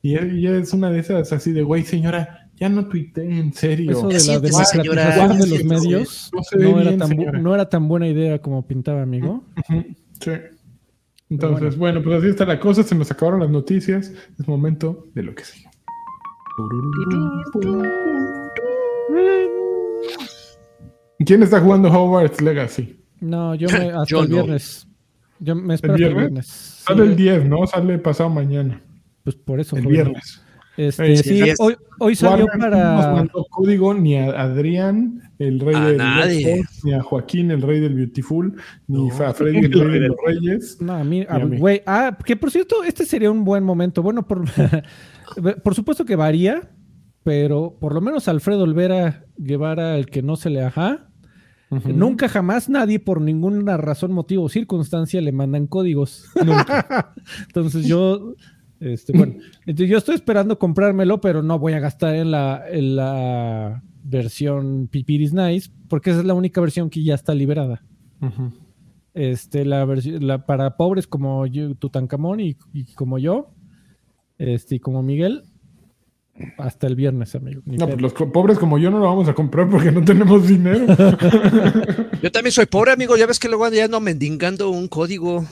Y 0.01 0.15
ella 0.15 0.57
es 0.57 0.73
una 0.73 0.89
de 0.89 0.99
esas 0.99 1.31
así 1.31 1.51
de, 1.51 1.61
güey, 1.61 1.83
señora, 1.83 2.49
ya 2.59 2.69
no 2.69 2.87
tuitee 2.87 3.39
en 3.39 3.53
serio. 3.53 3.91
Eso 3.91 4.07
de 4.07 4.13
la 4.15 4.19
Siéntese, 4.19 4.65
señora, 4.65 5.15
democratización 5.15 5.39
de 5.39 5.47
los 5.57 5.63
medios 5.65 6.31
No 6.53 6.79
era, 6.79 6.89
bien, 6.89 6.99
tan 6.99 7.09
bu- 7.09 7.15
señora. 7.17 7.39
no 7.39 7.55
era 7.55 7.69
tan 7.69 7.87
buena 7.87 8.07
idea 8.07 8.39
como 8.39 8.65
pintaba, 8.67 9.01
amigo. 9.01 9.43
Sí. 10.19 10.31
Entonces, 11.31 11.77
bueno. 11.77 12.01
pues 12.03 12.19
así 12.19 12.27
está 12.29 12.45
la 12.45 12.59
cosa, 12.59 12.83
se 12.83 12.93
nos 12.93 13.09
acabaron 13.09 13.39
las 13.39 13.49
noticias, 13.49 14.11
es 14.37 14.47
momento 14.47 15.07
de 15.15 15.23
lo 15.23 15.33
que 15.33 15.43
sigue. 15.45 15.67
¿Quién 21.25 21.43
está 21.43 21.59
jugando 21.61 21.89
Hogwarts 21.89 22.41
Legacy? 22.41 22.99
No, 23.19 23.55
yo 23.55 23.67
me, 23.69 23.89
hasta 23.91 24.05
Yo 24.05 24.23
el 24.23 24.29
no. 24.29 24.35
viernes. 24.35 24.87
Yo 25.39 25.55
me 25.55 25.73
espero 25.75 25.93
hasta 25.93 26.05
el 26.05 26.13
viernes? 26.13 26.31
viernes. 26.31 26.47
Sale 26.85 27.03
Sí, 27.03 27.09
el 27.09 27.15
10, 27.15 27.45
¿no? 27.49 27.65
Sale 27.67 27.97
pasado 27.99 28.29
mañana, 28.29 28.81
Pues 29.23 29.35
por 29.35 29.59
eso. 29.59 29.75
el 29.75 29.83
joven. 29.83 29.93
viernes. 29.95 30.41
Este, 30.77 31.17
sí, 31.17 31.39
el 31.39 31.45
10. 31.45 31.59
hoy, 31.59 31.75
hoy 31.99 32.15
salió 32.15 32.45
Warner 32.45 32.69
no 32.71 32.77
nos 32.95 33.05
para. 33.05 33.13
mandó 33.13 33.45
código 33.49 33.93
ni 33.93 34.15
a 34.17 34.29
Adrián, 34.41 35.21
el 35.37 35.59
rey 35.59 35.75
A 35.75 35.85
del 35.85 35.97
nadie. 35.97 36.63
Ni 36.83 36.93
a 36.93 37.01
Joaquín, 37.03 37.51
el 37.51 37.61
rey 37.61 37.79
del 37.81 37.93
Beautiful, 37.93 38.55
ni 38.87 39.07
No. 39.09 39.13
a 39.25 39.33
Freddy, 39.33 39.57
el 39.65 39.71
rey 39.73 39.99
de 39.99 40.07
los 40.07 40.17
reyes. 40.25 40.77
No, 40.81 40.93
a 40.93 41.03
mí, 41.03 41.25
a 41.27 41.39
mí. 41.39 41.57
güey. 41.57 41.81
Ah, 41.85 42.17
que 42.25 42.37
por 42.37 42.51
cierto, 42.51 42.83
este 42.85 43.05
sería 43.05 43.29
un 43.29 43.43
buen 43.43 43.63
momento. 43.65 44.01
Bueno, 44.01 44.25
por, 44.25 44.43
por 45.63 45.75
supuesto 45.75 46.05
que 46.05 46.15
varía, 46.15 46.71
pero 47.23 47.77
por 47.79 47.93
lo 47.93 48.01
menos 48.01 48.27
Alfredo 48.29 48.63
Olvera 48.63 49.25
Guevara, 49.37 49.97
el 49.97 50.05
que 50.05 50.21
no 50.21 50.35
se 50.37 50.49
le 50.49 50.63
ajá. 50.63 51.07
Nunca 51.85 52.27
jamás 52.27 52.67
nadie 52.67 52.99
por 52.99 53.21
ninguna 53.21 53.77
razón, 53.77 54.11
motivo 54.11 54.43
o 54.43 54.49
circunstancia 54.49 55.21
le 55.21 55.31
mandan 55.31 55.67
códigos. 55.67 56.25
Entonces 57.47 57.85
yo, 57.87 58.33
este, 58.81 59.13
bueno, 59.17 59.35
entonces 59.65 59.89
yo 59.89 59.97
estoy 59.97 60.15
esperando 60.15 60.59
comprármelo, 60.59 61.21
pero 61.21 61.41
no 61.41 61.57
voy 61.57 61.71
a 61.73 61.79
gastar 61.79 62.15
en 62.15 62.31
la, 62.31 62.63
en 62.69 62.97
la 62.97 63.81
versión 64.03 64.89
Pipiris 64.91 65.31
Nice, 65.33 65.71
porque 65.87 66.09
esa 66.09 66.19
es 66.19 66.25
la 66.25 66.33
única 66.33 66.59
versión 66.59 66.89
que 66.89 67.01
ya 67.03 67.15
está 67.15 67.33
liberada. 67.33 67.81
Este, 69.13 69.65
la 69.65 69.83
versión 69.85 70.25
la, 70.25 70.45
para 70.45 70.77
pobres 70.77 71.05
como 71.07 71.45
yo, 71.45 71.75
Tutankamón 71.75 72.39
y, 72.39 72.57
y 72.73 72.85
como 72.93 73.17
yo, 73.19 73.53
este, 74.37 74.75
y 74.75 74.79
como 74.79 75.03
Miguel, 75.03 75.43
hasta 76.57 76.87
el 76.87 76.95
viernes, 76.95 77.35
amigo. 77.35 77.61
No, 77.65 77.87
pues 77.87 78.01
los 78.01 78.13
co- 78.13 78.31
pobres 78.31 78.57
como 78.57 78.77
yo 78.79 78.89
no 78.89 78.99
lo 78.99 79.05
vamos 79.05 79.27
a 79.27 79.33
comprar 79.33 79.69
porque 79.69 79.91
no 79.91 80.03
tenemos 80.03 80.47
dinero. 80.47 80.85
Yo 82.21 82.31
también 82.31 82.51
soy 82.51 82.65
pobre, 82.67 82.91
amigo. 82.93 83.17
Ya 83.17 83.25
ves 83.27 83.37
que 83.39 83.47
luego 83.49 83.67
ya 83.69 83.85
ando 83.85 83.99
mendigando 83.99 84.69
un 84.69 84.87
código. 84.87 85.43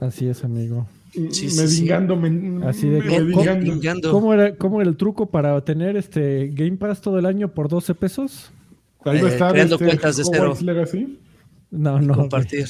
Así 0.00 0.28
es, 0.28 0.44
amigo. 0.44 0.86
Sí, 1.30 1.50
sí, 1.50 1.60
medingando, 1.60 2.16
men- 2.16 2.62
Así 2.64 2.88
de- 2.88 3.00
medingando. 3.00 3.66
Mendigando. 3.66 4.10
¿Cómo 4.12 4.32
era, 4.34 4.54
¿Cómo 4.56 4.80
era 4.80 4.88
el 4.90 4.96
truco 4.96 5.26
para 5.26 5.60
tener 5.62 5.96
este 5.96 6.50
Game 6.54 6.76
Pass 6.76 7.00
todo 7.00 7.18
el 7.18 7.26
año 7.26 7.48
por 7.48 7.68
12 7.68 7.94
pesos? 7.94 8.50
Ahí 9.04 9.20
va 9.20 9.26
a 9.28 9.30
Eh, 9.30 9.32
estar 9.34 9.52
creando 9.52 9.74
este 9.76 9.86
cuentas 9.86 10.16
de 10.16 10.22
Hogwarts 10.24 10.58
cero. 10.60 10.72
Legacy. 10.72 11.18
No, 11.70 12.00
no. 12.00 12.14
Compartir. 12.14 12.66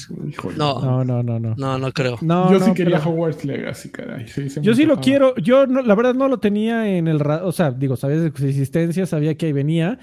No, 0.57 0.79
No, 0.81 1.03
no, 1.05 1.23
no, 1.23 1.39
no. 1.39 1.55
no, 1.57 1.77
no 1.77 1.91
creo. 1.93 2.17
No, 2.21 2.51
yo 2.51 2.59
no, 2.59 2.65
sí 2.65 2.73
quería 2.73 2.97
pero- 2.99 3.11
Hogwarts 3.11 3.45
Legacy, 3.45 3.89
caray. 3.89 4.27
Sí, 4.27 4.49
se 4.49 4.59
me 4.59 4.65
Yo 4.65 4.75
sí 4.75 4.85
lo 4.85 4.97
quiero. 4.99 5.35
Yo, 5.37 5.65
no, 5.67 5.81
la 5.81 5.95
verdad, 5.95 6.13
no 6.15 6.27
lo 6.27 6.39
tenía 6.39 6.87
en 6.97 7.07
el. 7.07 7.19
ra- 7.21 7.45
O 7.45 7.51
sea, 7.53 7.71
digo, 7.71 7.95
sabía 7.95 8.19
de 8.19 8.31
su 8.35 8.45
existencia, 8.45 9.05
sabía 9.05 9.35
que 9.35 9.45
ahí 9.47 9.53
venía. 9.53 9.99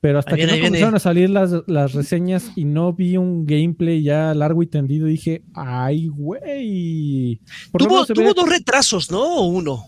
Pero 0.00 0.20
hasta 0.20 0.34
Ahí 0.36 0.40
que 0.42 0.46
viene, 0.46 0.52
no 0.58 0.62
viene. 0.62 0.68
comenzaron 0.68 0.94
a 0.94 0.98
salir 1.00 1.28
las, 1.30 1.52
las 1.66 1.92
reseñas 1.92 2.52
y 2.54 2.64
no 2.64 2.92
vi 2.92 3.16
un 3.16 3.46
gameplay 3.46 4.02
ya 4.02 4.32
largo 4.32 4.62
y 4.62 4.66
tendido, 4.68 5.06
dije, 5.08 5.42
¡ay, 5.54 6.06
güey! 6.06 7.40
Tuvo, 7.76 8.06
tuvo 8.06 8.26
ve- 8.28 8.32
dos 8.34 8.48
retrasos, 8.48 9.10
¿no? 9.10 9.22
O 9.38 9.46
uno. 9.48 9.82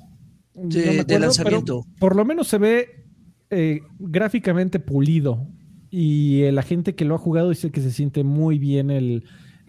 no 0.54 0.68
de- 0.68 1.00
acuerdo, 1.00 1.18
lanzamiento. 1.20 1.86
Por 2.00 2.16
lo 2.16 2.24
menos 2.24 2.48
se 2.48 2.58
ve 2.58 2.88
eh, 3.50 3.80
gráficamente 3.98 4.80
pulido. 4.80 5.46
Y 5.90 6.42
eh, 6.42 6.52
la 6.52 6.62
gente 6.62 6.94
que 6.94 7.04
lo 7.04 7.14
ha 7.16 7.18
jugado 7.18 7.50
dice 7.50 7.70
que 7.70 7.80
se 7.80 7.90
siente 7.92 8.22
muy 8.24 8.58
bien 8.58 8.90
el, 8.90 9.24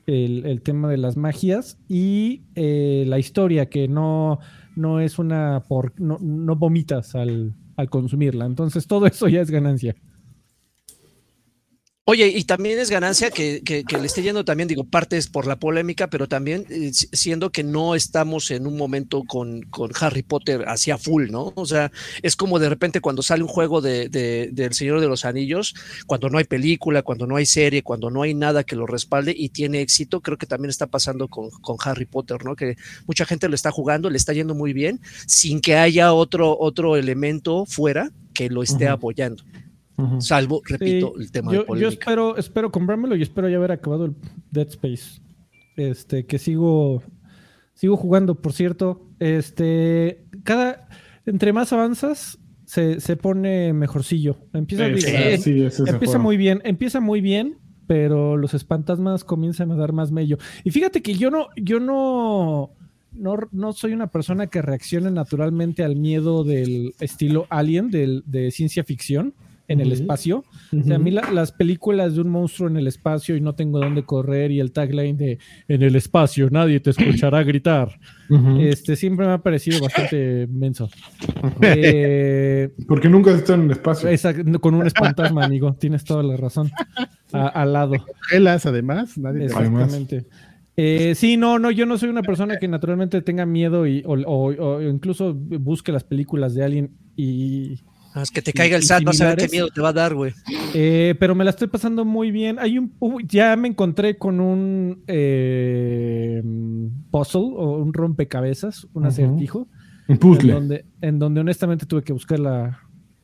el- 0.07 0.45
el 0.45 0.61
tema 0.63 0.89
de 0.89 0.97
las 0.97 1.17
magias 1.17 1.77
y 1.87 2.43
eh, 2.55 3.05
la 3.07 3.19
historia, 3.19 3.69
que 3.69 3.87
no, 3.87 4.39
no 4.75 4.99
es 4.99 5.19
una 5.19 5.63
por 5.67 5.93
no, 5.99 6.17
no 6.19 6.55
vomitas 6.55 7.13
al, 7.15 7.53
al 7.75 7.89
consumirla. 7.91 8.45
Entonces 8.45 8.87
todo 8.87 9.05
eso 9.05 9.27
ya 9.27 9.41
es 9.41 9.51
ganancia. 9.51 9.95
Oye, 12.11 12.27
y 12.27 12.43
también 12.43 12.77
es 12.77 12.89
ganancia 12.89 13.31
que, 13.31 13.61
que- 13.63 13.85
que 13.85 13.97
le 13.97 14.05
esté 14.05 14.21
yendo 14.21 14.43
también, 14.43 14.67
digo, 14.67 14.83
parte 14.83 15.15
es 15.15 15.27
por 15.27 15.47
la 15.47 15.55
polémica, 15.57 16.09
pero 16.09 16.27
también 16.27 16.65
eh, 16.69 16.91
si- 16.93 17.07
siendo 17.13 17.53
que 17.53 17.63
no 17.63 17.95
estamos 17.95 18.51
en 18.51 18.67
un 18.67 18.75
momento 18.75 19.23
con, 19.25 19.61
con 19.69 19.91
Harry 19.97 20.21
Potter 20.21 20.65
hacia 20.67 20.97
full, 20.97 21.29
¿no? 21.31 21.53
O 21.55 21.65
sea, 21.65 21.89
es 22.21 22.35
como 22.35 22.59
de 22.59 22.67
repente 22.67 22.99
cuando 22.99 23.21
sale 23.21 23.43
un 23.43 23.47
juego 23.47 23.79
de, 23.79 24.09
de- 24.09 24.49
del 24.51 24.73
Señor 24.73 24.99
de 24.99 25.07
los 25.07 25.23
Anillos, 25.23 25.73
cuando 26.05 26.27
no 26.29 26.37
hay 26.37 26.43
película, 26.43 27.01
cuando 27.01 27.27
no 27.27 27.37
hay 27.37 27.45
serie, 27.45 27.81
cuando 27.81 28.11
no 28.11 28.23
hay 28.23 28.33
nada 28.33 28.65
que 28.65 28.75
lo 28.75 28.85
respalde 28.87 29.33
y 29.33 29.47
tiene 29.47 29.79
éxito, 29.79 30.19
creo 30.19 30.37
que 30.37 30.47
también 30.47 30.69
está 30.69 30.87
pasando 30.87 31.29
con, 31.29 31.49
con 31.61 31.77
Harry 31.85 32.07
Potter, 32.07 32.43
¿no? 32.43 32.57
Que 32.57 32.75
mucha 33.07 33.25
gente 33.25 33.47
lo 33.47 33.55
está 33.55 33.71
jugando, 33.71 34.09
le 34.09 34.17
está 34.17 34.33
yendo 34.33 34.53
muy 34.53 34.73
bien, 34.73 34.99
sin 35.27 35.61
que 35.61 35.75
haya 35.77 36.11
otro, 36.11 36.57
otro 36.59 36.97
elemento 36.97 37.65
fuera 37.65 38.11
que 38.33 38.49
lo 38.49 38.63
esté 38.63 38.89
apoyando. 38.89 39.43
Salvo, 40.19 40.61
repito, 40.65 41.13
Sí, 41.17 41.23
el 41.23 41.31
tema 41.31 41.51
yo, 41.51 41.59
de 41.59 41.63
yo 41.63 41.67
polémica. 41.67 41.89
espero, 41.93 42.37
espero 42.37 42.71
comprármelo 42.71 43.15
y 43.15 43.21
espero 43.21 43.49
ya 43.49 43.57
haber 43.57 43.71
acabado 43.71 44.05
el 44.05 44.15
Dead 44.51 44.67
Space. 44.67 45.21
Este, 45.77 46.25
que 46.25 46.37
sigo, 46.39 47.01
sigo 47.73 47.97
jugando, 47.97 48.35
por 48.35 48.53
cierto. 48.53 49.07
Este, 49.19 50.25
cada, 50.43 50.87
entre 51.25 51.53
más 51.53 51.71
avanzas, 51.73 52.37
se, 52.65 52.99
se 52.99 53.17
pone 53.17 53.73
mejorcillo. 53.73 54.37
Empieza, 54.53 54.85
Sí, 54.87 54.93
digo, 55.53 55.69
Sí. 55.69 55.83
es 55.83 55.89
empieza 55.89 56.17
muy 56.19 56.37
bien, 56.37 56.61
empieza 56.63 56.99
muy 56.99 57.21
bien, 57.21 57.57
pero 57.87 58.37
los 58.37 58.53
espantasmas 58.53 59.23
comienzan 59.23 59.71
a 59.71 59.75
dar 59.75 59.91
más 59.93 60.11
mello. 60.11 60.37
Y 60.63 60.71
fíjate 60.71 61.01
que 61.01 61.15
yo 61.15 61.29
no, 61.31 61.47
yo 61.57 61.79
no, 61.81 62.71
no, 63.11 63.35
no 63.51 63.73
soy 63.73 63.91
una 63.93 64.07
persona 64.07 64.47
que 64.47 64.61
reaccione 64.61 65.11
naturalmente 65.11 65.83
al 65.83 65.95
miedo 65.97 66.43
del 66.45 66.93
estilo 67.01 67.45
Alien, 67.49 67.91
del, 67.91 68.23
de 68.25 68.51
ciencia 68.51 68.83
ficción 68.85 69.33
en 69.71 69.79
el 69.81 69.91
espacio. 69.91 70.43
O 70.79 70.83
sea, 70.83 70.95
a 70.95 70.99
mí 70.99 71.11
la- 71.11 71.31
las 71.31 71.51
películas 71.51 72.15
de 72.15 72.21
un 72.21 72.29
monstruo 72.29 72.69
en 72.69 72.77
el 72.77 72.87
espacio 72.87 73.35
y 73.35 73.41
no 73.41 73.55
tengo 73.55 73.79
dónde 73.79 74.03
correr 74.03 74.51
y 74.51 74.59
el 74.59 74.71
tagline 74.71 75.17
de 75.17 75.39
en 75.67 75.81
el 75.83 75.95
espacio 75.95 76.49
nadie 76.49 76.79
te 76.79 76.89
escuchará 76.91 77.43
gritar. 77.43 77.99
Este 78.59 78.95
siempre 78.95 79.25
me 79.25 79.33
ha 79.33 79.37
parecido 79.39 79.81
bastante 79.81 80.47
menso. 80.51 80.89
Eh, 81.61 82.69
Porque 82.87 83.09
nunca 83.09 83.31
has 83.31 83.37
estado 83.37 83.59
en 83.59 83.65
el 83.65 83.71
espacio. 83.71 84.09
exacto, 84.09 84.59
con 84.59 84.73
un 84.75 84.85
espantasma, 84.87 85.45
amigo. 85.45 85.73
Tienes 85.79 86.03
toda 86.03 86.23
la 86.23 86.37
razón. 86.37 86.71
A- 87.33 87.47
al 87.47 87.73
lado. 87.73 87.93
Gelas, 88.29 88.65
además, 88.65 89.17
nadie 89.17 89.45
Exactamente. 89.45 90.25
Eh, 90.77 91.13
sí, 91.15 91.37
no, 91.37 91.59
no, 91.59 91.69
yo 91.69 91.85
no 91.85 91.97
soy 91.97 92.09
una 92.09 92.21
persona 92.23 92.57
que 92.57 92.67
naturalmente 92.67 93.21
tenga 93.21 93.45
miedo 93.45 93.85
y, 93.85 94.03
o, 94.05 94.13
o- 94.13 94.65
o 94.77 94.81
incluso 94.81 95.33
busque 95.33 95.91
las 95.91 96.03
películas 96.03 96.53
de 96.55 96.63
Alien 96.63 96.91
y, 97.15 97.79
Ah, 98.13 98.21
es 98.23 98.31
que 98.31 98.41
te 98.41 98.51
caiga 98.51 98.75
el 98.75 98.83
SAT, 98.83 99.03
vas 99.03 99.21
a 99.21 99.27
ver 99.29 99.37
qué 99.37 99.47
miedo 99.47 99.69
te 99.69 99.79
va 99.79 99.89
a 99.89 99.93
dar, 99.93 100.13
güey. 100.13 100.33
Eh, 100.73 101.15
pero 101.19 101.33
me 101.33 101.43
la 101.45 101.51
estoy 101.51 101.67
pasando 101.69 102.03
muy 102.03 102.29
bien. 102.31 102.59
Hay 102.59 102.77
un, 102.77 102.93
uy, 102.99 103.25
ya 103.27 103.55
me 103.55 103.69
encontré 103.69 104.17
con 104.17 104.39
un 104.41 105.03
eh, 105.07 106.41
puzzle 107.09 107.41
o 107.55 107.77
un 107.77 107.93
rompecabezas, 107.93 108.87
un 108.93 109.05
acertijo, 109.05 109.59
Un 109.59 109.67
en 110.09 110.17
puzzle. 110.17 110.53
donde, 110.53 110.85
en 111.01 111.19
donde 111.19 111.39
honestamente 111.41 111.85
tuve 111.85 112.03
que 112.03 112.11
buscar 112.13 112.39
la. 112.39 112.79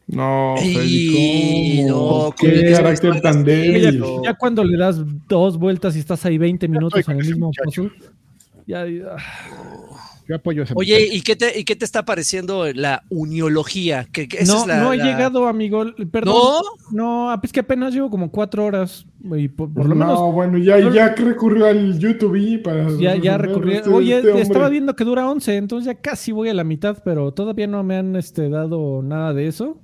No, 0.08 0.56
Freddy, 0.58 1.84
no, 1.86 2.34
Qué 2.40 2.64
¿cómo 2.64 2.78
carácter 2.78 3.12
que 3.14 3.20
tan 3.22 3.40
no? 3.40 3.44
débil. 3.44 4.00
Ya, 4.00 4.32
ya 4.32 4.34
cuando 4.36 4.64
le 4.64 4.78
das 4.78 5.02
dos 5.28 5.58
vueltas 5.58 5.98
y 5.98 6.00
estás 6.00 6.26
ahí 6.26 6.38
20 6.38 6.66
minutos 6.70 7.06
en 7.10 7.20
el 7.20 7.26
mismo 7.28 7.52
puzzle. 7.62 7.92
Ya, 8.66 8.86
Yo 10.28 10.36
apoyo 10.36 10.64
ese 10.64 10.74
Oye, 10.76 11.08
¿y 11.10 11.22
qué, 11.22 11.38
te, 11.38 11.58
¿y 11.58 11.64
qué 11.64 11.76
te 11.76 11.86
está 11.86 12.04
pareciendo 12.04 12.66
la 12.74 13.04
uniología? 13.10 14.08
Que, 14.12 14.28
no, 14.46 14.66
no 14.66 14.92
he 14.92 14.98
llegado, 14.98 15.48
amigo. 15.48 15.86
Perdón. 16.12 16.36
¿No? 16.92 17.32
No, 17.32 17.42
es 17.42 17.54
que 17.54 17.62
apenas 17.62 17.94
llevo 17.94 18.10
como 18.10 18.30
cuatro 18.30 18.66
horas. 18.66 19.06
Y 19.24 19.48
por, 19.48 19.70
lo 19.74 19.96
menos. 19.96 20.20
No, 20.20 20.32
bueno, 20.34 20.58
ya, 20.58 20.80
ya 20.92 21.16
recurrió 21.16 21.68
al 21.68 21.98
YouTube 21.98 22.62
para. 22.62 22.90
Ya, 22.98 23.16
ya 23.16 23.38
recurrí. 23.38 23.76
Este, 23.76 23.90
Oye, 23.90 24.18
este 24.18 24.42
estaba 24.42 24.68
viendo 24.68 24.96
que 24.96 25.06
dura 25.06 25.30
11, 25.30 25.56
entonces 25.56 25.86
ya 25.86 26.02
casi 26.02 26.34
voy 26.34 26.50
a 26.50 26.54
la 26.54 26.66
mitad, 26.66 27.02
pero 27.06 27.34
todavía 27.34 27.68
no 27.68 27.82
me 27.84 27.96
han 27.96 28.16
este, 28.18 28.50
dado 28.50 29.02
nada 29.02 29.34
de 29.34 29.48
eso. 29.48 29.82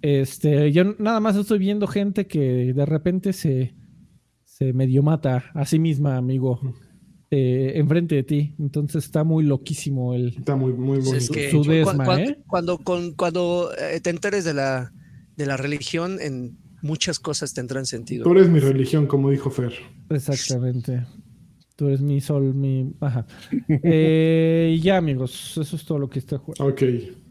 Este, 0.00 0.72
yo 0.72 0.84
nada 0.98 1.20
más 1.20 1.36
estoy 1.36 1.58
viendo 1.58 1.86
gente 1.86 2.26
que 2.26 2.72
de 2.72 2.86
repente 2.86 3.34
se, 3.34 3.74
se 4.44 4.72
medio 4.72 5.02
mata 5.02 5.44
a 5.52 5.66
sí 5.66 5.78
misma, 5.78 6.16
amigo. 6.16 6.60
Eh, 7.30 7.72
enfrente 7.74 8.14
de 8.14 8.22
ti. 8.22 8.54
Entonces 8.58 9.04
está 9.04 9.22
muy 9.22 9.44
loquísimo 9.44 10.14
el. 10.14 10.28
Está 10.38 10.56
muy, 10.56 10.72
muy 10.72 11.00
bonito. 11.00 11.34
su 11.50 11.62
desma, 11.62 12.04
cuando, 12.04 12.30
¿eh? 12.30 12.38
cuando, 12.46 12.78
cuando, 13.16 13.70
eh, 13.78 14.00
te 14.00 14.10
enteres 14.10 14.44
de 14.44 14.54
la, 14.54 14.92
de 15.36 15.46
la 15.46 15.58
religión, 15.58 16.18
en 16.22 16.56
muchas 16.80 17.18
cosas 17.18 17.52
tendrán 17.52 17.84
sentido. 17.84 18.24
Tú 18.24 18.32
eres 18.32 18.48
mi 18.48 18.60
religión, 18.60 19.06
como 19.06 19.30
dijo 19.30 19.50
Fer. 19.50 19.74
Exactamente. 20.08 21.04
Tú 21.76 21.88
eres 21.88 22.00
mi 22.00 22.20
sol, 22.22 22.54
mi. 22.54 22.94
Ajá. 23.00 23.26
eh, 23.68 24.78
ya, 24.82 24.96
amigos, 24.96 25.58
eso 25.58 25.76
es 25.76 25.84
todo 25.84 25.98
lo 25.98 26.08
que 26.08 26.20
está 26.20 26.38
jugando. 26.38 26.72
Ok. 26.72 26.82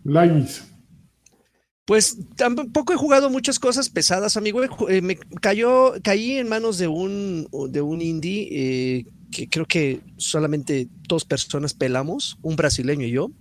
Lagis. 0.03 0.63
Pues 1.85 2.17
tampoco 2.35 2.93
he 2.93 2.97
jugado 2.97 3.29
muchas 3.29 3.59
cosas 3.59 3.89
pesadas, 3.89 4.35
amigo. 4.35 4.59
me 5.01 5.15
cayó, 5.41 5.93
caí 6.03 6.33
en 6.33 6.49
manos 6.49 6.77
de 6.77 6.89
un, 6.89 7.47
de 7.69 7.81
un 7.81 8.01
indie 8.01 8.49
eh, 8.51 9.05
que 9.31 9.49
creo 9.49 9.65
que 9.65 10.01
solamente 10.17 10.87
dos 11.07 11.25
personas 11.25 11.73
pelamos, 11.73 12.37
un 12.41 12.55
brasileño 12.55 13.05
y 13.05 13.11
yo, 13.11 13.31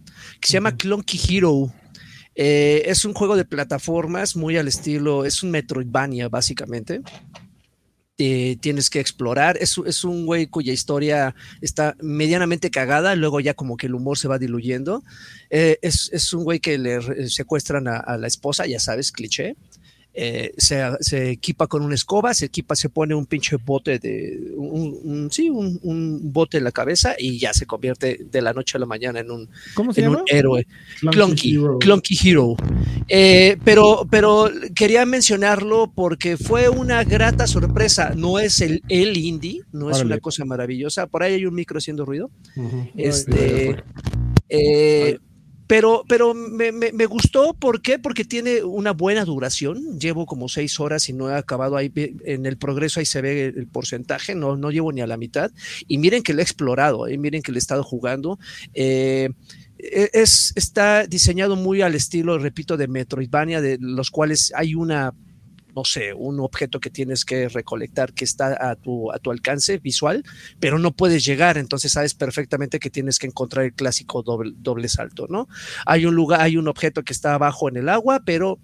que 0.41 0.49
se 0.49 0.55
llama 0.55 0.77
Clunky 0.77 1.21
Hero. 1.29 1.73
Eh, 2.35 2.83
es 2.87 3.05
un 3.05 3.15
juego 3.15 3.37
de 3.37 3.45
plataformas 3.45 4.37
muy 4.37 4.57
al 4.57 4.69
estilo, 4.69 5.25
es 5.25 5.43
un 5.43 5.51
Metroidvania 5.51 6.29
básicamente. 6.29 7.01
Eh, 8.19 8.57
tienes 8.61 8.89
que 8.89 9.01
explorar. 9.01 9.59
Es, 9.61 9.77
es 9.85 10.05
un 10.05 10.25
güey 10.25 10.47
cuya 10.47 10.73
historia 10.73 11.35
está 11.61 11.97
medianamente 12.01 12.71
cagada, 12.71 13.15
luego 13.15 13.41
ya 13.41 13.55
como 13.55 13.77
que 13.77 13.87
el 13.87 13.95
humor 13.95 14.17
se 14.17 14.29
va 14.29 14.39
diluyendo. 14.39 15.03
Eh, 15.51 15.79
es, 15.83 16.11
es, 16.13 16.33
un 16.33 16.45
güey 16.45 16.61
que 16.61 16.79
le 16.79 17.29
secuestran 17.29 17.89
a, 17.89 17.99
a, 17.99 18.17
la 18.17 18.27
esposa, 18.27 18.67
ya 18.67 18.81
sabes, 18.81 19.13
cliché. 19.13 19.57
Eh, 20.19 20.55
se, 20.57 21.31
equipa 21.31 21.67
con 21.67 21.83
una 21.83 21.95
escoba, 21.95 22.33
se 22.33 22.47
equipa, 22.47 22.75
se 22.75 22.89
pone 22.89 23.15
un 23.15 23.27
pinche 23.27 23.57
bote 23.57 23.99
de, 23.99 24.51
un, 24.57 25.29
sí, 25.31 25.51
un, 25.51 26.33
bote 26.33 26.57
en 26.57 26.65
la 26.65 26.73
cabeza 26.73 27.15
y 27.19 27.39
ya 27.39 27.53
se 27.53 27.67
convierte 27.67 28.25
de 28.31 28.41
la 28.41 28.55
noche 28.55 28.79
a 28.79 28.81
la 28.81 28.87
mañana 28.87 29.21
en 29.21 29.31
un, 29.31 29.51
héroe. 30.27 30.67
Clunky, 31.11 31.59
Clunky 31.81 32.17
Hero. 32.25 32.57
Eh, 33.09 33.59
pero, 33.63 34.07
pero 34.11 34.51
quería 34.75 35.05
mencionarlo 35.05 35.93
porque 35.95 36.39
fue 36.39 36.71
una 36.71 37.05
grata 37.05 37.47
sorpresa. 37.47 38.15
No 38.17 38.39
es 38.39 38.63
el, 38.63 38.83
el 38.89 39.19
indie, 39.19 39.65
no 39.73 39.91
es 39.91 40.01
una 40.01 40.19
cosa 40.19 40.47
maravillosa. 40.47 41.09
Por 41.09 41.25
ahí 41.25 41.35
hay 41.35 41.45
un 41.45 41.55
micro 41.55 41.77
haciendo 41.77 42.07
ruido. 42.07 42.31
Este. 42.97 43.77
Eh, 44.49 45.19
pero, 45.67 46.05
pero 46.09 46.33
me, 46.33 46.71
me, 46.71 47.07
gustó, 47.07 47.55
¿por 47.55 47.83
qué? 47.83 47.99
Porque 47.99 48.25
tiene 48.25 48.63
una 48.63 48.93
buena 48.93 49.25
duración. 49.25 49.99
Llevo 49.99 50.25
como 50.25 50.49
seis 50.49 50.79
horas 50.79 51.09
y 51.09 51.13
no 51.13 51.29
he 51.29 51.35
acabado 51.35 51.77
ahí. 51.77 51.93
En 52.25 52.47
el 52.47 52.57
progreso 52.57 53.01
ahí 53.01 53.07
se 53.07 53.21
ve 53.21 53.47
el 53.47 53.67
porcentaje, 53.67 54.35
no, 54.35 54.57
no 54.57 54.71
llevo 54.71 54.93
ni 54.93 55.01
a 55.01 55.07
la 55.07 55.17
mitad. 55.17 55.51
Y 55.89 55.99
miren 55.99 56.23
que 56.23 56.35
lo 56.35 56.41
he 56.41 56.43
explorado, 56.43 57.09
¿eh? 57.09 57.19
miren 57.19 57.43
que 57.43 57.51
le 57.51 57.59
he 57.59 57.61
estado 57.61 57.83
jugando. 57.83 58.39
Eh, 58.75 59.31
e, 59.79 60.11
es, 60.13 60.53
está 60.55 61.07
diseñado 61.07 61.57
muy 61.57 61.83
al 61.83 61.95
estilo, 61.95 62.39
repito, 62.39 62.77
de 62.77 62.87
Metroidvania, 62.87 63.61
de 63.61 63.79
los 63.81 64.11
cuales 64.11 64.53
hay 64.55 64.75
una 64.75 65.15
no 65.77 65.85
sé, 65.85 66.15
un 66.15 66.41
objeto 66.41 66.81
que 66.81 66.89
tienes 66.89 67.27
que 67.27 67.51
recolectar 67.51 68.15
que 68.15 68.25
está 68.25 68.71
a 68.71 68.77
tu, 68.77 69.13
a 69.13 69.19
tu 69.19 69.31
alcance 69.31 69.77
visual, 69.77 70.25
pero 70.59 70.79
no 70.79 70.93
puedes 70.93 71.23
llegar, 71.25 71.59
entonces 71.59 71.93
sabes 71.93 72.15
perfectamente 72.15 72.79
que 72.79 72.89
tienes 72.89 73.19
que 73.19 73.27
encontrar 73.27 73.67
el 73.67 73.75
clásico 73.75 74.23
doble, 74.23 74.55
doble 74.57 74.89
salto, 74.89 75.27
¿no? 75.29 75.49
Hay 75.85 76.07
un 76.07 76.15
lugar, 76.15 76.41
hay 76.41 76.57
un 76.57 76.67
objeto 76.67 77.03
que 77.03 77.13
está 77.13 77.35
abajo 77.35 77.69
en 77.69 77.77
el 77.77 77.91
agua, 77.91 78.23
pero 78.25 78.59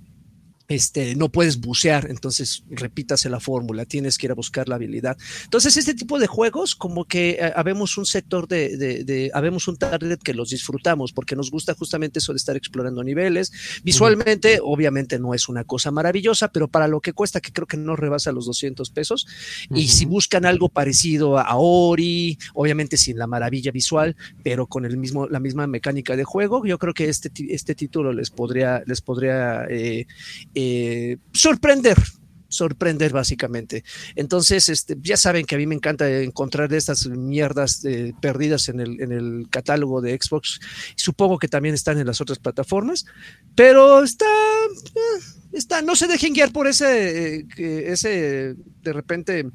este, 0.75 1.15
no 1.17 1.29
puedes 1.31 1.61
bucear, 1.61 2.11
entonces 2.11 2.65
repítase 2.71 3.29
la 3.29 3.41
fórmula, 3.41 3.85
tienes 3.85 4.19
que 4.19 4.27
ir 4.27 4.33
a 4.33 4.35
buscar 4.35 4.69
la 4.69 4.77
habilidad. 4.77 5.17
Entonces, 5.45 5.77
este 5.77 5.95
tipo 5.95 6.19
de 6.19 6.27
juegos, 6.27 6.75
como 6.75 7.05
que 7.05 7.31
eh, 7.41 7.53
habemos 7.55 7.99
un 7.99 8.07
sector 8.07 8.49
de, 8.49 8.77
de, 8.77 9.31
habemos 9.35 9.69
un 9.69 9.77
target 9.77 10.19
que 10.19 10.35
los 10.35 10.51
disfrutamos, 10.51 11.13
porque 11.13 11.37
nos 11.37 11.51
gusta 11.51 11.75
justamente 11.75 12.19
eso 12.19 12.33
de 12.33 12.39
estar 12.39 12.57
explorando 12.57 13.03
niveles. 13.05 13.53
Visualmente, 13.83 14.61
obviamente 14.63 15.19
no 15.19 15.35
es 15.35 15.49
una 15.49 15.65
cosa 15.65 15.91
maravillosa, 15.91 16.49
pero 16.49 16.69
para 16.69 16.89
lo 16.89 17.01
que 17.01 17.13
cuesta, 17.13 17.41
que 17.41 17.53
creo 17.53 17.67
que 17.67 17.77
no 17.77 17.97
rebasa 17.97 18.33
los 18.33 18.47
200 18.47 18.91
pesos, 18.91 19.27
y 19.71 19.89
si 19.89 20.07
buscan 20.07 20.47
algo 20.47 20.69
parecido 20.69 21.39
a 21.39 21.57
Ori, 21.57 22.39
obviamente 22.55 22.97
sin 22.97 23.19
la 23.19 23.27
maravilla 23.27 23.71
visual, 23.71 24.17
pero 24.43 24.67
con 24.67 24.85
el 24.85 24.97
mismo, 24.97 25.27
la 25.29 25.41
misma 25.41 25.67
mecánica 25.67 26.17
de 26.17 26.25
juego, 26.25 26.65
yo 26.65 26.79
creo 26.79 26.95
que 26.95 27.09
este, 27.09 27.31
este 27.49 27.75
título 27.75 28.13
les 28.13 28.31
podría, 28.31 28.83
les 28.87 29.01
podría 29.01 29.65
eh, 29.69 30.07
eh, 30.55 30.62
sorprender, 31.33 31.97
sorprender 32.49 33.13
básicamente. 33.13 33.85
Entonces, 34.15 34.69
este, 34.69 34.97
ya 35.01 35.17
saben 35.17 35.47
que 35.47 35.55
a 35.55 35.59
mí 35.59 35.67
me 35.67 35.75
encanta 35.75 36.09
encontrar 36.21 36.73
estas 36.73 37.07
mierdas 37.07 37.85
eh, 37.85 38.13
perdidas 38.21 38.69
en 38.69 38.81
el, 38.81 39.01
en 39.01 39.13
el, 39.13 39.47
catálogo 39.51 40.01
de 40.01 40.19
Xbox. 40.21 40.61
Supongo 40.97 41.39
que 41.39 41.49
también 41.49 41.75
están 41.75 41.99
en 41.99 42.07
las 42.07 42.21
otras 42.21 42.39
plataformas, 42.39 43.07
pero 43.55 44.03
está, 44.03 44.27
eh, 44.27 45.23
está 45.53 45.83
no 45.83 45.97
se 45.97 46.07
dejen 46.07 46.35
guiar 46.35 46.53
por 46.53 46.67
ese, 46.67 47.47
ese 47.57 48.55
de 48.83 48.93
repente 48.93 49.47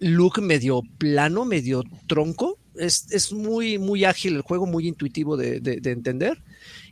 look 0.00 0.42
medio 0.42 0.82
plano, 0.98 1.44
medio 1.44 1.82
tronco. 2.06 2.61
Es, 2.76 3.10
es, 3.12 3.32
muy, 3.32 3.78
muy 3.78 4.04
ágil 4.04 4.36
el 4.36 4.42
juego, 4.42 4.66
muy 4.66 4.88
intuitivo 4.88 5.36
de, 5.36 5.60
de 5.60 5.90
entender. 5.90 6.42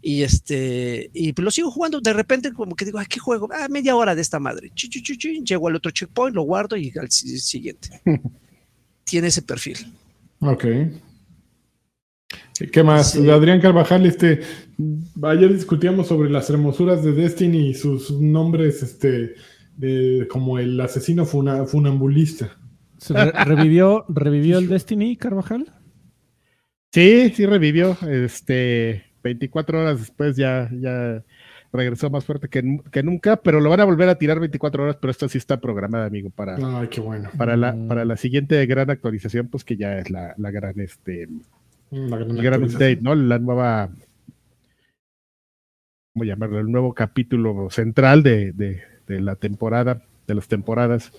Y 0.02 0.22
este, 0.22 1.10
y 1.12 1.32
lo 1.40 1.50
sigo 1.50 1.70
jugando. 1.70 2.00
De 2.00 2.12
repente, 2.12 2.52
como 2.52 2.74
que 2.74 2.84
digo, 2.84 2.98
¿a 2.98 3.04
qué 3.04 3.20
juego? 3.20 3.48
Ah, 3.52 3.68
media 3.68 3.96
hora 3.96 4.14
de 4.14 4.22
esta 4.22 4.40
madre. 4.40 4.72
llego 4.74 5.68
al 5.68 5.76
otro 5.76 5.90
checkpoint, 5.90 6.34
lo 6.34 6.42
guardo 6.42 6.76
y 6.76 6.92
al 6.98 7.10
siguiente. 7.10 8.00
Tiene 9.04 9.28
ese 9.28 9.42
perfil. 9.42 9.78
Ok. 10.40 10.64
¿Qué 12.72 12.82
más? 12.82 13.16
Adrián 13.16 13.60
Carvajal, 13.60 14.06
este, 14.06 14.40
ayer 15.22 15.52
discutíamos 15.52 16.08
sobre 16.08 16.30
las 16.30 16.48
hermosuras 16.50 17.02
de 17.02 17.12
Destiny 17.12 17.70
y 17.70 17.74
sus 17.74 18.10
nombres, 18.10 18.82
este, 18.82 19.34
de, 19.76 20.28
como 20.30 20.58
el 20.58 20.80
asesino 20.80 21.26
funambulista. 21.26 22.59
Revivió, 23.08 24.04
¿Revivió 24.08 24.58
el 24.58 24.68
Destiny, 24.68 25.16
Carvajal? 25.16 25.72
Sí, 26.92 27.30
sí 27.30 27.46
revivió. 27.46 27.96
Este, 28.08 29.04
24 29.22 29.80
horas 29.80 30.00
después 30.00 30.36
ya, 30.36 30.68
ya 30.72 31.22
regresó 31.72 32.10
más 32.10 32.24
fuerte 32.24 32.48
que, 32.48 33.02
nunca, 33.02 33.36
pero 33.36 33.60
lo 33.60 33.70
van 33.70 33.80
a 33.80 33.84
volver 33.84 34.08
a 34.08 34.16
tirar 34.16 34.40
24 34.40 34.82
horas, 34.82 34.96
pero 35.00 35.10
esto 35.10 35.28
sí 35.28 35.38
está 35.38 35.60
programada, 35.60 36.06
amigo, 36.06 36.30
para, 36.30 36.56
Ay, 36.56 36.88
qué 36.88 37.00
bueno. 37.00 37.30
para, 37.36 37.56
la, 37.56 37.72
mm. 37.72 37.88
para 37.88 38.04
la 38.04 38.16
siguiente 38.16 38.64
gran 38.66 38.90
actualización, 38.90 39.48
pues 39.48 39.64
que 39.64 39.76
ya 39.76 39.98
es 39.98 40.10
la, 40.10 40.34
la 40.36 40.50
gran, 40.50 40.78
este, 40.80 41.28
la 41.90 42.18
gran, 42.18 42.64
update, 42.64 42.98
¿no? 43.00 43.14
La 43.14 43.38
nueva, 43.38 43.90
¿cómo 46.12 46.24
llamarlo? 46.24 46.58
El 46.58 46.70
nuevo 46.72 46.92
capítulo 46.92 47.68
central 47.70 48.22
de, 48.22 48.52
de, 48.52 48.82
de 49.06 49.20
la 49.20 49.36
temporada, 49.36 50.02
de 50.26 50.34
las 50.34 50.48
temporadas. 50.48 51.12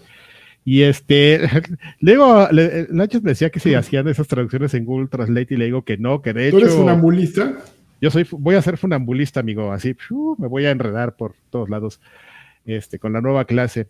Y 0.63 0.83
este, 0.83 1.41
luego, 1.99 2.47
Nachos 2.89 3.23
me 3.23 3.31
decía 3.31 3.49
que 3.49 3.59
si 3.59 3.73
hacían 3.73 4.07
esas 4.07 4.27
traducciones 4.27 4.73
en 4.73 4.85
Google 4.85 5.07
Translate 5.07 5.53
y 5.53 5.57
le 5.57 5.65
digo 5.65 5.83
que 5.83 5.97
no, 5.97 6.21
que 6.21 6.33
de 6.33 6.47
hecho. 6.47 6.57
¿Tú 6.57 6.63
eres 6.63 6.75
funambulista? 6.75 7.57
Yo 7.99 8.09
soy, 8.09 8.25
voy 8.31 8.55
a 8.55 8.61
ser 8.61 8.77
funambulista, 8.77 9.39
amigo, 9.39 9.71
así, 9.71 9.95
me 10.37 10.47
voy 10.47 10.65
a 10.65 10.71
enredar 10.71 11.15
por 11.15 11.35
todos 11.51 11.69
lados, 11.69 11.99
este, 12.65 12.97
con 12.97 13.13
la 13.13 13.21
nueva 13.21 13.45
clase. 13.45 13.87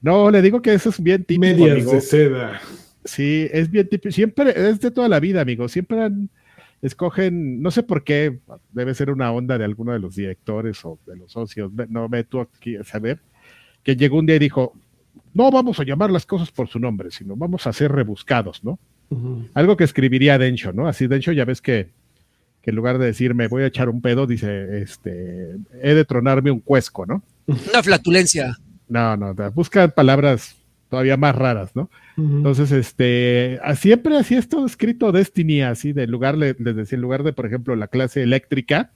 No, 0.00 0.30
le 0.30 0.42
digo 0.42 0.62
que 0.62 0.72
eso 0.72 0.88
es 0.88 1.02
bien 1.02 1.24
típico. 1.24 1.64
Medias 1.64 1.90
de 1.90 2.00
seda. 2.00 2.60
Sí, 3.04 3.48
es 3.52 3.70
bien 3.70 3.88
típico. 3.88 4.10
Siempre, 4.10 4.52
es 4.56 4.80
de 4.80 4.90
toda 4.90 5.08
la 5.08 5.20
vida, 5.20 5.42
amigo. 5.42 5.68
Siempre 5.68 6.08
escogen, 6.82 7.62
no 7.62 7.70
sé 7.70 7.82
por 7.82 8.04
qué, 8.04 8.38
debe 8.72 8.94
ser 8.94 9.10
una 9.10 9.30
onda 9.32 9.56
de 9.56 9.64
alguno 9.64 9.92
de 9.92 10.00
los 10.00 10.16
directores 10.16 10.84
o 10.84 10.98
de 11.06 11.16
los 11.16 11.32
socios, 11.32 11.70
no 11.88 12.08
me 12.08 12.24
tú 12.24 12.40
aquí 12.40 12.76
a 12.76 12.84
saber, 12.84 13.20
que 13.84 13.96
llegó 13.96 14.18
un 14.18 14.26
día 14.26 14.36
y 14.36 14.40
dijo, 14.40 14.72
no 15.34 15.50
vamos 15.50 15.80
a 15.80 15.84
llamar 15.84 16.10
las 16.10 16.26
cosas 16.26 16.50
por 16.50 16.68
su 16.68 16.78
nombre, 16.78 17.10
sino 17.10 17.36
vamos 17.36 17.66
a 17.66 17.72
ser 17.72 17.92
rebuscados, 17.92 18.62
¿no? 18.64 18.78
Algo 19.52 19.76
que 19.76 19.84
escribiría 19.84 20.38
Dencho, 20.38 20.72
¿no? 20.72 20.88
Así 20.88 21.06
Dencho 21.06 21.32
ya 21.32 21.44
ves 21.44 21.60
que, 21.60 21.90
que, 22.62 22.70
en 22.70 22.76
lugar 22.76 22.98
de 22.98 23.06
decirme 23.06 23.46
voy 23.46 23.62
a 23.62 23.66
echar 23.66 23.90
un 23.90 24.00
pedo, 24.00 24.26
dice, 24.26 24.80
este, 24.80 25.56
he 25.82 25.94
de 25.94 26.04
tronarme 26.06 26.50
un 26.50 26.60
cuesco, 26.60 27.04
¿no? 27.04 27.22
Una 27.46 27.82
flatulencia. 27.82 28.56
No, 28.88 29.16
no, 29.16 29.34
buscan 29.52 29.90
palabras 29.90 30.56
todavía 30.88 31.16
más 31.16 31.34
raras, 31.34 31.74
¿no? 31.74 31.90
Entonces, 32.18 32.70
este, 32.72 33.58
siempre 33.76 34.16
así 34.18 34.34
es 34.34 34.48
todo 34.48 34.66
escrito 34.66 35.12
Destiny, 35.12 35.62
así, 35.62 35.94
de 35.94 36.06
lugar, 36.06 36.36
les 36.36 36.56
decía, 36.58 36.96
en 36.96 37.02
lugar 37.02 37.22
de, 37.22 37.32
por 37.32 37.46
ejemplo, 37.46 37.74
la 37.76 37.88
clase 37.88 38.22
eléctrica, 38.22 38.90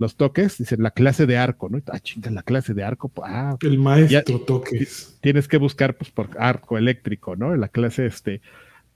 los 0.00 0.16
toques, 0.16 0.56
dicen 0.56 0.82
la 0.82 0.92
clase 0.92 1.26
de 1.26 1.36
arco, 1.36 1.68
¿no? 1.68 1.78
Ah, 1.92 2.00
chinga, 2.00 2.30
la 2.30 2.42
clase 2.42 2.72
de 2.72 2.82
arco. 2.82 3.10
Pues, 3.10 3.30
ah, 3.30 3.56
el 3.60 3.78
maestro 3.78 4.40
toques. 4.40 5.18
Tienes 5.20 5.46
que 5.46 5.58
buscar, 5.58 5.94
pues, 5.98 6.10
por 6.10 6.30
arco 6.38 6.78
eléctrico, 6.78 7.36
¿no? 7.36 7.54
La 7.54 7.68
clase, 7.68 8.06
este, 8.06 8.40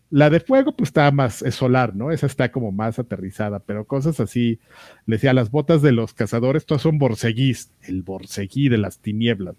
la 0.08 0.30
de 0.30 0.40
fuego, 0.40 0.74
pues 0.74 0.88
está 0.88 1.10
más, 1.10 1.42
es 1.42 1.56
solar, 1.56 1.94
¿no? 1.94 2.10
Esa 2.10 2.24
está 2.24 2.50
como 2.50 2.72
más 2.72 2.98
aterrizada, 2.98 3.58
pero 3.58 3.86
cosas 3.86 4.18
así, 4.18 4.60
le 5.04 5.16
decía, 5.16 5.34
las 5.34 5.50
botas 5.50 5.82
de 5.82 5.92
los 5.92 6.14
cazadores, 6.14 6.64
todas 6.64 6.80
son 6.80 6.96
borseguís, 6.98 7.70
el 7.82 8.02
borseguí 8.02 8.70
de 8.70 8.78
las 8.78 8.98
tinieblas. 8.98 9.56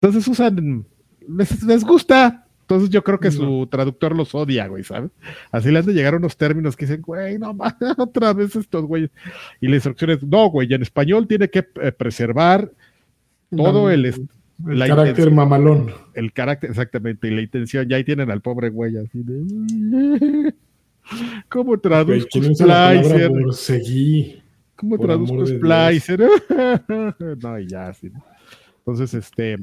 Entonces 0.00 0.26
usan, 0.26 0.84
les 1.28 1.84
gusta, 1.84 2.47
entonces 2.68 2.90
yo 2.90 3.02
creo 3.02 3.18
que 3.18 3.30
su 3.30 3.66
traductor 3.70 4.14
los 4.14 4.34
odia, 4.34 4.66
güey, 4.66 4.84
¿sabes? 4.84 5.10
Así 5.50 5.70
le 5.70 5.78
han 5.78 5.86
de 5.86 5.94
llegar 5.94 6.14
unos 6.14 6.36
términos 6.36 6.76
que 6.76 6.84
dicen, 6.84 7.00
güey, 7.00 7.38
no 7.38 7.54
más, 7.54 7.74
otra 7.96 8.34
vez 8.34 8.54
estos 8.54 8.84
güeyes. 8.84 9.08
Y 9.58 9.68
la 9.68 9.76
instrucción 9.76 10.10
es, 10.10 10.22
no, 10.22 10.50
güey, 10.50 10.70
en 10.74 10.82
español 10.82 11.26
tiene 11.26 11.48
que 11.48 11.66
eh, 11.80 11.92
preservar 11.92 12.70
todo 13.56 13.90
el, 13.90 14.04
el 14.04 14.86
carácter 14.86 15.30
mamalón. 15.30 15.94
El 16.12 16.30
carácter, 16.34 16.68
exactamente, 16.68 17.28
y 17.28 17.30
la 17.30 17.40
intención, 17.40 17.88
ya 17.88 17.96
ahí 17.96 18.04
tienen 18.04 18.30
al 18.30 18.42
pobre 18.42 18.68
güey 18.68 18.98
así 18.98 19.22
de... 19.22 20.52
¿Cómo 21.48 21.78
traduzco 21.78 22.42
Splicer? 22.42 23.30
¿Cómo 24.76 24.98
traduzco 24.98 25.46
Splicer? 25.46 26.20
no, 27.42 27.58
y 27.60 27.66
ya, 27.66 27.94
sí. 27.94 28.12
Entonces, 28.80 29.14
este 29.14 29.56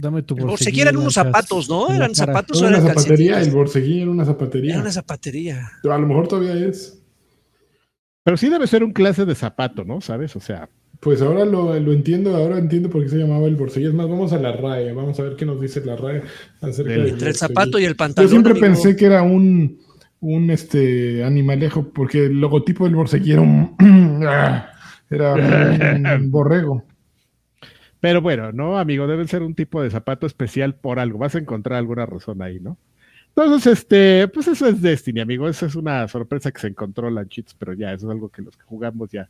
Dame 0.00 0.22
tu 0.22 0.36
borseguí. 0.36 0.80
eran 0.80 0.96
unos 0.96 1.14
zapatos, 1.14 1.68
¿no? 1.68 1.92
Eran 1.92 2.14
zapatos. 2.14 2.62
Era 2.62 2.78
una 2.78 2.88
zapatería, 2.88 3.40
el 3.40 3.50
borseguí 3.50 4.02
era 4.02 4.10
una 4.10 4.24
zapatería. 4.24 4.74
Era 4.74 4.82
una 4.82 4.92
zapatería. 4.92 5.72
Pero 5.82 5.94
a 5.94 5.98
lo 5.98 6.06
mejor 6.06 6.28
todavía 6.28 6.54
es. 6.54 7.02
Pero 8.22 8.36
sí 8.36 8.48
debe 8.48 8.68
ser 8.68 8.84
un 8.84 8.92
clase 8.92 9.24
de 9.24 9.34
zapato, 9.34 9.84
¿no? 9.84 10.00
¿Sabes? 10.00 10.36
O 10.36 10.40
sea. 10.40 10.68
Pues 11.00 11.20
ahora 11.20 11.44
lo, 11.44 11.74
entiendo, 11.74 12.36
ahora 12.36 12.58
entiendo 12.58 12.90
por 12.90 13.02
qué 13.02 13.08
se 13.08 13.16
llamaba 13.16 13.46
el 13.46 13.56
borseguí. 13.56 13.86
Es 13.86 13.94
más, 13.94 14.08
vamos 14.08 14.32
a 14.32 14.38
la 14.38 14.52
RAE, 14.52 14.92
vamos 14.92 15.18
a 15.18 15.24
ver 15.24 15.34
qué 15.34 15.44
nos 15.44 15.60
dice 15.60 15.84
la 15.84 15.96
RAE 15.96 16.22
acerca 16.60 16.92
del, 16.92 17.08
Entre 17.08 17.30
el 17.30 17.34
zapato 17.34 17.78
y 17.80 17.84
el 17.84 17.96
pantalón. 17.96 18.28
Yo 18.28 18.30
siempre 18.30 18.54
pensé 18.54 18.94
que 18.94 19.06
era 19.06 19.22
un, 19.22 19.80
un 20.20 20.50
este 20.50 21.24
animalejo, 21.24 21.90
porque 21.92 22.26
el 22.26 22.40
logotipo 22.40 22.84
del 22.84 22.94
borseguí 22.94 23.32
era 23.32 23.40
un, 23.40 23.76
era 25.10 25.34
un 25.34 26.30
borrego. 26.30 26.84
Pero 28.00 28.22
bueno, 28.22 28.52
no, 28.52 28.78
amigo, 28.78 29.06
debe 29.06 29.26
ser 29.26 29.42
un 29.42 29.54
tipo 29.54 29.82
de 29.82 29.90
zapato 29.90 30.26
especial 30.26 30.74
por 30.74 30.98
algo. 30.98 31.18
Vas 31.18 31.34
a 31.34 31.38
encontrar 31.38 31.78
alguna 31.78 32.06
razón 32.06 32.42
ahí, 32.42 32.60
¿no? 32.60 32.78
Entonces, 33.28 33.78
este, 33.78 34.28
pues 34.28 34.48
eso 34.48 34.66
es 34.66 34.80
Destiny, 34.80 35.20
amigo. 35.20 35.48
Eso 35.48 35.66
es 35.66 35.74
una 35.74 36.06
sorpresa 36.08 36.50
que 36.50 36.60
se 36.60 36.68
encontró 36.68 37.10
la 37.10 37.26
cheats, 37.26 37.54
pero 37.54 37.72
ya, 37.72 37.92
eso 37.92 38.06
es 38.06 38.12
algo 38.12 38.28
que 38.28 38.42
los 38.42 38.56
que 38.56 38.64
jugamos 38.64 39.10
ya. 39.10 39.28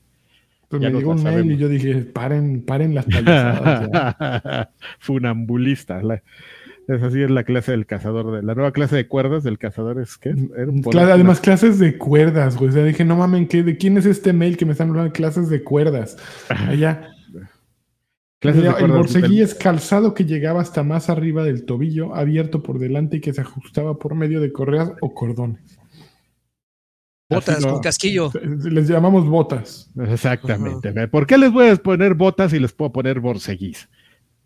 Pues 0.68 0.82
me 0.82 0.90
llegó 0.90 1.12
un 1.12 1.22
mail 1.22 1.50
y 1.50 1.56
yo 1.56 1.68
dije, 1.68 1.94
paren, 1.94 2.62
paren 2.62 2.94
las 2.94 3.06
palizadas. 3.06 4.68
Funambulista. 4.98 6.02
es 6.88 7.02
así 7.02 7.22
es 7.22 7.30
la 7.30 7.44
clase 7.44 7.72
del 7.72 7.86
cazador, 7.86 8.36
de 8.36 8.42
la 8.42 8.54
nueva 8.54 8.72
clase 8.72 8.96
de 8.96 9.08
cuerdas 9.08 9.44
del 9.44 9.58
cazador 9.58 9.98
es 9.98 10.18
que 10.18 10.34
además 10.94 11.40
clases 11.40 11.78
de 11.78 11.96
cuerdas, 11.96 12.58
güey. 12.58 12.68
O 12.68 12.72
sea, 12.72 12.84
dije, 12.84 13.06
no 13.06 13.16
mamen, 13.16 13.48
¿qué, 13.48 13.62
¿de 13.62 13.78
quién 13.78 13.96
es 13.96 14.04
este 14.04 14.34
mail 14.34 14.58
que 14.58 14.66
me 14.66 14.72
están 14.72 14.90
hablando 14.90 15.10
de 15.10 15.16
clases 15.16 15.48
de 15.48 15.64
cuerdas? 15.64 16.18
Allá 16.48 17.14
el 18.40 18.92
borseguí 18.92 19.40
es 19.40 19.54
calzado 19.54 20.14
que 20.14 20.24
llegaba 20.24 20.60
hasta 20.60 20.84
más 20.84 21.10
arriba 21.10 21.42
del 21.42 21.64
tobillo, 21.64 22.14
abierto 22.14 22.62
por 22.62 22.78
delante 22.78 23.16
y 23.16 23.20
que 23.20 23.32
se 23.32 23.40
ajustaba 23.40 23.98
por 23.98 24.14
medio 24.14 24.40
de 24.40 24.52
correas 24.52 24.92
o 25.00 25.12
cordones. 25.12 25.78
Botas 27.30 27.64
con 27.64 27.80
casquillo. 27.80 28.30
Les 28.70 28.88
llamamos 28.88 29.26
botas. 29.26 29.90
Exactamente. 30.08 31.08
¿Por 31.08 31.26
qué 31.26 31.36
les 31.36 31.52
voy 31.52 31.68
a 31.68 31.76
poner 31.76 32.14
botas 32.14 32.52
y 32.54 32.58
les 32.58 32.72
puedo 32.72 32.90
poner 32.92 33.20
borseguís? 33.20 33.88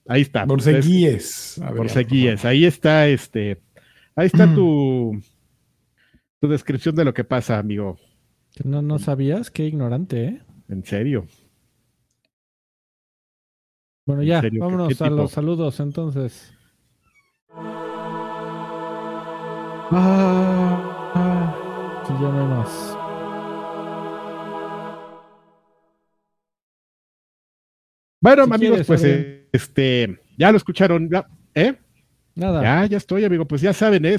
Ahí 0.09 0.22
está. 0.22 0.45
Borseguíes. 0.45 1.61
Borseguíes. 1.76 2.45
Ahí 2.45 2.64
está 2.64 3.07
este. 3.07 3.62
Ahí 4.16 4.26
está 4.26 4.47
mm. 4.47 4.55
tu, 4.55 5.22
tu 6.40 6.49
descripción 6.49 6.97
de 6.97 7.05
lo 7.05 7.14
que 7.14 7.24
pasa, 7.24 7.59
amigo. 7.59 7.99
No, 8.64 8.82
no 8.82 8.99
sabías, 8.99 9.51
qué 9.51 9.64
ignorante, 9.64 10.24
¿eh? 10.24 10.43
En 10.68 10.84
serio. 10.84 11.26
Bueno, 14.05 14.24
ya, 14.24 14.42
vámonos 14.59 15.00
a 15.00 15.11
los 15.11 15.30
saludos 15.30 15.78
entonces. 15.78 16.53
Ah, 19.94 21.12
ah, 21.14 22.05
ya 22.09 22.28
no 22.28 22.40
hay 22.40 22.46
más. 22.48 22.98
Bueno, 28.20 28.42
amigos, 28.42 28.84
pues 28.86 29.05
este, 29.53 30.18
ya 30.36 30.50
lo 30.50 30.57
escucharon, 30.57 31.09
¿eh? 31.55 31.74
Nada. 32.34 32.62
Ya, 32.62 32.86
ya 32.86 32.96
estoy, 32.96 33.24
amigo, 33.24 33.46
pues 33.46 33.61
ya 33.61 33.72
saben, 33.72 34.05
¿eh? 34.05 34.16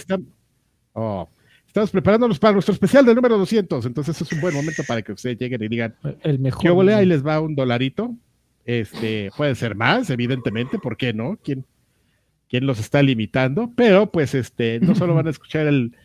oh, 0.94 1.28
estamos 1.68 1.92
preparándonos 1.92 2.40
para 2.40 2.54
nuestro 2.54 2.74
especial 2.74 3.06
del 3.06 3.16
número 3.16 3.38
200, 3.38 3.86
entonces 3.86 4.22
es 4.22 4.32
un 4.32 4.40
buen 4.40 4.54
momento 4.54 4.84
para 4.88 5.02
que 5.02 5.12
ustedes 5.12 5.38
lleguen 5.38 5.62
y 5.62 5.68
digan, 5.68 5.96
el 6.22 6.40
mejor. 6.40 6.86
¿qué 6.86 6.94
Ahí 6.94 7.06
les 7.06 7.26
va 7.26 7.42
un 7.42 7.54
dolarito. 7.54 8.16
Este, 8.66 9.30
puede 9.36 9.55
ser 9.55 9.76
más, 9.76 10.09
evidentemente, 10.09 10.80
¿por 10.80 10.95
qué 10.97 11.14
no? 11.14 11.38
¿Quién, 11.43 11.66
quién 12.49 12.66
los 12.66 12.80
está 12.80 13.01
limitando? 13.01 13.72
Pero, 13.76 14.11
pues, 14.11 14.34
este, 14.36 14.80
no 14.80 14.95
solo 14.95 15.14
van 15.16 15.28
a 15.28 15.30
escuchar 15.32 15.68
el, 15.68 15.95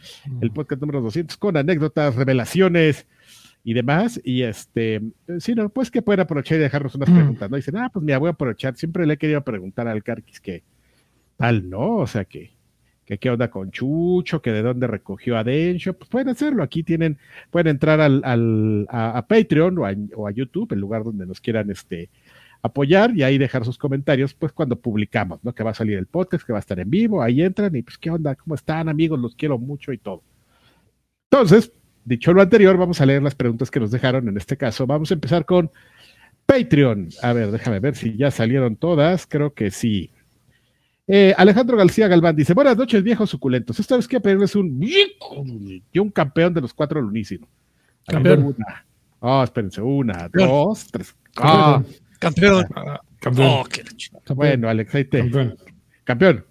el 0.40 0.50
podcast 0.50 0.80
número 0.80 1.00
200 1.00 1.36
con 1.36 1.56
anécdotas, 1.56 2.16
revelaciones 2.16 3.06
y 3.64 3.74
demás, 3.74 4.20
y 4.24 4.42
este, 4.42 5.02
sino, 5.40 5.68
pues 5.68 5.90
que 5.90 6.02
pueden 6.02 6.20
aprovechar 6.20 6.58
y 6.58 6.62
dejarnos 6.62 6.94
unas 6.94 7.10
preguntas, 7.10 7.50
¿no? 7.50 7.56
Dicen, 7.56 7.76
ah, 7.76 7.90
pues 7.92 8.04
mira, 8.04 8.18
voy 8.18 8.28
a 8.28 8.32
aprovechar, 8.32 8.76
siempre 8.76 9.04
le 9.04 9.14
he 9.14 9.18
querido 9.18 9.42
preguntar 9.44 9.86
al 9.88 10.02
Carquis 10.02 10.40
que 10.40 10.62
tal, 11.36 11.68
¿no? 11.68 11.96
O 11.96 12.06
sea, 12.06 12.24
que, 12.24 12.52
que 13.04 13.18
qué 13.18 13.30
onda 13.30 13.50
con 13.50 13.70
Chucho, 13.70 14.42
que 14.42 14.52
de 14.52 14.62
dónde 14.62 14.86
recogió 14.86 15.36
a 15.36 15.44
Dencho, 15.44 15.92
pues 15.94 16.08
pueden 16.08 16.28
hacerlo. 16.28 16.62
Aquí 16.62 16.82
tienen, 16.82 17.18
pueden 17.50 17.68
entrar 17.68 18.00
al, 18.00 18.22
al 18.24 18.86
a, 18.90 19.26
Patreon 19.26 19.78
o 19.78 19.86
a, 19.86 19.94
o 20.16 20.26
a, 20.26 20.30
YouTube, 20.30 20.72
el 20.72 20.80
lugar 20.80 21.04
donde 21.04 21.26
nos 21.26 21.40
quieran 21.40 21.70
este, 21.70 22.10
apoyar 22.62 23.16
y 23.16 23.22
ahí 23.22 23.38
dejar 23.38 23.64
sus 23.64 23.78
comentarios, 23.78 24.34
pues 24.34 24.52
cuando 24.52 24.76
publicamos, 24.76 25.42
¿no? 25.42 25.54
Que 25.54 25.62
va 25.62 25.70
a 25.70 25.74
salir 25.74 25.96
el 25.96 26.06
podcast, 26.06 26.44
que 26.44 26.52
va 26.52 26.58
a 26.58 26.60
estar 26.60 26.78
en 26.78 26.90
vivo, 26.90 27.22
ahí 27.22 27.42
entran 27.42 27.74
y 27.76 27.82
pues, 27.82 27.98
¿qué 27.98 28.10
onda? 28.10 28.34
¿Cómo 28.34 28.54
están 28.54 28.88
amigos? 28.88 29.18
Los 29.18 29.34
quiero 29.34 29.58
mucho 29.58 29.92
y 29.92 29.98
todo. 29.98 30.22
Entonces, 31.30 31.72
dicho 32.04 32.32
lo 32.32 32.42
anterior, 32.42 32.76
vamos 32.76 33.00
a 33.00 33.06
leer 33.06 33.22
las 33.22 33.34
preguntas 33.34 33.70
que 33.70 33.80
nos 33.80 33.90
dejaron 33.90 34.28
en 34.28 34.36
este 34.36 34.56
caso. 34.56 34.86
Vamos 34.86 35.10
a 35.10 35.14
empezar 35.14 35.44
con 35.44 35.70
Patreon. 36.46 37.10
A 37.22 37.32
ver, 37.32 37.50
déjame 37.50 37.80
ver 37.80 37.94
si 37.94 38.16
ya 38.16 38.30
salieron 38.30 38.76
todas, 38.76 39.26
creo 39.26 39.52
que 39.52 39.70
sí. 39.70 40.10
Eh, 41.06 41.34
Alejandro 41.38 41.76
García 41.76 42.08
Galván 42.08 42.36
dice, 42.36 42.52
buenas 42.54 42.76
noches 42.76 43.02
viejos 43.02 43.30
suculentos. 43.30 43.80
Esta 43.80 43.96
vez 43.96 44.06
quiero 44.06 44.22
pedirles 44.22 44.54
un 44.54 44.82
y 44.82 45.98
un 45.98 46.10
campeón 46.10 46.52
de 46.52 46.60
los 46.60 46.74
cuatro 46.74 47.00
lunísimos. 47.00 47.48
Campeón. 48.06 48.44
Una. 48.44 48.84
Oh, 49.20 49.42
espérense, 49.42 49.80
una, 49.80 50.28
dos, 50.32 50.86
tres. 50.90 51.14
Ah, 51.36 51.82
Campeón. 52.18 52.66
campeón. 53.20 53.48
Oh, 53.48 53.64
bueno, 54.34 54.68
Alex, 54.68 54.94
ahí 54.94 55.04
te. 55.04 55.20
Campeón. 55.20 55.56
Campeón. 56.04 56.44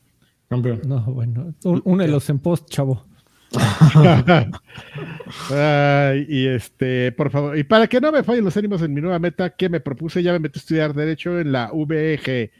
Campeón. 0.50 0.82
No, 0.86 1.02
bueno. 1.02 1.54
Únelos 1.64 2.30
en 2.30 2.40
post, 2.40 2.70
chavo. 2.70 3.06
y 6.28 6.48
este, 6.48 7.14
por 7.14 7.32
favor, 7.32 7.58
y 7.58 7.64
para 7.64 7.88
que 7.88 8.02
no 8.02 8.12
me 8.12 8.24
fallen 8.24 8.44
los 8.44 8.58
ánimos 8.58 8.82
en 8.82 8.94
mi 8.94 9.00
nueva 9.02 9.20
meta 9.20 9.52
que 9.52 9.70
me 9.70 9.80
propuse, 9.80 10.22
ya 10.22 10.34
me 10.34 10.40
metí 10.40 10.60
a 10.60 10.62
estudiar 10.62 10.94
Derecho 10.94 11.40
en 11.40 11.54
la 11.54 11.72
VG. 11.72 12.52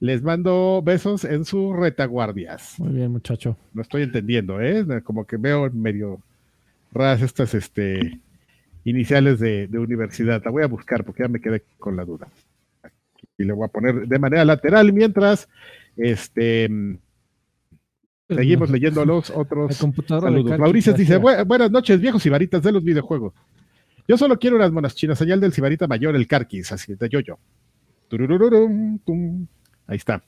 Les 0.00 0.22
mando 0.22 0.82
besos 0.84 1.24
en 1.24 1.44
sus 1.44 1.76
retaguardias. 1.76 2.74
Muy 2.78 2.92
bien, 2.92 3.12
muchacho. 3.12 3.56
No 3.72 3.82
estoy 3.82 4.02
entendiendo, 4.02 4.60
¿eh? 4.60 4.84
Como 5.04 5.26
que 5.26 5.36
veo 5.36 5.70
medio 5.70 6.20
raras 6.92 7.22
estas, 7.22 7.54
este, 7.54 8.18
iniciales 8.84 9.38
de, 9.38 9.68
universidad. 9.72 10.42
La 10.44 10.50
voy 10.50 10.62
a 10.62 10.66
buscar 10.66 11.04
porque 11.04 11.22
ya 11.22 11.28
me 11.28 11.40
quedé 11.40 11.62
con 11.78 11.96
la 11.96 12.04
duda. 12.04 12.28
Y 13.38 13.44
le 13.44 13.52
voy 13.52 13.64
a 13.64 13.68
poner 13.68 14.06
de 14.06 14.18
manera 14.18 14.44
lateral 14.44 14.92
mientras 14.92 15.48
este 15.96 16.68
seguimos 18.28 18.70
leyendo 18.70 19.04
los 19.04 19.30
otros 19.30 19.76
saludos. 20.06 20.58
Mauricio 20.58 20.92
dice, 20.94 21.16
buenas 21.18 21.70
noches, 21.70 22.00
viejos 22.00 22.26
varitas 22.28 22.62
de 22.62 22.72
los 22.72 22.82
videojuegos. 22.82 23.34
Yo 24.08 24.16
solo 24.16 24.38
quiero 24.38 24.56
unas 24.56 24.72
monas 24.72 24.94
chinas, 24.94 25.18
señal 25.18 25.40
del 25.40 25.52
cibarita 25.52 25.86
mayor, 25.86 26.16
el 26.16 26.26
Carquis, 26.26 26.72
así 26.72 26.94
de 26.94 27.08
yo-yo. 27.08 27.38
Ahí 29.86 29.96
está. 29.96 30.22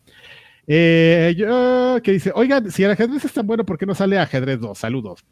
Eh, 0.66 1.34
yo, 1.36 2.00
que 2.02 2.12
dice, 2.12 2.32
oigan, 2.34 2.70
si 2.70 2.84
el 2.84 2.90
ajedrez 2.92 3.24
es 3.24 3.32
tan 3.32 3.46
bueno, 3.46 3.64
¿por 3.64 3.78
qué 3.78 3.86
no 3.86 3.94
sale 3.94 4.18
ajedrez 4.18 4.60
2? 4.60 4.78
Saludos. 4.78 5.24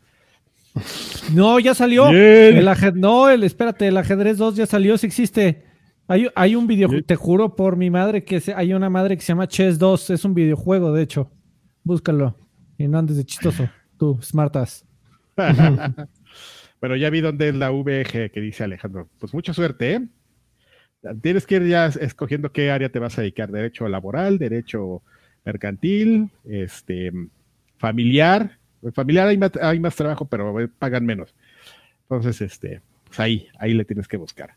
No, 1.32 1.58
ya 1.58 1.74
salió. 1.74 2.08
El 2.08 2.68
no, 2.94 3.28
el, 3.28 3.44
espérate, 3.44 3.88
el 3.88 3.96
ajedrez 3.96 4.38
2 4.38 4.56
ya 4.56 4.66
salió, 4.66 4.96
sí 4.98 5.06
existe. 5.06 5.64
Hay, 6.08 6.56
un 6.56 6.66
videojuego, 6.66 7.04
te 7.06 7.16
juro 7.16 7.56
por 7.56 7.76
mi 7.76 7.88
madre 7.88 8.24
que 8.24 8.42
hay 8.54 8.74
una 8.74 8.90
madre 8.90 9.16
que 9.16 9.22
se 9.22 9.28
llama 9.28 9.48
Chess 9.48 9.78
2, 9.78 10.10
es 10.10 10.24
un 10.24 10.34
videojuego, 10.34 10.92
de 10.92 11.02
hecho. 11.02 11.30
búscalo. 11.84 12.36
Y 12.76 12.88
no 12.88 12.98
andes 12.98 13.16
de 13.16 13.24
chistoso, 13.24 13.68
tú, 13.96 14.18
smartas. 14.22 14.84
Pero 16.80 16.96
ya 16.96 17.10
vi 17.10 17.20
dónde 17.20 17.48
es 17.48 17.54
la 17.54 17.70
VG 17.70 18.30
que 18.30 18.40
dice 18.40 18.64
Alejandro. 18.64 19.08
Pues 19.18 19.32
mucha 19.32 19.54
suerte, 19.54 19.94
¿eh? 19.94 20.08
Tienes 21.22 21.46
que 21.46 21.56
ir 21.56 21.66
ya 21.66 21.86
escogiendo 21.86 22.52
qué 22.52 22.70
área 22.70 22.88
te 22.88 22.98
vas 22.98 23.18
a 23.18 23.22
dedicar, 23.22 23.50
derecho 23.50 23.88
laboral, 23.88 24.38
derecho 24.38 25.02
mercantil, 25.44 26.30
este, 26.44 27.12
familiar. 27.78 28.58
Familiar 28.94 29.28
hay 29.28 29.38
más, 29.38 29.52
hay 29.60 29.78
más 29.78 29.94
trabajo, 29.94 30.24
pero 30.26 30.54
pagan 30.78 31.06
menos. 31.06 31.34
Entonces, 32.02 32.40
este, 32.40 32.80
pues 33.06 33.20
ahí, 33.20 33.46
ahí 33.58 33.74
le 33.74 33.84
tienes 33.84 34.08
que 34.08 34.16
buscar. 34.16 34.54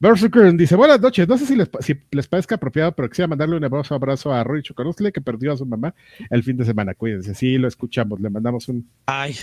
Berserker 0.00 0.54
dice, 0.54 0.76
buenas 0.76 0.98
noches, 0.98 1.28
no 1.28 1.36
sé 1.36 1.44
si 1.44 1.54
les, 1.54 1.68
si 1.80 1.94
les 2.10 2.26
parezca 2.26 2.54
apropiado, 2.54 2.92
pero 2.92 3.10
quisiera 3.10 3.28
mandarle 3.28 3.58
un 3.58 3.64
abrazo, 3.64 3.94
abrazo 3.94 4.32
a 4.32 4.42
Roy 4.42 4.62
Chocarusle, 4.62 5.12
que 5.12 5.20
perdió 5.20 5.52
a 5.52 5.58
su 5.58 5.66
mamá 5.66 5.94
el 6.30 6.42
fin 6.42 6.56
de 6.56 6.64
semana. 6.64 6.94
Cuídense, 6.94 7.34
sí, 7.34 7.58
lo 7.58 7.68
escuchamos, 7.68 8.18
le 8.18 8.30
mandamos 8.30 8.66
un, 8.68 8.88
Ay. 9.04 9.36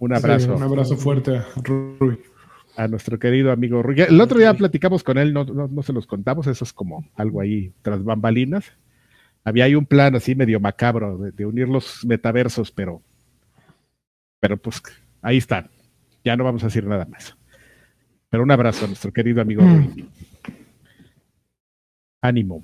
un 0.00 0.12
abrazo. 0.12 0.56
un 0.56 0.62
abrazo 0.64 0.96
fuerte 0.96 1.36
a 1.36 1.46
Rui. 1.62 2.18
A 2.76 2.88
nuestro 2.88 3.20
querido 3.20 3.52
amigo 3.52 3.84
Rui. 3.84 4.00
El 4.00 4.20
otro 4.20 4.36
día 4.36 4.52
platicamos 4.54 5.04
con 5.04 5.16
él, 5.16 5.32
no, 5.32 5.44
no, 5.44 5.82
se 5.84 5.92
los 5.92 6.08
contamos, 6.08 6.48
eso 6.48 6.64
es 6.64 6.72
como 6.72 7.08
algo 7.14 7.40
ahí 7.40 7.72
tras 7.82 8.02
bambalinas. 8.02 8.64
Había 9.44 9.66
ahí 9.66 9.76
un 9.76 9.86
plan 9.86 10.16
así 10.16 10.34
medio 10.34 10.58
macabro 10.58 11.18
de, 11.18 11.30
de 11.30 11.46
unir 11.46 11.68
los 11.68 12.04
metaversos, 12.04 12.72
pero, 12.72 13.00
pero 14.44 14.58
pues 14.58 14.82
ahí 15.22 15.38
están. 15.38 15.70
Ya 16.22 16.36
no 16.36 16.44
vamos 16.44 16.62
a 16.62 16.66
decir 16.66 16.84
nada 16.84 17.06
más. 17.06 17.34
Pero 18.28 18.42
un 18.42 18.50
abrazo 18.50 18.84
a 18.84 18.88
nuestro 18.88 19.10
querido 19.10 19.40
amigo 19.40 19.62
Rui. 19.62 20.06
Ánimo. 22.20 22.62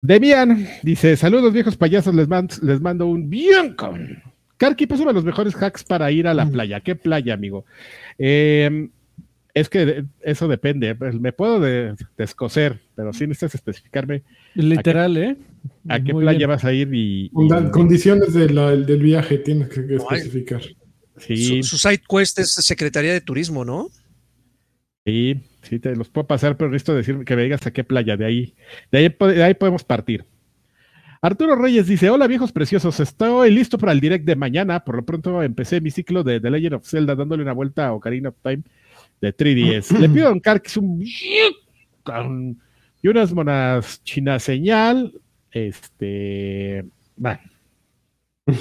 Demian 0.00 0.64
dice: 0.84 1.16
Saludos, 1.16 1.52
viejos 1.52 1.76
payasos. 1.76 2.14
Les, 2.14 2.28
les 2.62 2.80
mando 2.80 3.06
un 3.06 3.28
bien 3.28 3.74
con. 3.74 4.22
Karki, 4.56 4.86
pues 4.86 5.00
uno 5.00 5.10
de 5.10 5.14
los 5.14 5.24
mejores 5.24 5.60
hacks 5.60 5.82
para 5.82 6.12
ir 6.12 6.28
a 6.28 6.34
la 6.34 6.46
playa. 6.46 6.78
¿Qué 6.78 6.94
playa, 6.94 7.34
amigo? 7.34 7.64
Em, 8.16 8.92
es 9.54 9.68
que 9.68 10.04
eso 10.20 10.48
depende. 10.48 10.94
Pues, 10.94 11.18
me 11.18 11.32
puedo 11.32 11.60
descoser, 12.16 12.80
pero 12.94 13.12
sí 13.12 13.26
necesitas 13.26 13.56
especificarme. 13.56 14.22
Literal, 14.54 15.16
¿eh? 15.16 15.36
¿A 15.88 16.00
qué 16.00 16.14
playa 16.14 16.46
vas 16.46 16.64
a 16.64 16.72
ir? 16.72 16.88
Y, 16.92 17.30
Condiciones 17.70 18.32
del 18.34 19.02
viaje 19.02 19.38
tienes 19.38 19.68
que 19.68 19.94
especificar. 19.94 20.62
Su, 21.16 21.62
site 21.62 22.04
quest 22.08 22.38
es 22.38 22.52
Secretaría 22.52 23.12
de 23.12 23.20
Turismo, 23.20 23.64
¿no? 23.64 23.88
Sí, 25.04 25.40
sí, 25.62 25.78
te 25.78 25.94
los 25.94 26.08
puedo 26.08 26.26
pasar, 26.26 26.56
pero 26.56 26.70
necesito 26.70 26.94
decir 26.94 27.24
que 27.24 27.36
me 27.36 27.42
digas 27.42 27.66
a 27.66 27.72
qué 27.72 27.84
playa, 27.84 28.16
de 28.16 28.24
ahí, 28.24 28.54
de 28.90 28.98
ahí, 28.98 29.16
de 29.34 29.42
ahí 29.42 29.54
podemos 29.54 29.84
partir. 29.84 30.24
Arturo 31.22 31.56
Reyes 31.56 31.86
dice: 31.86 32.08
Hola 32.08 32.26
viejos 32.26 32.52
preciosos, 32.52 32.98
estoy 33.00 33.50
listo 33.50 33.76
para 33.76 33.92
el 33.92 34.00
direct 34.00 34.24
de 34.24 34.36
mañana. 34.36 34.84
Por 34.84 34.96
lo 34.96 35.04
pronto 35.04 35.42
empecé 35.42 35.80
mi 35.82 35.90
ciclo 35.90 36.22
de 36.22 36.40
The 36.40 36.50
Legend 36.50 36.74
of 36.76 36.88
Zelda 36.88 37.14
dándole 37.14 37.42
una 37.42 37.52
vuelta 37.52 37.88
a 37.88 37.92
Ocarina 37.92 38.30
of 38.30 38.36
Time 38.42 38.62
de 39.20 39.36
3DS. 39.36 39.98
Le 39.98 40.08
pido 40.08 40.26
a 40.26 40.30
Don 40.30 40.40
Car 40.40 40.60
que 40.62 40.68
es 40.68 40.76
un 40.76 41.02
y 43.02 43.08
unas 43.08 43.32
monas 43.32 44.02
china 44.04 44.38
señal. 44.38 45.12
Este. 45.50 46.84
Bueno. 47.16 47.40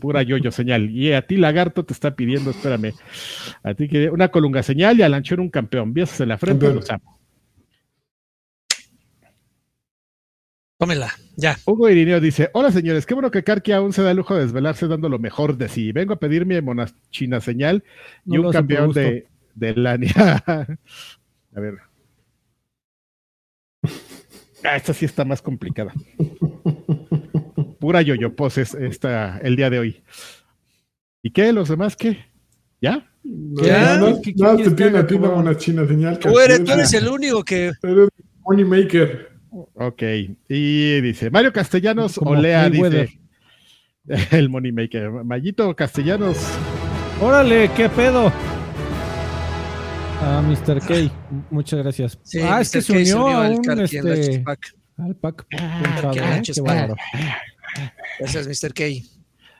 Pura 0.00 0.22
yo-yo 0.22 0.50
señal. 0.50 0.90
Y 0.90 1.12
a 1.12 1.22
ti, 1.26 1.36
lagarto, 1.36 1.84
te 1.84 1.92
está 1.92 2.16
pidiendo, 2.16 2.50
espérame. 2.50 2.94
A 3.62 3.74
ti 3.74 3.88
que 3.88 4.10
una 4.10 4.28
colunga 4.28 4.62
señal 4.62 4.98
y 4.98 5.02
al 5.02 5.14
anchón 5.14 5.40
un 5.40 5.50
campeón. 5.50 5.94
Besos 5.94 6.20
en 6.20 6.28
la 6.30 6.38
frente, 6.38 6.72
los 6.72 6.90
amo. 6.90 7.13
Tómela, 10.84 11.12
ya. 11.36 11.58
Hugo 11.64 11.88
Irineo 11.88 12.20
dice: 12.20 12.50
Hola 12.52 12.70
señores, 12.70 13.06
qué 13.06 13.14
bueno 13.14 13.30
que 13.30 13.42
Karki 13.42 13.72
aún 13.72 13.92
se 13.92 14.02
da 14.02 14.10
el 14.10 14.16
lujo 14.16 14.34
de 14.34 14.42
desvelarse 14.42 14.86
dando 14.86 15.08
lo 15.08 15.18
mejor 15.18 15.56
de 15.56 15.68
sí. 15.68 15.92
Vengo 15.92 16.14
a 16.14 16.18
pedirme 16.18 16.62
china 17.10 17.40
señal 17.40 17.82
y 18.26 18.38
un 18.38 18.52
campeón 18.52 18.92
de, 18.92 19.26
de 19.54 19.74
Lania. 19.74 20.12
a 20.46 21.60
ver. 21.60 21.74
Ah, 24.62 24.76
esta 24.76 24.94
sí 24.94 25.04
está 25.04 25.24
más 25.24 25.42
complicada 25.42 25.92
pura 27.84 28.00
yoyo 28.00 28.34
poses 28.34 28.72
esta, 28.72 29.36
el 29.42 29.56
día 29.56 29.68
de 29.68 29.78
hoy. 29.78 30.02
¿Y 31.22 31.30
qué? 31.32 31.52
¿Los 31.52 31.68
demás 31.68 31.96
qué? 31.96 32.16
¿Ya? 32.80 33.06
¿Ya? 33.22 33.98
No, 33.98 34.08
no, 34.08 34.20
te 34.56 34.70
tiene 34.70 34.98
a 35.00 35.06
ti 35.06 35.16
una 35.16 35.54
china 35.54 35.86
señal. 35.86 36.18
Tú 36.18 36.38
eres, 36.38 36.64
tú 36.64 36.72
eres 36.72 36.94
el 36.94 37.06
único 37.08 37.44
que. 37.44 37.72
Eres 37.82 38.08
money 38.40 38.64
maker. 38.64 39.33
Ok. 39.74 40.02
Y 40.48 41.00
dice 41.00 41.30
Mario 41.30 41.52
Castellanos 41.52 42.18
Olea 42.18 42.68
dice. 42.68 43.20
El 44.32 44.50
money 44.50 44.72
maker. 44.72 45.10
Mayito 45.24 45.74
Castellanos. 45.74 46.38
Órale, 47.20 47.70
qué 47.76 47.88
pedo. 47.88 48.32
Ah, 50.20 50.42
Mr. 50.42 50.80
K, 50.80 51.12
muchas 51.50 51.80
gracias. 51.80 52.18
ah, 52.42 52.60
es 52.60 52.70
que 52.70 52.80
se 52.80 52.92
unió, 52.92 53.28
a 53.28 53.50
un 53.50 53.80
este, 53.80 54.42
al 54.96 55.16
pack. 55.16 55.46
Ah, 55.58 55.82
¿eh? 56.14 56.42
qué 56.44 56.52
Gracias, 58.18 58.46
Mr. 58.46 58.72
K. 58.72 58.84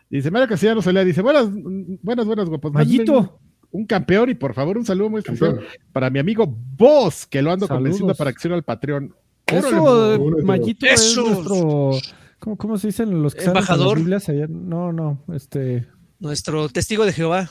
Dice 0.09 0.31
Mario 0.31 0.49
Castellanos 0.49 0.85
Solea, 0.85 1.05
dice, 1.05 1.23
buenas, 1.23 1.49
buenas, 1.51 2.27
buenas, 2.27 2.49
guapos. 2.49 2.73
Mayito. 2.73 3.41
Un, 3.71 3.87
campeón 3.87 4.31
y 4.31 4.35
por 4.35 4.55
favor 4.55 4.79
un 4.79 4.87
saludo 4.87 5.11
muy 5.11 5.19
especial 5.19 5.67
para 5.93 6.09
mi 6.09 6.21
amigo 6.21 6.47
Vos, 6.47 7.27
que 7.27 7.43
lo 7.43 7.51
ando 7.51 7.67
convenciendo 7.67 8.15
para 8.15 8.33
que 8.33 8.39
se 8.39 8.53
al 8.53 8.63
Patreon. 8.63 9.13
Eso, 9.47 10.19
Mayito 10.43 10.87
es 10.87 11.17
nuestro, 11.17 11.91
¿cómo, 12.39 12.57
¿cómo, 12.57 12.79
se 12.79 12.89
dicen 12.89 13.23
los 13.23 13.35
que 13.35 13.45
Embajador. 13.45 14.01
Las 14.01 14.29
No, 14.49 14.93
no, 14.93 15.23
este. 15.33 15.87
Nuestro 16.19 16.69
testigo 16.69 17.05
de 17.05 17.13
Jehová. 17.13 17.51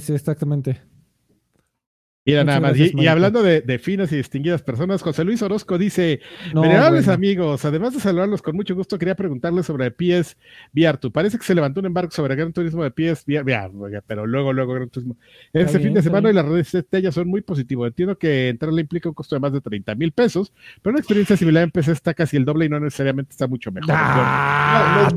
Sí, 0.00 0.12
exactamente. 0.12 0.80
Mira, 2.28 2.44
nada 2.44 2.60
más. 2.60 2.76
y, 2.76 3.06
hablando 3.06 3.42
de, 3.42 3.78
finas 3.78 4.12
y 4.12 4.16
distinguidas 4.16 4.62
personas, 4.62 5.00
José 5.00 5.24
Luis 5.24 5.40
Orozco 5.40 5.78
dice: 5.78 6.20
Venerables 6.52 7.08
amigos, 7.08 7.64
además 7.64 7.94
de 7.94 8.00
saludarlos 8.00 8.42
con 8.42 8.54
mucho 8.54 8.74
gusto, 8.74 8.98
quería 8.98 9.14
preguntarles 9.14 9.64
sobre 9.64 9.90
PS 9.90 10.36
VR. 10.74 10.98
¿Tú 10.98 11.10
parece 11.10 11.38
que 11.38 11.44
se 11.44 11.54
levantó 11.54 11.80
un 11.80 11.86
embargo 11.86 12.10
sobre 12.10 12.36
Gran 12.36 12.52
Turismo 12.52 12.84
de 12.84 12.90
PS 12.90 13.24
VR, 13.26 14.02
pero 14.06 14.26
luego, 14.26 14.52
luego 14.52 14.74
Gran 14.74 14.90
Turismo. 14.90 15.16
Este 15.54 15.78
fin 15.78 15.94
de 15.94 16.02
semana 16.02 16.28
y 16.28 16.34
las 16.34 16.44
redes 16.44 16.70
de 16.72 16.98
ella 16.98 17.12
son 17.12 17.28
muy 17.28 17.40
positivos. 17.40 17.88
Entiendo 17.88 18.18
que 18.18 18.50
entrarle 18.50 18.82
implica 18.82 19.08
un 19.08 19.14
costo 19.14 19.34
de 19.34 19.40
más 19.40 19.54
de 19.54 19.62
30 19.62 19.94
mil 19.94 20.12
pesos, 20.12 20.52
pero 20.82 20.92
una 20.92 21.00
experiencia 21.00 21.34
similar 21.34 21.62
en 21.62 21.70
PC 21.70 21.92
está 21.92 22.12
casi 22.12 22.36
el 22.36 22.44
doble 22.44 22.66
y 22.66 22.68
no 22.68 22.78
necesariamente 22.78 23.30
está 23.30 23.46
mucho 23.46 23.72
mejor. 23.72 23.94
Ah, 23.96 25.08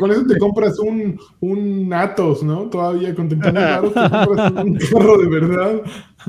con 0.00 0.10
eso 0.10 0.26
te 0.26 0.38
compras 0.38 0.80
un, 0.80 1.16
un 1.38 1.92
Atos, 1.92 2.42
¿no? 2.42 2.68
Todavía 2.68 3.14
con 3.14 3.28
30 3.28 3.52
mil 3.52 3.92
te 3.92 4.00
compras 4.00 4.52
un 4.64 4.74
carro 4.76 5.18
de 5.18 5.27
verdad. 5.28 5.82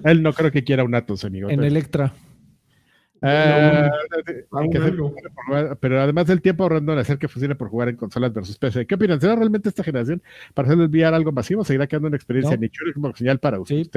Él 0.04 0.22
no 0.22 0.34
creo 0.34 0.52
que 0.52 0.64
quiera 0.64 0.84
un 0.84 0.96
Atos, 0.96 1.26
amigo. 1.26 1.50
En 1.50 1.64
Electra. 1.64 2.14
Ah, 3.22 3.90
pero 5.80 6.02
además 6.02 6.28
del 6.28 6.42
tiempo 6.42 6.64
ahorrando 6.64 6.94
en 6.94 7.00
hacer 7.00 7.18
que 7.18 7.28
funcione 7.28 7.56
por 7.56 7.70
jugar 7.70 7.90
en 7.90 7.98
consolas 7.98 8.34
versus 8.34 8.58
PC. 8.58 8.88
¿Qué 8.88 8.96
opinan? 8.96 9.20
¿Será 9.20 9.36
realmente 9.36 9.68
esta 9.68 9.84
generación 9.84 10.22
para 10.54 10.70
hacer 10.70 10.82
enviar 10.82 11.14
algo 11.14 11.32
masivo? 11.32 11.66
¿Seguirá 11.66 11.88
quedando 11.88 12.08
una 12.08 12.18
experiencia 12.18 12.56
no. 12.56 12.62
nicho 12.62 12.82
como 12.94 13.14
señal 13.14 13.40
para 13.40 13.60
ustedes? 13.60 13.90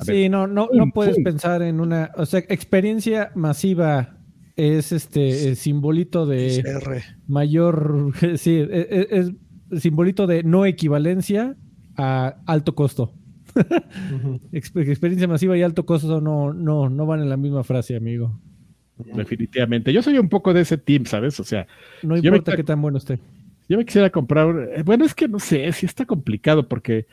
Sí, 0.00 0.30
no, 0.30 0.46
no, 0.46 0.68
no 0.72 0.90
puedes 0.94 1.16
pensar 1.22 1.60
en 1.60 1.80
una, 1.80 2.12
o 2.16 2.24
sea, 2.24 2.40
experiencia 2.48 3.32
masiva 3.34 4.16
es 4.56 4.92
este 4.92 5.54
simbolito 5.56 6.24
de 6.24 6.62
mayor, 7.26 8.12
sí, 8.36 8.60
es, 8.60 8.70
e, 8.70 9.08
es 9.10 9.82
simbolito 9.82 10.26
de 10.26 10.42
no 10.42 10.64
equivalencia 10.64 11.56
a 11.96 12.36
alto 12.46 12.74
costo. 12.74 13.12
Experiencia 14.52 15.28
masiva 15.28 15.56
y 15.56 15.62
alto 15.62 15.84
costo 15.86 16.20
no, 16.20 16.52
no, 16.52 16.88
no 16.88 17.06
van 17.06 17.20
en 17.20 17.28
la 17.28 17.36
misma 17.36 17.64
frase, 17.64 17.96
amigo. 17.96 18.38
Definitivamente. 19.14 19.92
Yo 19.92 20.02
soy 20.02 20.18
un 20.18 20.28
poco 20.28 20.52
de 20.52 20.62
ese 20.62 20.78
team, 20.78 21.06
¿sabes? 21.06 21.40
O 21.40 21.44
sea, 21.44 21.66
no 22.02 22.16
importa 22.16 22.56
qué 22.56 22.64
tan 22.64 22.80
bueno 22.82 22.98
esté. 22.98 23.18
Yo 23.68 23.78
me 23.78 23.84
quisiera 23.84 24.10
comprar. 24.10 24.68
Eh, 24.74 24.82
bueno, 24.82 25.04
es 25.04 25.14
que 25.14 25.28
no 25.28 25.38
sé, 25.38 25.70
si 25.72 25.86
está 25.86 26.04
complicado 26.04 26.68
porque 26.68 27.06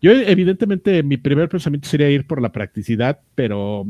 yo, 0.00 0.12
evidentemente, 0.12 1.02
mi 1.02 1.16
primer 1.16 1.48
pensamiento 1.48 1.88
sería 1.88 2.10
ir 2.10 2.26
por 2.26 2.42
la 2.42 2.52
practicidad, 2.52 3.20
pero, 3.34 3.86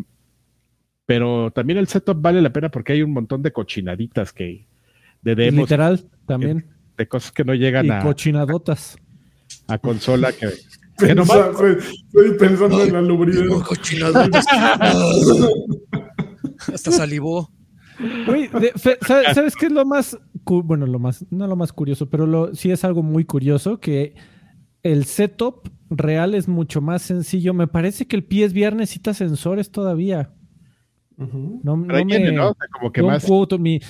pero 1.07 1.50
también 1.50 1.78
el 1.78 1.88
setup 1.88 2.20
vale 2.20 2.42
la 2.42 2.53
pena 2.53 2.70
porque 2.70 2.92
hay 2.92 3.03
un 3.03 3.12
montón 3.12 3.42
de 3.42 3.53
cochinaditas 3.53 4.32
que. 4.32 4.66
De 5.22 5.34
demos, 5.34 5.62
Literal, 5.62 6.05
también. 6.26 6.66
De, 6.96 7.09
cosas 7.09 7.32
que 7.32 7.44
no 7.44 7.55
llegan 7.55 7.90
a. 7.90 8.03
Cochinadotas. 8.03 8.96
A 9.68 9.78
consola 9.78 10.32
que 10.32 10.48
estoy 10.99 12.38
pensando 12.38 12.82
en 12.82 12.93
la 12.93 13.03
lubridad. 13.03 13.45
Hasta 16.72 16.93
salivó. 16.93 17.51
¿sabes, 19.07 19.57
qué 19.57 19.66
es 19.66 19.72
lo 19.72 19.84
más, 19.84 20.18
bueno, 20.45 20.86
lo 20.86 20.99
más, 20.99 21.24
no 21.30 21.47
lo 21.47 21.57
más 21.57 21.72
curioso, 21.72 22.09
pero 22.09 22.26
lo, 22.26 22.55
sí 22.55 22.70
es 22.70 22.84
algo 22.84 23.03
muy 23.03 23.24
curioso 23.24 23.80
que 23.80 24.14
el 24.82 25.05
setup 25.05 25.68
real 25.90 26.34
es 26.34 26.49
mucho 26.49 26.80
más 26.80 27.03
sencillo. 27.03 27.55
Me 27.55 27.66
parece 27.66 28.07
que 28.07 28.16
el 28.16 28.24
PSVR 28.24 28.74
necesita 28.74 29.14
sensores 29.14 29.70
todavía. 29.70 30.32
No, 31.16 31.61
no 31.62 31.76
me, 31.76 32.32
¿no? 32.32 32.57
como 32.72 32.90
que 32.90 33.03
más... 33.03 33.24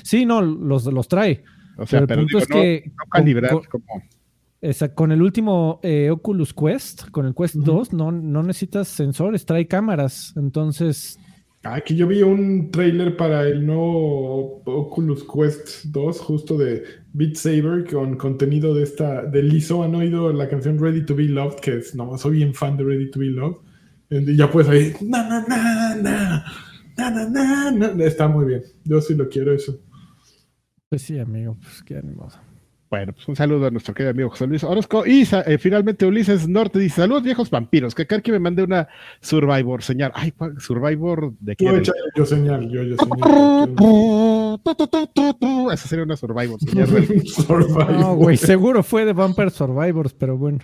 sí, 0.03 0.27
no, 0.27 0.43
los, 0.43 0.85
los 0.87 1.09
trae. 1.09 1.45
O 1.79 1.87
sea, 1.87 2.07
pero, 2.07 2.21
el 2.21 2.27
punto 2.27 2.39
es 2.39 2.47
que 2.47 2.83
no 2.87 3.05
calibrar 3.11 3.67
como 3.69 3.85
con 4.95 5.11
el 5.11 5.23
último 5.23 5.81
eh, 5.83 6.11
Oculus 6.11 6.55
Quest, 6.55 7.11
con 7.11 7.27
el 7.27 7.35
Quest 7.35 7.57
2, 7.57 7.93
no, 7.93 8.13
no 8.13 8.43
necesitas 8.43 8.89
sensores, 8.89 9.45
trae 9.45 9.67
cámaras. 9.67 10.33
Entonces. 10.37 11.19
Aquí 11.65 11.97
yo 11.97 12.07
vi 12.07 12.23
un 12.23 12.71
trailer 12.71 13.17
para 13.17 13.43
el 13.43 13.67
nuevo 13.67 14.63
Oculus 14.65 15.25
Quest 15.25 15.87
2, 15.87 16.21
justo 16.21 16.57
de 16.57 16.85
Beat 17.13 17.35
Saber, 17.35 17.85
con 17.91 18.17
contenido 18.17 18.73
de 18.75 18.85
esta, 18.85 19.23
de 19.25 19.43
Lizzo. 19.43 19.83
¿Han 19.83 19.97
oído 19.97 20.33
la 20.33 20.49
canción 20.49 20.79
Ready 20.79 21.07
to 21.07 21.17
Be 21.17 21.25
Loved? 21.25 21.57
Que 21.57 21.79
es, 21.79 21.95
no, 21.95 22.17
soy 22.17 22.33
bien 22.37 22.55
fan 22.55 22.77
de 22.77 22.85
Ready 22.85 23.11
to 23.11 23.19
Be 23.19 23.27
Loved. 23.27 23.59
Y 24.11 24.37
ya 24.37 24.51
puedes 24.51 24.69
ahí, 24.69 24.93
na, 25.01 25.29
na, 25.29 25.45
na, 25.49 25.97
na, 25.97 26.45
na, 26.97 27.71
na, 27.71 27.71
na, 27.95 28.05
Está 28.05 28.29
muy 28.29 28.45
bien. 28.45 28.63
Yo 28.85 29.01
sí 29.01 29.15
lo 29.15 29.29
quiero 29.29 29.53
eso. 29.53 29.81
Pues 30.89 31.03
sí, 31.03 31.19
amigo, 31.19 31.57
pues 31.61 31.83
qué 31.83 31.97
animado. 31.97 32.52
Bueno, 32.93 33.15
pues 33.15 33.27
un 33.27 33.37
saludo 33.37 33.69
a 33.69 33.71
nuestro 33.71 33.95
querido 33.95 34.11
amigo 34.11 34.29
José 34.29 34.47
Luis 34.47 34.63
Orozco. 34.65 35.07
Y 35.07 35.27
eh, 35.47 35.57
finalmente 35.57 36.05
Ulises 36.05 36.47
Norte 36.47 36.79
dice: 36.79 36.97
Saludos, 36.97 37.23
viejos 37.23 37.49
vampiros. 37.49 37.95
Que 37.95 38.07
que 38.07 38.33
me 38.33 38.39
mande 38.39 38.63
una 38.63 38.87
Survivor 39.23 39.83
señal. 39.83 40.13
Ay, 40.15 40.35
Survivor 40.59 41.33
de 41.41 41.57
qué? 41.57 41.65
Yo, 42.15 42.27
señal, 42.27 42.69
yo, 42.69 42.83
yo 42.83 42.97
señal. 42.99 43.75
Esa 45.73 45.89
sería 45.89 46.05
una 46.05 46.19
Survivor 46.19 46.61
señal. 46.61 46.89
No, 47.99 48.15
güey, 48.15 48.37
seguro 48.37 48.83
fue 48.83 49.07
de 49.07 49.15
Vampire 49.15 49.49
Survivors, 49.49 50.13
pero 50.13 50.37
bueno. 50.37 50.59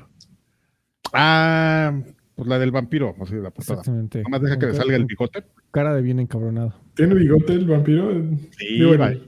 Ah, 1.14 1.94
pues 2.38 2.48
la 2.48 2.56
del 2.60 2.70
vampiro, 2.70 3.16
así 3.20 3.34
la 3.34 3.50
portada. 3.50 3.80
Exactamente. 3.80 4.22
Nomás 4.22 4.42
deja 4.42 4.56
que 4.60 4.66
le 4.66 4.74
salga 4.74 4.94
el 4.94 5.06
bigote. 5.06 5.42
Cara 5.72 5.92
de 5.92 6.02
bien 6.02 6.20
encabronado. 6.20 6.72
¿Tiene 6.94 7.16
bigote 7.16 7.52
el 7.52 7.66
vampiro? 7.66 8.12
Sí, 8.56 8.80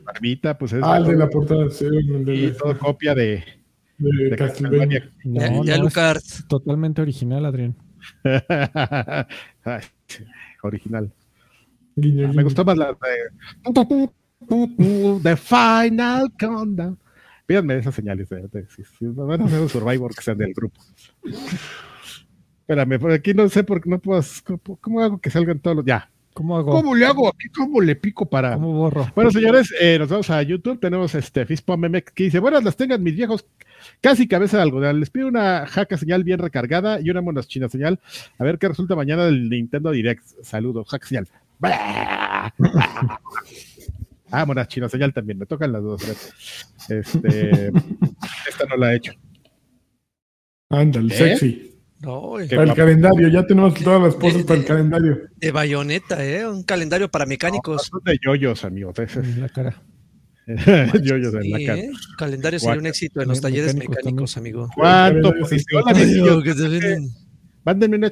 barbita, 0.05 0.57
pues 0.57 0.75
es. 0.75 0.81
Ah, 0.85 0.99
el 0.99 1.05
de 1.07 1.17
la 1.17 1.29
portada, 1.29 1.69
sí. 1.71 1.87
Y 2.29 2.53
todo 2.53 2.79
copia 2.79 3.17
de. 3.17 3.43
De, 3.99 4.37
Castlevania. 4.37 5.11
No, 5.25 5.65
ya, 5.65 5.77
totalmente 6.49 7.03
original, 7.03 7.47
Adrián. 7.47 7.75
original. 10.63 11.13
Me 11.97 12.43
gustó 12.45 12.65
más 12.65 12.79
la 12.79 12.93
de. 12.93 14.11
The 15.21 15.37
Final 15.37 16.33
Countdown. 16.39 16.97
Pídanme 17.45 17.79
esas 17.79 17.97
señales. 17.97 18.29
De, 18.29 18.67
si, 18.69 18.85
si, 18.85 19.07
van 19.07 19.43
a 19.43 19.47
hacer 19.47 19.59
un 19.59 19.69
Survivor 19.69 20.15
que 20.15 20.23
sean 20.23 20.39
del 20.39 20.55
grupo. 20.55 20.81
Espérame, 22.71 23.01
por 23.01 23.11
aquí 23.11 23.35
no 23.35 23.49
sé 23.49 23.65
por 23.65 23.81
qué 23.83 23.91
no 23.91 23.99
puedo. 23.99 24.23
¿Cómo, 24.81 25.01
hago 25.01 25.21
que 25.21 25.29
salgan 25.29 25.59
todos 25.59 25.79
los.? 25.79 25.85
Ya. 25.85 26.09
¿Cómo 26.33 26.57
hago? 26.57 26.71
¿Cómo 26.71 26.95
le 26.95 27.05
hago 27.05 27.27
aquí? 27.27 27.49
¿Cómo 27.49 27.81
le 27.81 27.97
pico 27.97 28.27
para.? 28.27 28.55
¿Cómo 28.55 28.75
borro? 28.75 29.11
Bueno, 29.17 29.33
señores, 29.33 29.75
eh, 29.81 29.97
nos 29.99 30.09
vamos 30.09 30.31
a 30.31 30.41
YouTube. 30.45 30.79
Tenemos 30.79 31.13
este 31.17 31.45
Fispo 31.47 31.77
Meme 31.77 32.05
que 32.05 32.23
dice: 32.23 32.39
Buenas 32.39 32.63
las 32.63 32.77
tengan 32.77 33.03
mis 33.03 33.17
viejos, 33.17 33.45
casi 34.01 34.29
cabeza 34.29 34.59
de 34.59 34.63
algodón. 34.63 35.01
Les 35.01 35.11
pido 35.11 35.27
una 35.27 35.67
jaca 35.67 35.97
señal 35.97 36.23
bien 36.23 36.39
recargada 36.39 37.01
y 37.01 37.11
una 37.11 37.23
monas 37.23 37.49
china 37.49 37.69
señal. 37.69 37.99
A 38.39 38.45
ver 38.45 38.57
qué 38.57 38.69
resulta 38.69 38.95
mañana 38.95 39.25
del 39.25 39.51
Nintendo 39.51 39.91
Direct. 39.91 40.23
Saludos, 40.45 40.89
jaca 40.89 41.09
señal. 41.09 41.27
ah, 44.31 44.45
monas 44.47 44.69
china 44.69 44.89
señal 44.89 45.13
también. 45.13 45.39
Me 45.41 45.47
tocan 45.47 45.73
las 45.73 45.83
dos. 45.83 46.05
Este, 46.89 47.73
esta 48.49 48.65
no 48.69 48.77
la 48.77 48.93
he 48.93 48.97
hecho. 48.99 49.13
Ándale, 50.69 51.13
¿Eh? 51.13 51.19
sexy. 51.19 51.70
No, 52.01 52.37
para 52.49 52.63
el 52.63 52.75
calendario, 52.75 53.29
ya 53.29 53.47
tenemos 53.47 53.75
todas 53.75 54.01
las 54.03 54.15
cosas 54.15 54.43
para 54.45 54.61
el 54.61 54.65
calendario. 54.65 55.19
De 55.37 55.53
bayoneta, 55.53 56.25
¿eh? 56.25 56.49
Un 56.49 56.63
calendario 56.63 57.11
para 57.11 57.27
mecánicos. 57.27 57.91
de 58.05 58.19
yoyos, 58.25 58.65
amigos. 58.65 58.99
En 58.99 59.41
la 59.41 59.49
cara. 59.51 59.83
yoyos 61.03 61.35
en 61.35 61.51
la 61.51 61.59
cara. 61.59 61.79
¿eh? 61.79 61.91
Calendario 62.17 62.59
sería 62.59 62.79
un 62.79 62.87
éxito 62.87 63.21
en 63.21 63.29
los 63.29 63.41
talleres 63.43 63.75
mecánicos, 63.75 64.37
amigo. 64.39 64.69
¿Cuánto? 64.75 65.35
Mándenme 67.65 67.97
una 67.99 68.11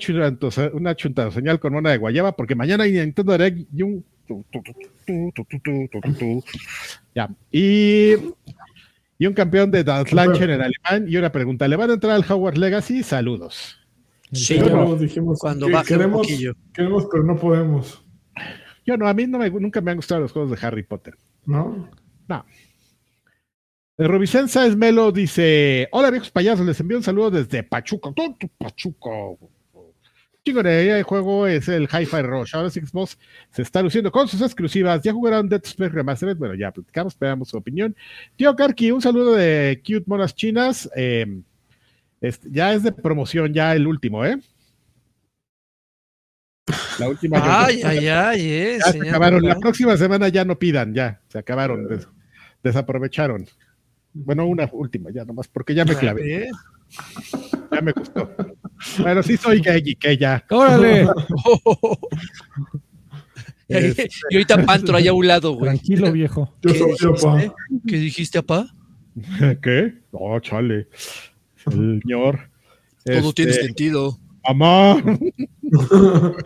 una 0.75 0.95
chunta 0.95 1.31
señal 1.31 1.59
con 1.59 1.75
una 1.75 1.91
de 1.91 1.97
guayaba, 1.97 2.37
porque 2.37 2.55
mañana 2.55 2.85
hay 2.85 2.93
Nintendo 2.93 3.33
Direct 3.33 3.69
y 3.75 3.83
un. 3.83 4.05
Ya. 7.15 7.31
Y 7.51 8.13
y 9.19 9.27
un 9.27 9.33
campeón 9.33 9.71
de 9.71 9.83
Dance 9.83 10.15
Launcher 10.15 10.51
en 10.51 10.61
alemán. 10.61 11.11
Y 11.11 11.17
una 11.17 11.33
pregunta: 11.33 11.67
¿le 11.67 11.77
van 11.77 11.91
a 11.91 11.95
entrar 11.95 12.13
al 12.13 12.25
Howard 12.31 12.59
Legacy? 12.59 13.03
Saludos. 13.03 13.78
Sí, 14.33 14.59
dijimos 14.99 15.39
cuando 15.41 15.67
que 15.67 15.83
queremos, 15.87 16.27
queremos, 16.73 17.07
pero 17.11 17.25
no 17.25 17.37
podemos. 17.37 18.05
Yo 18.85 18.97
no, 18.97 19.07
a 19.07 19.15
mí 19.15 19.27
no 19.27 19.39
me, 19.39 19.51
nunca 19.51 19.81
me 19.81 19.91
han 19.91 19.97
gustado 19.99 20.21
los 20.21 20.33
juegos 20.33 20.51
de 20.51 20.67
Harry 20.67 20.83
Potter. 20.83 21.17
¿No? 21.47 21.91
No. 22.29 22.45
Robicenza 23.97 24.67
Esmelo 24.67 25.13
dice: 25.13 25.89
Hola 25.93 26.11
viejos 26.11 26.31
payasos, 26.31 26.65
les 26.65 26.79
envío 26.81 26.99
un 26.99 27.03
saludo 27.03 27.31
desde 27.31 27.63
Pachuca. 27.63 28.11
Pachuca. 28.59 29.11
Chico 30.45 30.63
de 30.63 31.03
juego 31.03 31.47
es 31.47 31.69
el 31.69 31.85
Hi-Fi 31.85 32.23
Rush. 32.23 32.55
Ahora 32.55 32.71
Xbox 32.71 33.19
se 33.51 33.63
está 33.63 33.83
luciendo 33.83 34.11
con 34.11 34.29
sus 34.29 34.41
exclusivas. 34.41 35.03
Ya 35.03 35.13
jugaron 35.13 35.49
Dead 35.49 35.61
Space 35.63 35.91
Remastered. 35.91 36.37
Bueno, 36.37 36.55
ya 36.55 36.71
platicamos, 36.71 37.13
esperamos 37.13 37.49
su 37.49 37.59
opinión. 37.59 37.95
Tío 38.37 38.57
Karki, 38.57 38.91
un 38.91 39.03
saludo 39.03 39.35
de 39.35 39.83
Cute 39.85 40.05
Monas 40.07 40.35
Chinas. 40.35 40.89
Eh, 40.97 41.43
ya 42.51 42.73
es 42.73 42.83
de 42.83 42.93
promoción, 42.93 43.53
ya 43.53 43.75
el 43.75 43.87
último, 43.87 44.25
¿eh? 44.25 44.39
La 46.99 47.09
última. 47.09 47.39
Ay, 47.67 47.81
ay, 47.83 48.09
ay, 48.09 48.41
eh, 48.41 48.79
ya 48.85 48.93
se 48.93 49.09
acabaron. 49.09 49.43
La 49.43 49.59
próxima 49.59 49.97
semana 49.97 50.29
ya 50.29 50.45
no 50.45 50.59
pidan, 50.59 50.95
ya. 50.95 51.21
Se 51.29 51.39
acabaron. 51.39 51.87
desaprovecharon. 52.63 53.47
Bueno, 54.13 54.47
una 54.47 54.69
última, 54.73 55.11
ya 55.11 55.25
nomás, 55.25 55.49
porque 55.49 55.75
ya 55.75 55.85
me 55.85 55.95
clavé. 55.95 56.51
Ya 57.73 57.81
me 57.81 57.93
gustó. 57.93 58.31
Bueno, 58.99 59.23
sí 59.23 59.37
soy 59.37 59.61
gay 59.61 59.95
que 59.95 60.17
ya. 60.17 60.45
¡Órale! 60.51 61.07
Este, 63.69 64.09
y 64.31 64.37
ahorita 64.37 64.65
Pantro 64.65 64.97
allá 64.97 65.11
a 65.11 65.15
un 65.15 65.27
lado, 65.27 65.53
güey. 65.53 65.65
Tranquilo, 65.65 66.11
viejo. 66.11 66.57
¿Qué, 66.63 66.73
dijiste? 66.73 67.53
¿Qué 67.87 67.97
dijiste, 67.99 68.39
apá? 68.39 68.67
¿Qué? 69.63 69.93
No, 70.11 70.41
chale. 70.41 70.89
Señor. 71.71 72.51
Todo 73.05 73.33
tiene 73.33 73.53
este, 73.53 73.65
sentido. 73.65 74.19
Mamá. 74.47 75.03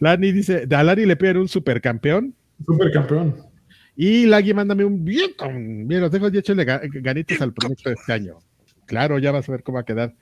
Lani 0.00 0.32
dice, 0.32 0.66
a 0.70 0.82
Lani 0.82 1.06
le 1.06 1.16
piden 1.16 1.38
un 1.38 1.48
supercampeón. 1.48 2.34
Supercampeón. 2.64 3.36
Y 3.96 4.26
Lagui, 4.26 4.52
mándame 4.52 4.84
un 4.84 5.04
bien, 5.04 5.30
bien, 5.88 6.02
los 6.02 6.10
dejo 6.10 6.28
ya 6.28 6.40
echenle 6.40 6.64
ganitas 6.64 7.40
al 7.40 7.54
proyecto 7.54 7.88
de 7.88 7.94
este 7.94 8.12
año. 8.12 8.38
Claro, 8.84 9.18
ya 9.18 9.32
vas 9.32 9.48
a 9.48 9.52
ver 9.52 9.62
cómo 9.62 9.76
va 9.76 9.82
a 9.82 9.86
quedar. 9.86 10.14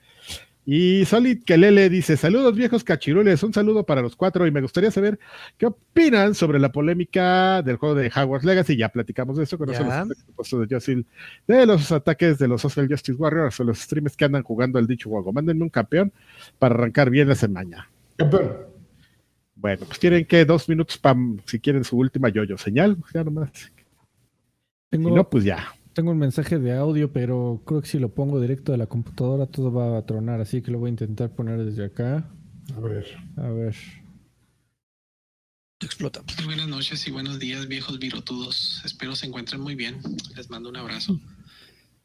Y 0.65 1.05
Solid 1.05 1.43
Kelele 1.43 1.89
dice: 1.89 2.17
Saludos 2.17 2.55
viejos 2.55 2.83
cachirules, 2.83 3.43
un 3.43 3.53
saludo 3.53 3.85
para 3.85 4.01
los 4.01 4.15
cuatro. 4.15 4.47
Y 4.47 4.51
me 4.51 4.61
gustaría 4.61 4.89
saber 4.89 5.19
qué 5.57 5.67
opinan 5.67 6.33
sobre 6.33 6.59
la 6.59 6.71
polémica 6.71 7.61
del 7.61 7.77
juego 7.77 7.93
de 7.93 8.07
Hogwarts 8.07 8.45
Legacy. 8.45 8.75
Ya 8.75 8.89
platicamos 8.89 9.37
de 9.37 9.43
eso, 9.43 9.59
conocemos 9.59 9.93
los 10.37 10.67
de 10.67 11.05
de 11.47 11.65
los 11.67 11.91
ataques 11.91 12.39
de 12.39 12.47
los 12.47 12.61
Social 12.61 12.87
Justice 12.87 13.17
Warriors 13.17 13.59
o 13.59 13.63
los 13.63 13.79
streamers 13.79 14.17
que 14.17 14.25
andan 14.25 14.41
jugando 14.41 14.79
al 14.79 14.87
dicho 14.87 15.09
juego. 15.09 15.31
Mándenme 15.31 15.63
un 15.63 15.69
campeón 15.69 16.11
para 16.57 16.73
arrancar 16.73 17.11
bien 17.11 17.27
la 17.27 17.35
semana. 17.35 17.87
Campeón. 18.17 18.75
Bueno, 19.55 19.85
pues 19.85 19.99
tienen 19.99 20.25
que 20.25 20.45
dos 20.45 20.67
minutos 20.67 20.97
para 20.97 21.17
si 21.45 21.59
quieren 21.59 21.83
su 21.83 21.97
última 21.97 22.29
yoyo 22.29 22.57
señal, 22.57 22.97
ya 23.13 23.23
nomás. 23.23 23.71
Tengo... 24.89 25.15
no, 25.15 25.29
pues 25.29 25.43
ya. 25.43 25.73
Tengo 25.95 26.11
un 26.11 26.17
mensaje 26.17 26.59
de 26.59 26.73
audio, 26.73 27.13
pero 27.13 27.63
creo 27.65 27.81
que 27.81 27.87
si 27.87 27.99
lo 27.99 28.13
pongo 28.13 28.41
directo 28.41 28.73
de 28.73 28.77
la 28.77 28.85
computadora 28.85 29.45
todo 29.45 29.71
va 29.71 29.97
a 29.97 30.05
tronar, 30.05 30.41
así 30.41 30.61
que 30.61 30.69
lo 30.69 30.79
voy 30.79 30.89
a 30.89 30.91
intentar 30.91 31.33
poner 31.33 31.63
desde 31.63 31.85
acá. 31.85 32.29
A 32.75 32.79
ver. 32.81 33.05
A 33.37 33.47
ver. 33.47 33.73
Explota. 35.79 36.21
Buenas 36.43 36.67
noches 36.67 37.07
y 37.07 37.11
buenos 37.11 37.39
días, 37.39 37.69
viejos 37.69 37.97
virotudos. 37.97 38.81
Espero 38.83 39.15
se 39.15 39.27
encuentren 39.27 39.61
muy 39.61 39.75
bien. 39.75 40.01
Les 40.35 40.49
mando 40.49 40.67
un 40.67 40.75
abrazo. 40.75 41.17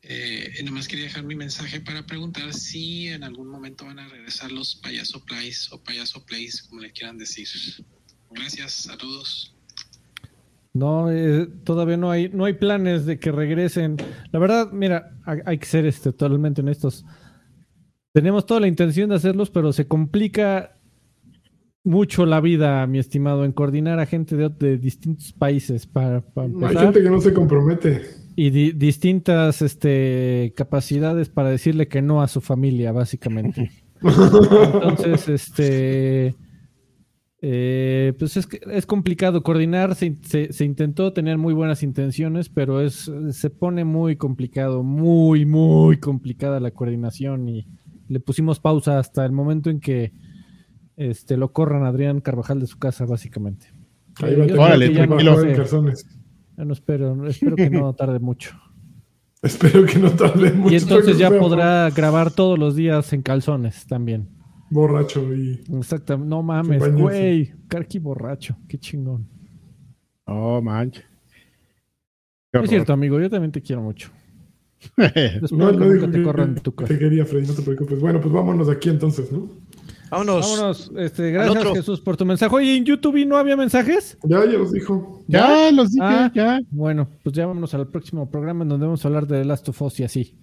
Eh, 0.03 0.63
nomás 0.63 0.87
quería 0.87 1.07
dejar 1.07 1.25
mi 1.25 1.35
mensaje 1.35 1.81
para 1.81 2.07
preguntar 2.07 2.55
si 2.55 3.09
en 3.09 3.25
algún 3.25 3.49
momento 3.49 3.87
van 3.87 3.99
a 3.99 4.07
regresar 4.07 4.53
los 4.53 4.77
payaso 4.77 5.25
plays 5.25 5.73
o 5.73 5.83
payaso 5.83 6.25
plays, 6.27 6.63
como 6.63 6.81
le 6.81 6.93
quieran 6.93 7.19
decir. 7.19 7.49
Gracias, 8.31 8.73
saludos. 8.73 9.53
No, 10.73 11.11
eh, 11.11 11.49
todavía 11.65 11.97
no 11.97 12.11
hay, 12.11 12.29
no 12.29 12.45
hay 12.45 12.53
planes 12.55 13.05
de 13.05 13.19
que 13.19 13.33
regresen. 13.33 13.97
La 14.31 14.39
verdad, 14.39 14.71
mira, 14.73 15.17
hay, 15.25 15.59
que 15.59 15.67
ser 15.67 15.85
este, 15.85 16.13
totalmente 16.13 16.61
honestos. 16.61 17.05
Tenemos 18.13 18.47
toda 18.47 18.61
la 18.61 18.69
intención 18.69 19.11
de 19.11 19.17
hacerlos, 19.17 19.51
pero 19.51 19.73
se 19.73 19.89
complica 19.89 20.77
mucho 21.83 22.25
la 22.25 22.41
vida, 22.41 22.87
mi 22.87 22.99
estimado, 22.99 23.45
en 23.45 23.53
coordinar 23.53 23.99
a 23.99 24.07
gente 24.07 24.37
de, 24.37 24.79
distintos 24.79 25.33
países 25.33 25.87
para, 25.87 26.23
Hay 26.37 26.77
gente 26.77 27.03
que 27.03 27.11
no 27.11 27.21
se 27.21 27.33
compromete. 27.33 28.03
Y 28.37 28.51
distintas 28.73 29.61
este, 29.63 30.53
capacidades 30.57 31.29
para 31.29 31.51
decirle 31.51 31.89
que 31.89 32.01
no 32.01 32.23
a 32.23 32.29
su 32.29 32.41
familia, 32.41 32.93
básicamente. 32.93 33.71
Entonces, 34.03 35.29
este 35.29 36.37
Eh, 37.43 38.13
pues 38.19 38.37
es, 38.37 38.47
que 38.47 38.61
es 38.71 38.85
complicado 38.85 39.43
coordinar, 39.43 39.95
se, 39.95 40.19
se, 40.23 40.65
intentó 40.65 41.15
tener 41.15 41.39
muy 41.39 41.55
buenas 41.55 41.83
intenciones, 41.83 42.51
pero 42.51 42.83
es, 42.83 43.11
se 43.31 43.49
pone 43.49 43.85
muy 43.85 44.17
complicado, 44.17 44.83
muy, 44.83 45.47
muy 45.47 45.97
complicada 45.99 46.61
la 46.61 46.71
coordinación 46.71 47.49
y 47.49 47.67
le 48.09 48.21
pusimos 48.21 48.61
pausa 48.61 48.99
hasta 48.99 49.25
el 49.25 49.33
momento 49.33 49.71
en 49.71 49.81
que 49.81 50.13
este, 50.97 51.39
lo 51.39 51.53
corran 51.53 51.85
Adrián 51.85 52.21
Carvajal 52.21 52.61
de 52.61 52.67
su 52.67 52.79
casa, 52.79 53.07
básicamente. 53.07 53.69
Ahí 54.23 54.35
va 54.35 54.63
Órale, 54.63 54.91
tranquilo. 54.91 55.37
No 56.59 56.73
espero, 56.75 57.27
espero 57.27 57.57
que 57.57 57.71
no 57.71 57.95
tarde 57.95 58.19
mucho. 58.19 58.55
espero 59.43 59.87
que 59.87 59.99
no 59.99 60.11
tarde 60.11 60.53
mucho. 60.53 60.75
Y 60.75 60.77
entonces 60.77 61.17
ya 61.17 61.31
podrá 61.31 61.89
grabar 61.89 62.33
todos 62.33 62.59
los 62.59 62.77
días 62.77 63.15
en 63.15 63.23
calzones 63.23 63.87
también. 63.87 64.29
Borracho 64.71 65.35
y. 65.35 65.61
Exactamente. 65.77 66.29
No 66.29 66.43
mames, 66.43 66.95
güey. 66.95 67.53
Carqui 67.69 67.99
borracho. 67.99 68.57
Qué 68.69 68.79
chingón. 68.79 69.27
Oh, 70.27 70.63
manche. 70.63 71.05
Es 72.53 72.71
cierto, 72.71 72.93
amigo. 72.93 73.21
Yo 73.21 73.29
también 73.29 73.53
te 73.53 73.61
quiero 73.61 73.83
mucho. 73.83 74.11
no, 75.51 75.73
no 75.73 75.91
digo 75.91 76.09
te 76.09 76.23
corran 76.23 76.55
tu 76.55 76.75
casa. 76.75 76.89
Te 76.89 76.99
quería, 76.99 77.27
Freddy, 77.27 77.49
no 77.49 77.55
te 77.55 77.63
preocupes. 77.63 78.01
Bueno, 78.01 78.21
pues 78.21 78.33
vámonos 78.33 78.69
de 78.69 78.73
aquí 78.73 78.89
entonces, 78.89 79.31
¿no? 79.31 79.49
Vámonos. 80.11 80.51
Vámonos. 80.51 80.93
Este, 80.97 81.31
gracias, 81.33 81.65
Jesús, 81.75 82.01
por 82.01 82.17
tu 82.17 82.25
mensaje. 82.25 82.55
Oye, 82.55 82.77
¿en 82.77 82.85
YouTube 82.85 83.25
no 83.27 83.37
había 83.37 83.57
mensajes? 83.57 84.19
Ya, 84.25 84.45
ya 84.45 84.59
los 84.59 84.73
dijo. 84.73 85.23
Ya, 85.29 85.71
los 85.71 85.91
dije, 85.91 86.07
ah, 86.07 86.33
ya. 86.35 86.61
Bueno, 86.71 87.09
pues 87.23 87.35
ya 87.35 87.47
vámonos 87.47 87.75
al 87.75 87.89
próximo 87.89 88.31
programa 88.31 88.63
en 88.63 88.71
donde 88.71 88.87
vamos 88.87 89.05
a 89.05 89.09
hablar 89.09 89.27
de 89.27 89.41
The 89.41 89.45
Last 89.45 89.69
of 89.69 89.83
Us 89.83 90.01
y 90.01 90.05
así. 90.05 90.39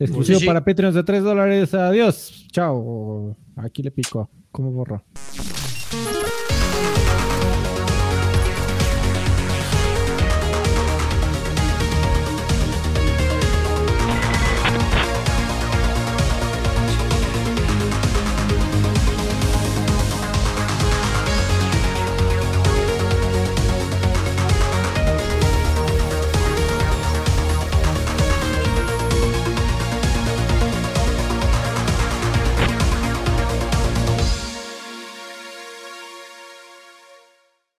Exclusivo 0.00 0.40
para 0.46 0.64
Patreons 0.64 0.94
de 0.94 1.04
3 1.04 1.22
dólares. 1.22 1.74
Adiós. 1.74 2.46
Chao. 2.50 3.36
Aquí 3.56 3.82
le 3.82 3.90
pico. 3.90 4.30
¿Cómo 4.50 4.72
borro? 4.72 5.04